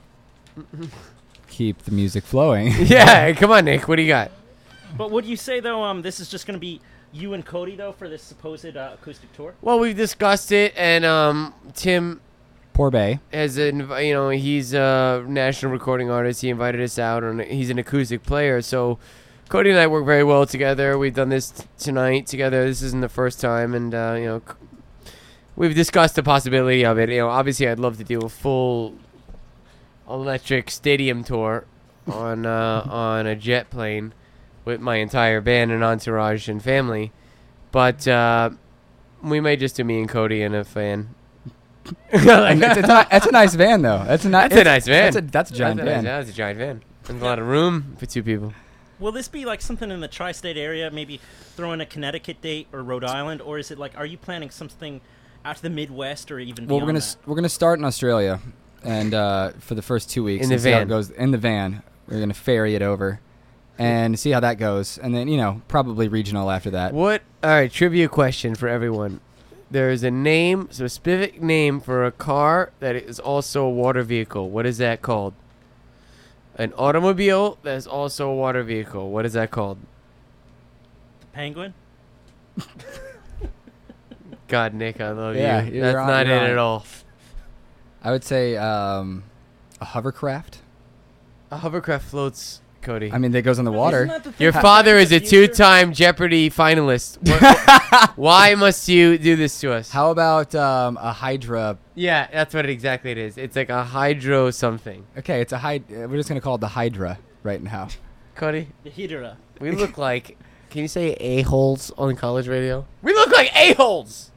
keep 1.50 1.80
the 1.80 1.92
music 1.92 2.24
flowing. 2.24 2.72
yeah, 2.86 3.32
come 3.34 3.52
on, 3.52 3.66
Nick. 3.66 3.88
What 3.88 3.98
do 3.98 4.04
you 4.04 4.08
got? 4.08 4.32
But 4.98 5.12
would 5.12 5.26
you 5.26 5.36
say 5.36 5.60
though, 5.60 5.84
um, 5.84 6.02
this 6.02 6.20
is 6.20 6.30
just 6.30 6.48
going 6.48 6.56
to 6.56 6.60
be 6.60 6.82
you 7.12 7.34
and 7.34 7.46
Cody 7.46 7.76
though 7.76 7.92
for 7.92 8.10
this 8.10 8.22
supposed 8.22 8.78
uh, 8.78 8.92
acoustic 8.94 9.32
tour? 9.34 9.54
Well, 9.62 9.80
we've 9.80 9.96
discussed 9.96 10.52
it, 10.52 10.74
and 10.76 11.06
um, 11.06 11.54
Tim 11.74 12.22
Poor 12.74 12.92
Bay. 12.92 13.20
as 13.32 13.58
an 13.58 13.90
you 14.02 14.14
know 14.14 14.30
he's 14.30 14.74
a 14.74 15.24
national 15.28 15.72
recording 15.72 16.10
artist. 16.10 16.42
He 16.42 16.50
invited 16.50 16.82
us 16.82 17.00
out 17.00 17.24
and 17.24 17.40
he's 17.42 17.70
an 17.70 17.80
acoustic 17.80 18.24
player 18.24 18.62
so 18.62 19.00
cody 19.48 19.70
and 19.70 19.80
i 19.80 19.88
work 19.88 20.06
very 20.06 20.26
well 20.26 20.46
together. 20.46 20.98
We've 20.98 21.14
done 21.14 21.30
this 21.30 21.52
t- 21.52 21.64
tonight 21.78 22.28
together. 22.28 22.66
This 22.66 22.82
isn't 22.82 23.00
the 23.00 23.08
first 23.08 23.40
time 23.40 23.74
and 23.74 23.96
uh, 23.96 24.16
you 24.20 24.26
know 24.26 24.42
c- 24.46 25.12
we've 25.56 25.74
discussed 25.74 26.16
the 26.16 26.24
possibility 26.24 26.84
of 26.86 27.00
it. 27.00 27.08
You 27.10 27.20
know 27.20 27.30
obviously 27.30 27.66
i'd 27.70 27.80
love 27.80 27.98
to 27.98 28.04
do 28.04 28.20
a 28.20 28.28
full 28.28 28.96
electric 30.10 30.70
stadium 30.70 31.24
tour 31.24 31.64
on 32.12 32.46
uh, 32.46 32.86
on 32.90 33.26
a 33.26 33.38
jet 33.38 33.70
plane 33.70 34.14
with 34.66 34.82
my 34.82 34.96
entire 34.98 35.40
band 35.42 35.72
and 35.72 35.84
entourage 35.84 36.50
and 36.50 36.62
family 36.64 37.12
but 37.72 38.08
uh, 38.08 38.50
we 39.24 39.40
may 39.40 39.56
just 39.56 39.76
do 39.76 39.84
me 39.84 40.00
and 40.00 40.10
cody 40.10 40.42
and 40.42 40.54
a 40.56 40.64
fan 40.64 41.14
And 42.12 42.64
it's, 42.64 42.78
it's 42.78 42.88
not, 42.88 43.10
that's 43.12 43.28
a 43.28 43.32
nice 43.32 43.54
van, 43.54 43.84
though. 43.84 44.04
That's 44.06 44.26
a, 44.26 44.28
ni- 44.28 44.32
That's 44.34 44.56
a 44.56 44.64
nice 44.64 44.88
van. 44.88 45.04
That's 45.14 45.16
a, 45.18 45.22
that's 45.22 45.52
a 45.52 45.54
giant 45.54 45.78
that's, 45.78 45.88
a 45.88 45.92
nice- 45.92 45.96
van. 45.96 46.04
That's 46.04 46.30
a 46.32 46.34
giant 46.34 46.58
van. 46.58 46.82
There's 47.04 47.22
a 47.22 47.24
lot 47.24 47.38
of 47.38 47.46
room 47.48 47.96
for 48.00 48.08
two 48.08 48.24
people. 48.24 48.54
Will 49.00 49.12
this 49.12 49.28
be 49.28 49.46
like 49.46 49.62
something 49.62 49.92
in 49.92 50.00
the 50.00 50.08
tri-state 50.08 50.58
area? 50.58 50.90
Maybe 50.90 51.20
throw 51.56 51.74
in 51.74 51.82
a 51.82 51.86
Connecticut 51.86 52.42
date 52.42 52.68
or 52.74 52.82
Rhode 52.82 53.04
Island, 53.04 53.42
or 53.42 53.60
is 53.60 53.70
it 53.70 53.78
like 53.78 53.96
are 53.98 54.06
you 54.06 54.18
planning 54.18 54.50
something 54.50 55.00
out 55.44 55.58
to 55.58 55.62
the 55.62 55.70
Midwest 55.70 56.32
or 56.32 56.40
even 56.40 56.66
Well, 56.66 56.80
beyond 56.80 56.82
we're 56.84 56.88
gonna 56.88 56.98
s- 57.00 57.18
we're 57.28 57.36
gonna 57.36 57.50
start 57.50 57.78
in 57.78 57.86
Australia, 57.86 58.40
and 58.84 59.14
uh, 59.14 59.52
for 59.60 59.76
the 59.76 59.84
first 59.84 60.10
two 60.10 60.24
weeks, 60.24 60.44
In 60.44 60.50
the 60.50 60.56
and 60.56 60.64
see 60.64 60.72
how 60.72 60.80
van. 60.80 60.88
goes 60.88 61.12
in 61.12 61.30
the 61.32 61.38
van. 61.38 61.84
We're 62.08 62.20
gonna 62.20 62.34
ferry 62.34 62.74
it 62.74 62.82
over, 62.82 63.20
and 63.78 64.18
see 64.20 64.32
how 64.32 64.40
that 64.40 64.58
goes, 64.58 64.98
and 64.98 65.14
then 65.14 65.28
you 65.28 65.38
know 65.38 65.62
probably 65.68 66.08
regional 66.08 66.50
after 66.52 66.70
that. 66.72 66.94
What? 66.94 67.22
All 67.44 67.50
right, 67.52 67.72
trivia 67.72 68.08
question 68.10 68.56
for 68.56 68.68
everyone. 68.68 69.20
There 69.72 69.90
is 69.90 70.04
a 70.04 70.12
name, 70.12 70.68
specific 70.72 71.42
name 71.42 71.80
for 71.80 72.06
a 72.06 72.12
car 72.12 72.72
that 72.80 72.96
is 72.96 73.20
also 73.20 73.66
a 73.66 73.70
water 73.70 74.04
vehicle. 74.04 74.50
What 74.50 74.66
is 74.66 74.78
that 74.78 75.02
called? 75.02 75.34
An 76.58 76.72
automobile 76.78 77.58
that 77.64 77.76
is 77.76 77.86
also 77.88 78.30
a 78.30 78.36
water 78.36 78.64
vehicle. 78.64 79.10
What 79.12 79.26
is 79.26 79.34
that 79.34 79.52
called? 79.52 79.78
the 81.20 81.26
Penguin. 81.34 81.74
God, 84.48 84.74
Nick, 84.74 85.02
I 85.02 85.12
love 85.12 85.36
Yeah, 85.36 85.64
you. 85.64 85.74
you're 85.74 85.82
That's 85.84 85.98
on- 85.98 86.08
not 86.08 86.28
you're 86.28 86.36
it 86.38 86.44
on. 86.44 86.50
at 86.52 86.58
all. 86.58 86.86
I 88.04 88.12
would 88.12 88.24
say 88.24 88.56
um, 88.58 89.24
a 89.82 89.86
hovercraft. 89.86 90.60
A 91.52 91.58
hovercraft 91.58 92.06
floats, 92.06 92.62
Cody. 92.86 93.12
I 93.12 93.18
mean, 93.18 93.32
that 93.32 93.42
goes 93.42 93.60
on 93.60 93.66
the 93.66 93.72
water. 93.72 94.06
The 94.24 94.34
Your 94.38 94.54
father 94.54 94.98
is 94.98 95.12
a 95.12 95.20
two-time 95.20 95.92
Jeopardy 95.94 96.50
finalist. 96.50 97.18
What- 97.28 98.18
why 98.18 98.56
must 98.56 98.88
you 98.90 99.18
do 99.18 99.36
this 99.36 99.60
to 99.62 99.74
us? 99.74 99.90
How 99.92 100.12
about 100.12 100.54
um, 100.56 100.98
a 101.02 101.12
hydra? 101.14 101.78
Yeah, 101.96 102.28
that's 102.32 102.54
what 102.54 102.66
exactly 102.68 103.12
it 103.12 103.18
is. 103.18 103.38
It's 103.38 103.56
like 103.56 103.70
a 103.70 103.84
hydro 103.84 104.52
something. 104.52 105.06
Okay, 105.18 105.42
it's 105.42 105.54
a 105.54 105.58
hyd. 105.58 105.82
uh, 105.92 106.08
We're 106.08 106.18
just 106.18 106.30
gonna 106.30 106.42
call 106.42 106.56
it 106.56 106.62
the 106.62 106.68
hydra 106.70 107.18
right 107.44 107.62
now. 107.62 107.88
Cody, 108.36 108.68
The 108.84 108.90
Hydra. 108.92 109.38
we 109.60 109.72
look 109.72 109.98
like. 110.10 110.38
Can 110.70 110.82
you 110.82 110.88
say 110.90 111.14
a 111.22 111.42
holes 111.44 111.92
on 111.98 112.16
college 112.18 112.48
radio? 112.50 112.86
We 113.02 113.14
look 113.14 113.32
like 113.32 113.50
a 113.56 113.74
holes. 113.76 114.32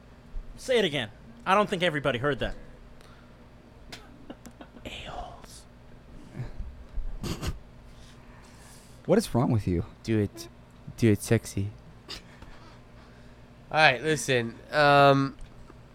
Say 0.55 0.79
it 0.79 0.85
again. 0.85 1.09
I 1.45 1.53
don't 1.53 1.69
think 1.69 1.83
everybody 1.83 2.17
heard 2.19 2.39
that. 2.39 2.55
A 9.09 9.11
holes. 9.11 9.17
What 9.17 9.17
is 9.17 9.35
wrong 9.35 9.51
with 9.51 9.67
you? 9.67 9.85
Do 10.03 10.19
it, 10.19 10.47
do 10.97 11.11
it 11.11 11.21
sexy. 11.21 11.71
All 13.71 13.79
right, 13.79 14.01
listen. 14.03 14.55
Um, 14.71 15.35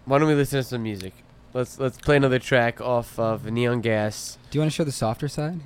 why 0.05 0.19
don't 0.19 0.29
we 0.29 0.35
listen 0.35 0.59
to 0.61 0.65
some 0.65 0.83
music? 0.83 1.13
Let's 1.53 1.79
let's 1.79 1.97
play 1.97 2.17
another 2.17 2.39
track 2.41 2.81
off 2.81 3.19
of 3.19 3.51
Neon 3.51 3.81
Gas. 3.81 4.39
Do 4.51 4.59
you 4.59 4.61
want 4.61 4.73
to 4.73 4.77
show 4.77 4.85
the 4.85 4.93
softer 4.93 5.29
side? 5.29 5.61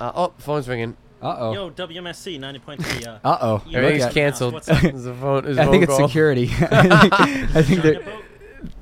Uh, 0.00 0.12
oh, 0.14 0.32
phone's 0.38 0.68
ringing. 0.68 0.96
Uh 1.22 1.36
oh. 1.38 1.52
Yo, 1.52 1.70
WMSC 1.70 2.38
90.3. 2.38 3.06
Uh, 3.06 3.18
Uh 3.24 3.38
oh. 3.40 3.62
Yeah, 3.66 3.78
Everything's 3.78 4.04
Right. 4.04 4.14
canceled. 4.14 4.54
What's 4.54 4.68
up? 4.68 4.82
It's 4.84 5.04
a 5.04 5.14
phone. 5.14 5.46
It's 5.46 5.58
a 5.58 5.62
I 5.62 5.66
think 5.66 5.74
phone 5.74 5.82
it's 5.84 5.96
call. 5.96 6.08
security. 6.08 6.44
I 6.60 6.82
think, 6.82 7.56
I 7.56 7.62
think 7.62 7.82
China 7.82 8.00
that. 8.00 8.22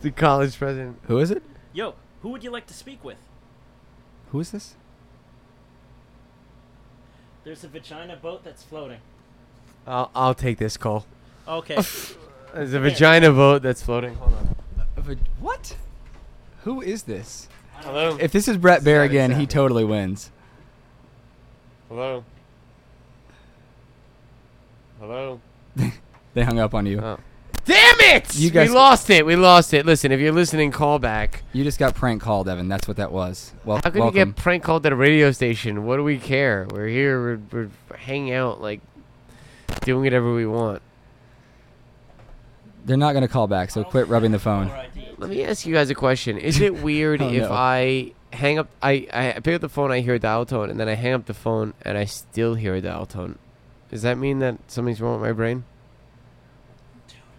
The 0.02 0.10
college 0.10 0.56
president. 0.58 0.98
Who 1.04 1.18
is 1.18 1.30
it? 1.30 1.42
Yo, 1.72 1.94
who 2.22 2.30
would 2.30 2.44
you 2.44 2.50
like 2.50 2.66
to 2.66 2.74
speak 2.74 3.04
with? 3.04 3.18
Who 4.30 4.40
is 4.40 4.50
this? 4.50 4.76
There's 7.44 7.62
a 7.62 7.68
vagina 7.68 8.16
boat 8.16 8.42
that's 8.42 8.62
floating. 8.62 8.98
I'll 9.86 10.10
I'll 10.14 10.34
take 10.34 10.58
this 10.58 10.76
call. 10.76 11.06
Okay. 11.46 11.74
There's 12.54 12.72
a 12.72 12.80
vagina 12.80 13.30
boat 13.32 13.62
that's 13.62 13.82
floating. 13.82 14.14
Hold 14.14 14.32
on. 14.34 15.18
What? 15.40 15.76
Who 16.62 16.80
is 16.80 17.02
this? 17.02 17.48
Hello. 17.74 18.16
If 18.18 18.32
this 18.32 18.48
is 18.48 18.56
Brett 18.56 18.82
Bear 18.82 19.02
Sad 19.02 19.10
again, 19.10 19.30
he 19.32 19.34
example. 19.42 19.52
totally 19.52 19.84
wins. 19.84 20.30
Hello. 21.88 22.24
Hello. 24.98 25.40
They 26.34 26.42
hung 26.42 26.58
up 26.58 26.74
on 26.74 26.84
you. 26.84 26.98
Oh. 27.00 27.18
Damn 27.64 28.00
it! 28.00 28.36
You 28.36 28.50
guys- 28.50 28.68
we 28.68 28.74
lost 28.74 29.08
it. 29.10 29.24
We 29.24 29.36
lost 29.36 29.72
it. 29.72 29.86
Listen, 29.86 30.12
if 30.12 30.20
you're 30.20 30.32
listening, 30.32 30.70
call 30.70 30.98
back. 30.98 31.42
You 31.52 31.64
just 31.64 31.78
got 31.78 31.94
prank 31.94 32.20
called, 32.20 32.48
Evan. 32.48 32.68
That's 32.68 32.86
what 32.86 32.98
that 32.98 33.10
was. 33.10 33.52
Well, 33.64 33.78
How 33.82 33.90
can 33.90 34.00
welcome. 34.00 34.18
you 34.18 34.24
get 34.26 34.36
prank 34.36 34.62
called 34.62 34.84
at 34.84 34.92
a 34.92 34.96
radio 34.96 35.30
station? 35.32 35.86
What 35.86 35.96
do 35.96 36.04
we 36.04 36.18
care? 36.18 36.66
We're 36.70 36.88
here. 36.88 37.38
We're, 37.52 37.68
we're 37.90 37.96
hanging 37.96 38.34
out, 38.34 38.60
like 38.60 38.80
doing 39.82 40.04
whatever 40.04 40.34
we 40.34 40.46
want. 40.46 40.82
They're 42.84 42.98
not 42.98 43.14
gonna 43.14 43.28
call 43.28 43.46
back, 43.46 43.70
so 43.70 43.82
quit 43.82 44.08
rubbing 44.08 44.32
the 44.32 44.38
phone. 44.38 44.70
Let 45.16 45.30
me 45.30 45.42
ask 45.44 45.64
you 45.64 45.72
guys 45.72 45.88
a 45.88 45.94
question. 45.94 46.36
Is 46.36 46.60
it 46.60 46.74
weird 46.82 47.22
Oh, 47.22 47.28
if 47.30 47.42
no. 47.44 47.50
I 47.52 48.12
hang 48.30 48.58
up? 48.58 48.68
I, 48.82 49.06
I 49.10 49.40
pick 49.42 49.54
up 49.54 49.62
the 49.62 49.70
phone, 49.70 49.90
I 49.90 50.00
hear 50.00 50.14
a 50.14 50.18
dial 50.18 50.44
tone, 50.44 50.68
and 50.68 50.78
then 50.78 50.86
I 50.88 50.94
hang 50.94 51.14
up 51.14 51.24
the 51.24 51.32
phone, 51.34 51.72
and 51.80 51.96
I 51.96 52.04
still 52.04 52.56
hear 52.56 52.74
a 52.74 52.82
dial 52.82 53.06
tone. 53.06 53.38
Does 53.90 54.02
that 54.02 54.18
mean 54.18 54.40
that 54.40 54.58
something's 54.66 55.00
wrong 55.00 55.18
with 55.18 55.26
my 55.28 55.32
brain? 55.32 55.64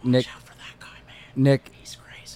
Nick, 0.05 0.25
Watch 0.25 0.35
out 0.35 0.41
for 0.43 0.53
that 0.53 0.79
guy. 0.79 0.87
Nick, 1.35 1.71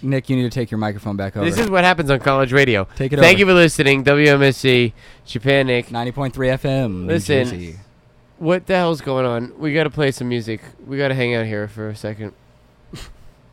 Nick, 0.01 0.29
you 0.29 0.35
need 0.37 0.43
to 0.43 0.49
take 0.49 0.71
your 0.71 0.77
microphone 0.77 1.15
back 1.17 1.35
over. 1.35 1.45
This 1.45 1.59
is 1.59 1.69
what 1.69 1.83
happens 1.83 2.09
on 2.09 2.19
college 2.19 2.51
radio. 2.53 2.85
Take 2.95 3.11
it 3.13 3.19
Thank 3.19 3.33
over. 3.35 3.39
you 3.39 3.45
for 3.47 3.53
listening, 3.53 4.03
WMSC, 4.03 4.93
Japan 5.25 5.67
Nick. 5.67 5.87
90.3 5.87 6.31
FM. 6.33 7.05
Listen. 7.07 7.43
Jersey. 7.45 7.75
What 8.37 8.65
the 8.67 8.75
hell's 8.75 9.01
going 9.01 9.25
on? 9.25 9.59
We 9.59 9.73
gotta 9.73 9.89
play 9.89 10.11
some 10.11 10.29
music. 10.29 10.61
We 10.87 10.97
gotta 10.97 11.13
hang 11.15 11.35
out 11.35 11.45
here 11.45 11.67
for 11.67 11.89
a 11.89 11.95
second. 11.95 12.31
Now, 12.93 12.99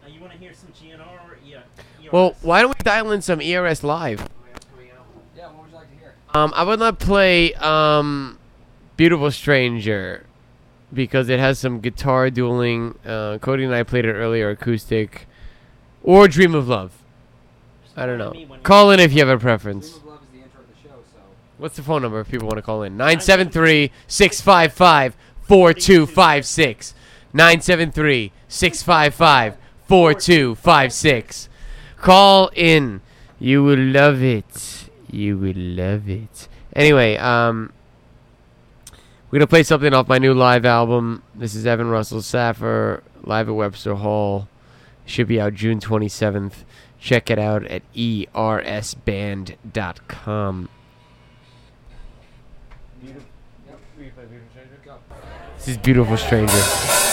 you 0.09 0.21
want 0.21 0.33
to 0.35 0.39
hear 0.39 0.53
some 0.55 0.69
GNR 0.71 1.01
or 1.01 1.39
E- 1.45 1.55
ER? 1.57 1.63
Well, 2.13 2.37
why 2.43 2.61
don't 2.63 2.71
we 2.79 2.85
dial 2.85 3.11
in 3.11 3.21
some 3.23 3.41
ERS 3.41 3.83
live? 3.83 4.29
Yeah, 5.37 5.49
what 5.49 5.63
would 5.65 5.71
you 5.71 5.77
like 5.77 5.91
to 5.91 5.97
hear? 5.99 6.15
Um, 6.35 6.53
I 6.55 6.63
would 6.63 6.79
not 6.79 7.01
play 7.01 7.53
um, 7.55 8.39
"Beautiful 8.97 9.33
Stranger" 9.33 10.25
because 10.97 11.29
it 11.29 11.39
has 11.39 11.59
some 11.59 11.81
guitar 11.81 12.31
dueling. 12.31 12.99
Uh, 13.07 13.39
Cody 13.39 13.65
and 13.65 13.75
I 13.75 13.85
played 13.85 14.05
it 14.05 14.15
earlier, 14.15 14.51
acoustic, 14.51 15.29
or 16.03 16.27
"Dream 16.27 16.55
of 16.55 16.69
Love." 16.69 16.93
I 17.97 18.07
don't 18.07 18.19
know. 18.19 18.35
Call 18.63 18.91
in 18.91 19.01
if 19.01 19.13
you 19.13 19.21
have 19.21 19.29
a 19.29 19.39
preference. 19.39 20.01
Love 20.05 20.21
is 20.23 20.29
the 20.33 20.39
intro 20.45 20.61
of 20.61 20.69
the 20.69 20.89
show, 20.89 20.97
so. 21.15 21.21
What's 21.59 21.77
the 21.77 21.83
phone 21.83 22.03
number 22.03 22.21
if 22.21 22.29
people 22.29 22.49
want 22.49 22.59
to 22.59 22.63
call 22.63 22.83
in? 22.83 22.97
973 22.97 23.91
655 24.07 25.17
4256. 25.43 26.95
973 27.33 28.33
655 28.49 29.57
4256. 29.87 31.49
Call 31.99 32.51
in. 32.55 33.01
You 33.39 33.63
will 33.63 33.79
love 33.79 34.23
it. 34.23 34.91
You 35.11 35.39
will 35.39 35.57
love 35.57 36.09
it. 36.09 36.49
Anyway, 36.75 37.17
um, 37.17 37.73
we're 39.27 39.39
going 39.39 39.47
to 39.47 39.49
play 39.49 39.63
something 39.65 39.93
off 39.93 40.09
my 40.09 40.19
new 40.19 40.33
live 40.35 40.65
album. 40.65 41.23
This 41.35 41.57
is 41.57 41.67
Evan 41.67 41.89
Russell 41.89 42.23
Saffer, 42.23 43.03
live 43.25 43.49
at 43.49 43.55
Webster 43.55 43.97
Hall. 43.97 44.49
Should 45.05 45.27
be 45.27 45.41
out 45.41 45.55
June 45.55 45.81
27th. 45.81 46.65
Check 47.01 47.29
it 47.31 47.39
out 47.39 47.65
at 47.65 47.83
ersband.com. 47.95 49.49
This 55.57 55.69
is 55.69 55.77
Beautiful 55.79 56.17
Stranger. 56.17 57.06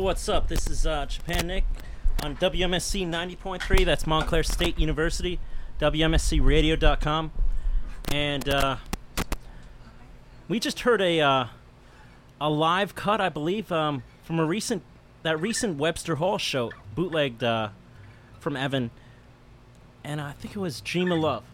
What's 0.00 0.28
up? 0.28 0.48
This 0.48 0.66
is 0.66 0.86
uh, 0.86 1.06
Japan 1.06 1.46
Nick 1.46 1.64
on 2.22 2.36
WMSC 2.36 3.06
90.3. 3.08 3.84
That's 3.84 4.06
Montclair 4.08 4.42
State 4.42 4.76
University, 4.76 5.38
WMSCRadio.com. 5.80 7.30
And 8.12 8.48
uh, 8.48 8.76
we 10.48 10.58
just 10.58 10.80
heard 10.80 11.00
a 11.00 11.20
uh, 11.20 11.46
a 12.40 12.50
live 12.50 12.96
cut, 12.96 13.20
I 13.20 13.28
believe, 13.28 13.70
um, 13.70 14.02
from 14.24 14.40
a 14.40 14.44
recent 14.44 14.82
that 15.22 15.40
recent 15.40 15.78
Webster 15.78 16.16
Hall 16.16 16.38
show, 16.38 16.72
bootlegged 16.96 17.44
uh, 17.44 17.68
from 18.40 18.56
Evan. 18.56 18.90
And 20.02 20.20
I 20.20 20.32
think 20.32 20.56
it 20.56 20.60
was 20.60 20.80
Dream 20.80 21.12
of 21.12 21.20
Love. 21.20 21.44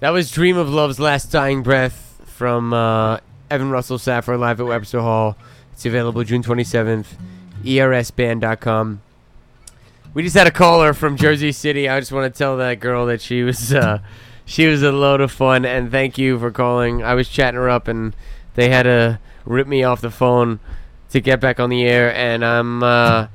That 0.00 0.10
was 0.10 0.30
Dream 0.30 0.56
of 0.56 0.70
Love's 0.70 0.98
Last 0.98 1.30
Dying 1.30 1.62
Breath 1.62 2.18
from 2.24 2.72
uh, 2.72 3.18
Evan 3.50 3.70
Russell 3.70 3.98
Saffer 3.98 4.38
live 4.38 4.58
at 4.58 4.66
Webster 4.66 5.02
Hall. 5.02 5.36
It's 5.74 5.84
available 5.84 6.24
June 6.24 6.42
27th. 6.42 7.06
ERSband.com. 7.62 9.00
We 10.14 10.22
just 10.22 10.36
had 10.36 10.46
a 10.46 10.50
caller 10.50 10.92
from 10.92 11.16
Jersey 11.16 11.52
City. 11.52 11.88
I 11.88 11.98
just 11.98 12.12
want 12.12 12.32
to 12.32 12.38
tell 12.38 12.58
that 12.58 12.80
girl 12.80 13.06
that 13.06 13.22
she 13.22 13.42
was 13.42 13.72
uh, 13.72 14.00
she 14.44 14.66
was 14.66 14.82
a 14.82 14.92
load 14.92 15.20
of 15.20 15.32
fun, 15.32 15.64
and 15.64 15.90
thank 15.90 16.18
you 16.18 16.38
for 16.38 16.50
calling. 16.50 17.02
I 17.02 17.14
was 17.14 17.28
chatting 17.28 17.56
her 17.58 17.70
up, 17.70 17.88
and 17.88 18.14
they 18.54 18.68
had 18.68 18.82
to 18.82 19.18
rip 19.46 19.66
me 19.66 19.82
off 19.82 20.00
the 20.00 20.10
phone 20.10 20.60
to 21.10 21.20
get 21.20 21.40
back 21.40 21.58
on 21.58 21.70
the 21.70 21.84
air, 21.84 22.14
and 22.14 22.44
I'm 22.44 22.82
uh, 22.82 23.28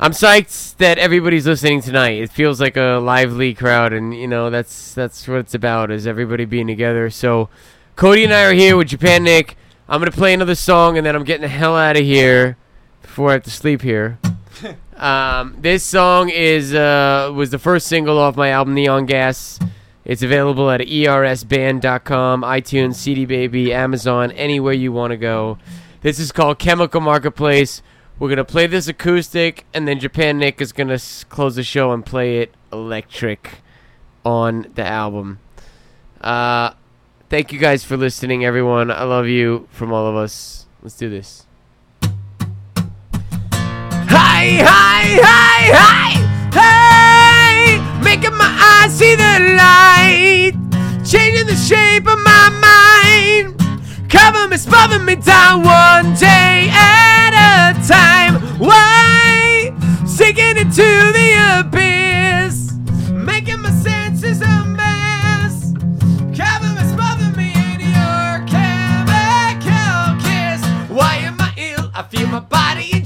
I'm 0.00 0.12
psyched 0.12 0.76
that 0.78 0.96
everybody's 0.96 1.46
listening 1.46 1.82
tonight. 1.82 2.22
It 2.22 2.30
feels 2.30 2.60
like 2.60 2.76
a 2.78 2.98
lively 3.02 3.52
crowd, 3.52 3.92
and 3.92 4.14
you 4.14 4.26
know 4.26 4.48
that's 4.48 4.94
that's 4.94 5.28
what 5.28 5.38
it's 5.38 5.54
about 5.54 5.90
is 5.90 6.06
everybody 6.06 6.46
being 6.46 6.66
together. 6.66 7.10
So, 7.10 7.50
Cody 7.94 8.24
and 8.24 8.32
I 8.32 8.44
are 8.44 8.52
here 8.54 8.76
with 8.76 8.88
Japan 8.88 9.24
Nick. 9.24 9.56
I'm 9.86 10.00
gonna 10.00 10.12
play 10.12 10.32
another 10.32 10.54
song, 10.54 10.96
and 10.96 11.04
then 11.04 11.14
I'm 11.14 11.24
getting 11.24 11.42
the 11.42 11.48
hell 11.48 11.76
out 11.76 11.96
of 11.96 12.04
here 12.04 12.56
before 13.02 13.30
I 13.30 13.32
have 13.34 13.44
to 13.44 13.50
sleep 13.50 13.82
here. 13.82 14.18
um, 14.96 15.56
this 15.58 15.84
song 15.84 16.30
is 16.30 16.74
uh, 16.74 17.30
was 17.34 17.50
the 17.50 17.58
first 17.58 17.86
single 17.86 18.18
off 18.18 18.36
my 18.36 18.50
album 18.50 18.74
Neon 18.74 19.06
Gas. 19.06 19.58
It's 20.04 20.22
available 20.22 20.70
at 20.70 20.80
ersband.com, 20.80 22.42
iTunes, 22.42 22.94
CD 22.94 23.26
Baby, 23.26 23.74
Amazon, 23.74 24.32
anywhere 24.32 24.72
you 24.72 24.90
want 24.90 25.10
to 25.10 25.16
go. 25.18 25.58
This 26.00 26.18
is 26.18 26.32
called 26.32 26.58
Chemical 26.58 27.00
Marketplace. 27.00 27.82
We're 28.18 28.30
gonna 28.30 28.44
play 28.44 28.66
this 28.66 28.88
acoustic, 28.88 29.64
and 29.74 29.86
then 29.86 30.00
Japan 30.00 30.38
Nick 30.38 30.60
is 30.60 30.72
gonna 30.72 30.94
s- 30.94 31.24
close 31.24 31.56
the 31.56 31.62
show 31.62 31.92
and 31.92 32.04
play 32.04 32.38
it 32.38 32.54
electric 32.72 33.60
on 34.24 34.72
the 34.74 34.84
album. 34.86 35.38
Uh, 36.20 36.72
thank 37.28 37.52
you 37.52 37.58
guys 37.58 37.84
for 37.84 37.96
listening, 37.96 38.44
everyone. 38.44 38.90
I 38.90 39.04
love 39.04 39.26
you 39.26 39.68
from 39.70 39.92
all 39.92 40.06
of 40.06 40.16
us. 40.16 40.66
Let's 40.82 40.96
do 40.96 41.08
this. 41.08 41.47
Hi, 44.38 44.50
hi, 44.62 45.18
hi, 45.20 45.62
hi, 45.82 46.10
hey! 46.54 48.00
Making 48.04 48.36
my 48.36 48.46
eyes 48.46 48.96
see 48.96 49.16
the 49.16 49.56
light, 49.58 50.52
changing 51.04 51.46
the 51.48 51.56
shape 51.56 52.06
of 52.06 52.20
my 52.20 52.48
mind. 52.62 53.58
Cover 54.08 54.46
me, 54.46 54.56
smother 54.56 55.00
me 55.00 55.16
down 55.16 55.64
one 55.64 56.14
day 56.14 56.70
at 56.70 57.34
a 57.34 57.74
time. 57.84 58.36
Why? 58.60 59.74
Sinking 60.06 60.56
into 60.56 60.86
the 60.86 61.58
abyss, 61.58 62.74
making 63.10 63.60
my 63.60 63.72
senses 63.72 64.40
a 64.40 64.64
mess. 64.64 65.72
Cover 66.38 66.70
me, 66.78 66.84
smother 66.94 67.36
me 67.36 67.50
in 67.74 67.80
your 67.90 68.46
chemical 68.46 70.14
kiss. 70.22 70.62
Why 70.88 71.16
am 71.26 71.40
I 71.40 71.52
ill? 71.56 71.90
I 71.92 72.04
feel 72.04 72.28
my 72.28 72.38
body 72.38 72.97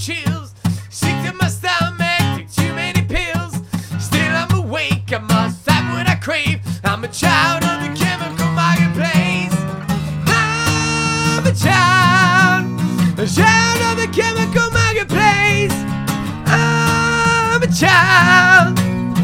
stomach, 1.63 2.19
take 2.37 2.51
too 2.51 2.75
many 2.75 3.03
pills. 3.03 3.55
Still 4.01 4.35
I'm 4.35 4.53
awake, 4.53 5.13
I 5.13 5.19
must 5.19 5.69
have 5.71 5.87
what 5.95 6.09
I 6.09 6.17
crave. 6.17 6.59
I'm 6.83 7.05
a 7.05 7.09
child 7.09 7.63
of 7.63 7.79
the 7.85 7.93
chemical 7.95 8.51
marketplace. 8.51 9.55
I'm 10.27 11.47
a 11.47 11.55
child, 11.55 12.67
a 13.17 13.27
child 13.39 13.79
of 13.89 13.95
the 14.03 14.09
chemical 14.11 14.69
marketplace. 14.75 15.77
I'm 16.51 17.63
a 17.63 17.71
child, 17.71 18.79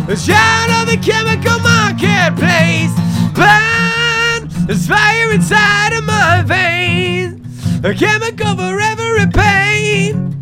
a 0.09 0.16
child 0.16 0.70
of 0.78 0.85
the 0.93 0.98
chemical 1.10 1.59
marketplace. 1.59 2.94
Burn, 3.35 4.40
there's 4.66 4.86
fire 4.86 5.32
inside 5.32 5.93
of 5.93 6.05
my 6.05 6.44
veins. 6.47 7.43
A 7.85 7.93
chemical 7.94 8.55
for 8.55 8.78
every 8.81 9.27
pain. 9.32 10.38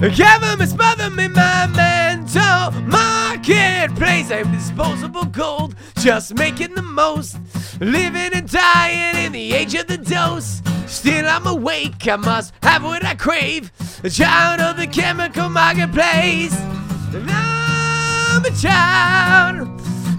Chemical 0.00 0.62
is 0.62 0.70
smother 0.70 1.10
me, 1.10 1.26
my 1.26 1.66
mental 1.66 2.70
marketplace. 2.82 4.30
I'm 4.30 4.52
disposable 4.52 5.24
gold, 5.24 5.74
just 5.98 6.36
making 6.36 6.76
the 6.76 6.82
most. 6.82 7.36
Living 7.80 8.32
and 8.32 8.48
dying 8.48 9.16
in 9.26 9.32
the 9.32 9.52
age 9.52 9.74
of 9.74 9.88
the 9.88 9.98
dose. 9.98 10.62
Still 10.86 11.26
I'm 11.26 11.48
awake, 11.48 12.06
I 12.06 12.14
must 12.14 12.54
have 12.62 12.84
what 12.84 13.04
I 13.04 13.16
crave. 13.16 13.72
A 14.04 14.08
child 14.08 14.60
of 14.60 14.76
the 14.76 14.86
chemical 14.86 15.48
marketplace. 15.48 16.56
And 17.12 17.28
I'm 17.28 18.44
a 18.44 18.50
child, 18.52 19.68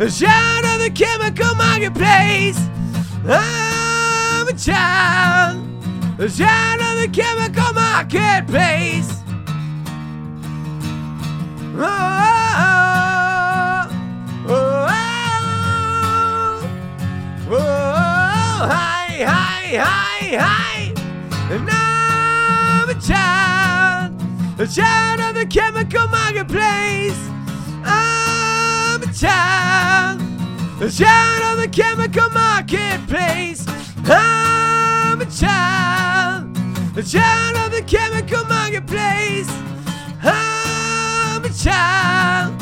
a 0.01 0.11
child 0.11 0.65
of 0.65 0.81
the 0.81 0.91
chemical 0.93 1.55
marketplace. 1.55 2.59
I'm 3.25 4.45
a 4.45 4.53
child, 4.53 5.65
a 6.19 6.27
child 6.27 6.81
of 6.81 6.99
the 6.99 7.09
chemical 7.13 7.73
marketplace. 7.73 9.19
Oh, 11.75 11.81
oh, 12.57 13.87
oh, 14.47 14.87
oh, 17.47 17.51
oh, 17.51 18.67
hi, 18.67 19.23
hi, 19.23 19.77
hi, 19.77 20.35
hi. 20.35 20.93
Child, 23.01 24.11
a 24.59 24.67
child 24.67 25.19
of 25.21 25.35
the 25.35 25.45
chemical 25.45 26.07
marketplace. 26.09 27.17
I'm 27.83 29.01
a 29.01 29.13
child, 29.13 30.21
a 30.81 30.89
child 30.91 31.43
of 31.43 31.57
the 31.61 31.69
chemical 31.71 32.29
marketplace. 32.29 33.65
I'm 34.05 35.21
a 35.21 35.25
child, 35.25 36.57
a 36.97 37.03
child 37.03 37.55
of 37.57 37.71
the 37.71 37.81
chemical 37.87 38.43
marketplace. 38.45 39.49
I'm 40.21 40.58
child, 41.63 42.53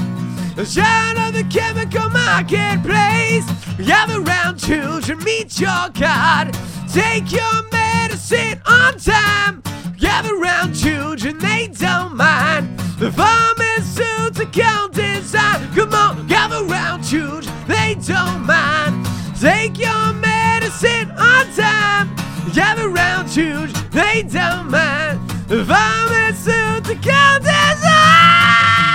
a 0.57 0.65
child 0.65 1.17
of 1.19 1.33
the 1.33 1.45
chemical 1.51 2.09
marketplace. 2.09 3.45
Gather 3.77 4.21
round, 4.21 4.59
children, 4.59 5.19
meet 5.23 5.59
your 5.59 5.89
God. 5.93 6.57
Take 6.91 7.31
your 7.31 7.61
medicine 7.71 8.59
on 8.65 8.97
time. 8.97 9.61
Gather 9.99 10.35
round, 10.37 10.75
children, 10.75 11.37
they 11.37 11.67
don't 11.67 12.15
mind. 12.15 12.79
The 12.97 13.11
pharmaceutical 13.11 14.87
design. 14.89 15.71
Come 15.75 15.93
on, 15.93 16.27
gather 16.27 16.63
round, 16.65 17.05
children, 17.05 17.53
they 17.67 17.95
don't 18.01 18.45
mind. 18.47 19.05
Take 19.39 19.77
your 19.77 20.13
medicine 20.13 21.11
on 21.11 21.45
time. 21.53 22.15
Gather 22.51 22.89
round, 22.89 23.31
children, 23.31 23.73
they 23.91 24.23
don't 24.23 24.71
mind. 24.71 25.19
The 25.47 25.63
pharmaceutical 25.65 27.39
design. 27.41 28.86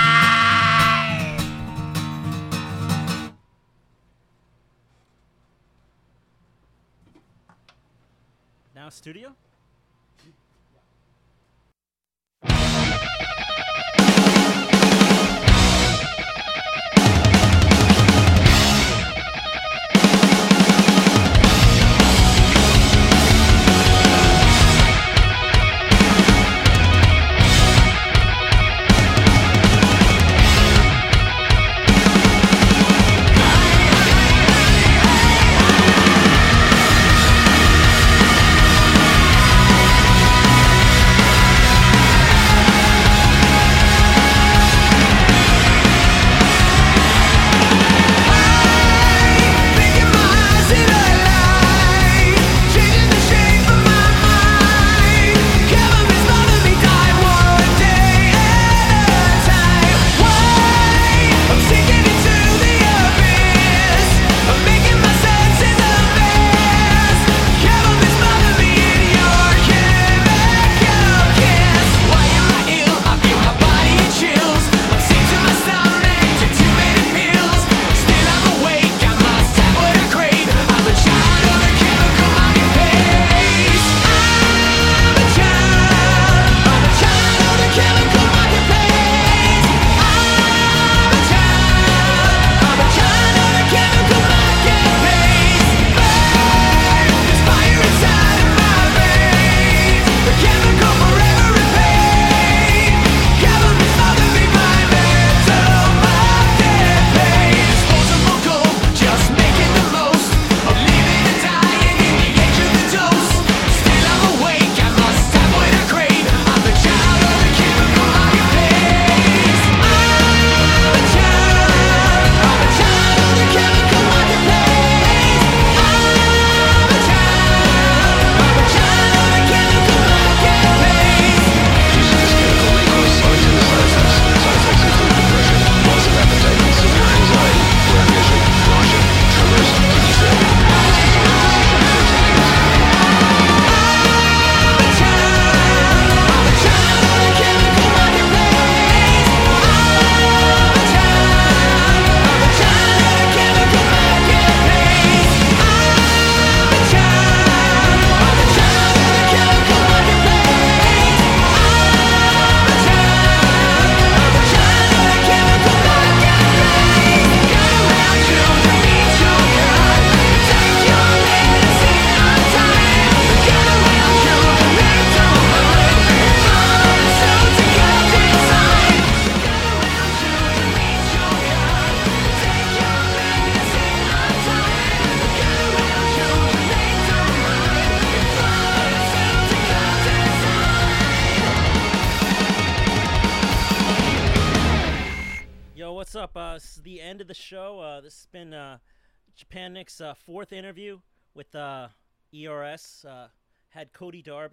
Studio? 8.89 9.35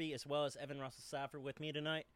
Darby, 0.01 0.15
as 0.15 0.27
well 0.27 0.47
as 0.47 0.57
Evan 0.57 0.81
Russell 0.81 1.03
Saffer 1.07 1.39
with 1.39 1.61
me 1.61 1.73
tonight. 1.73 2.07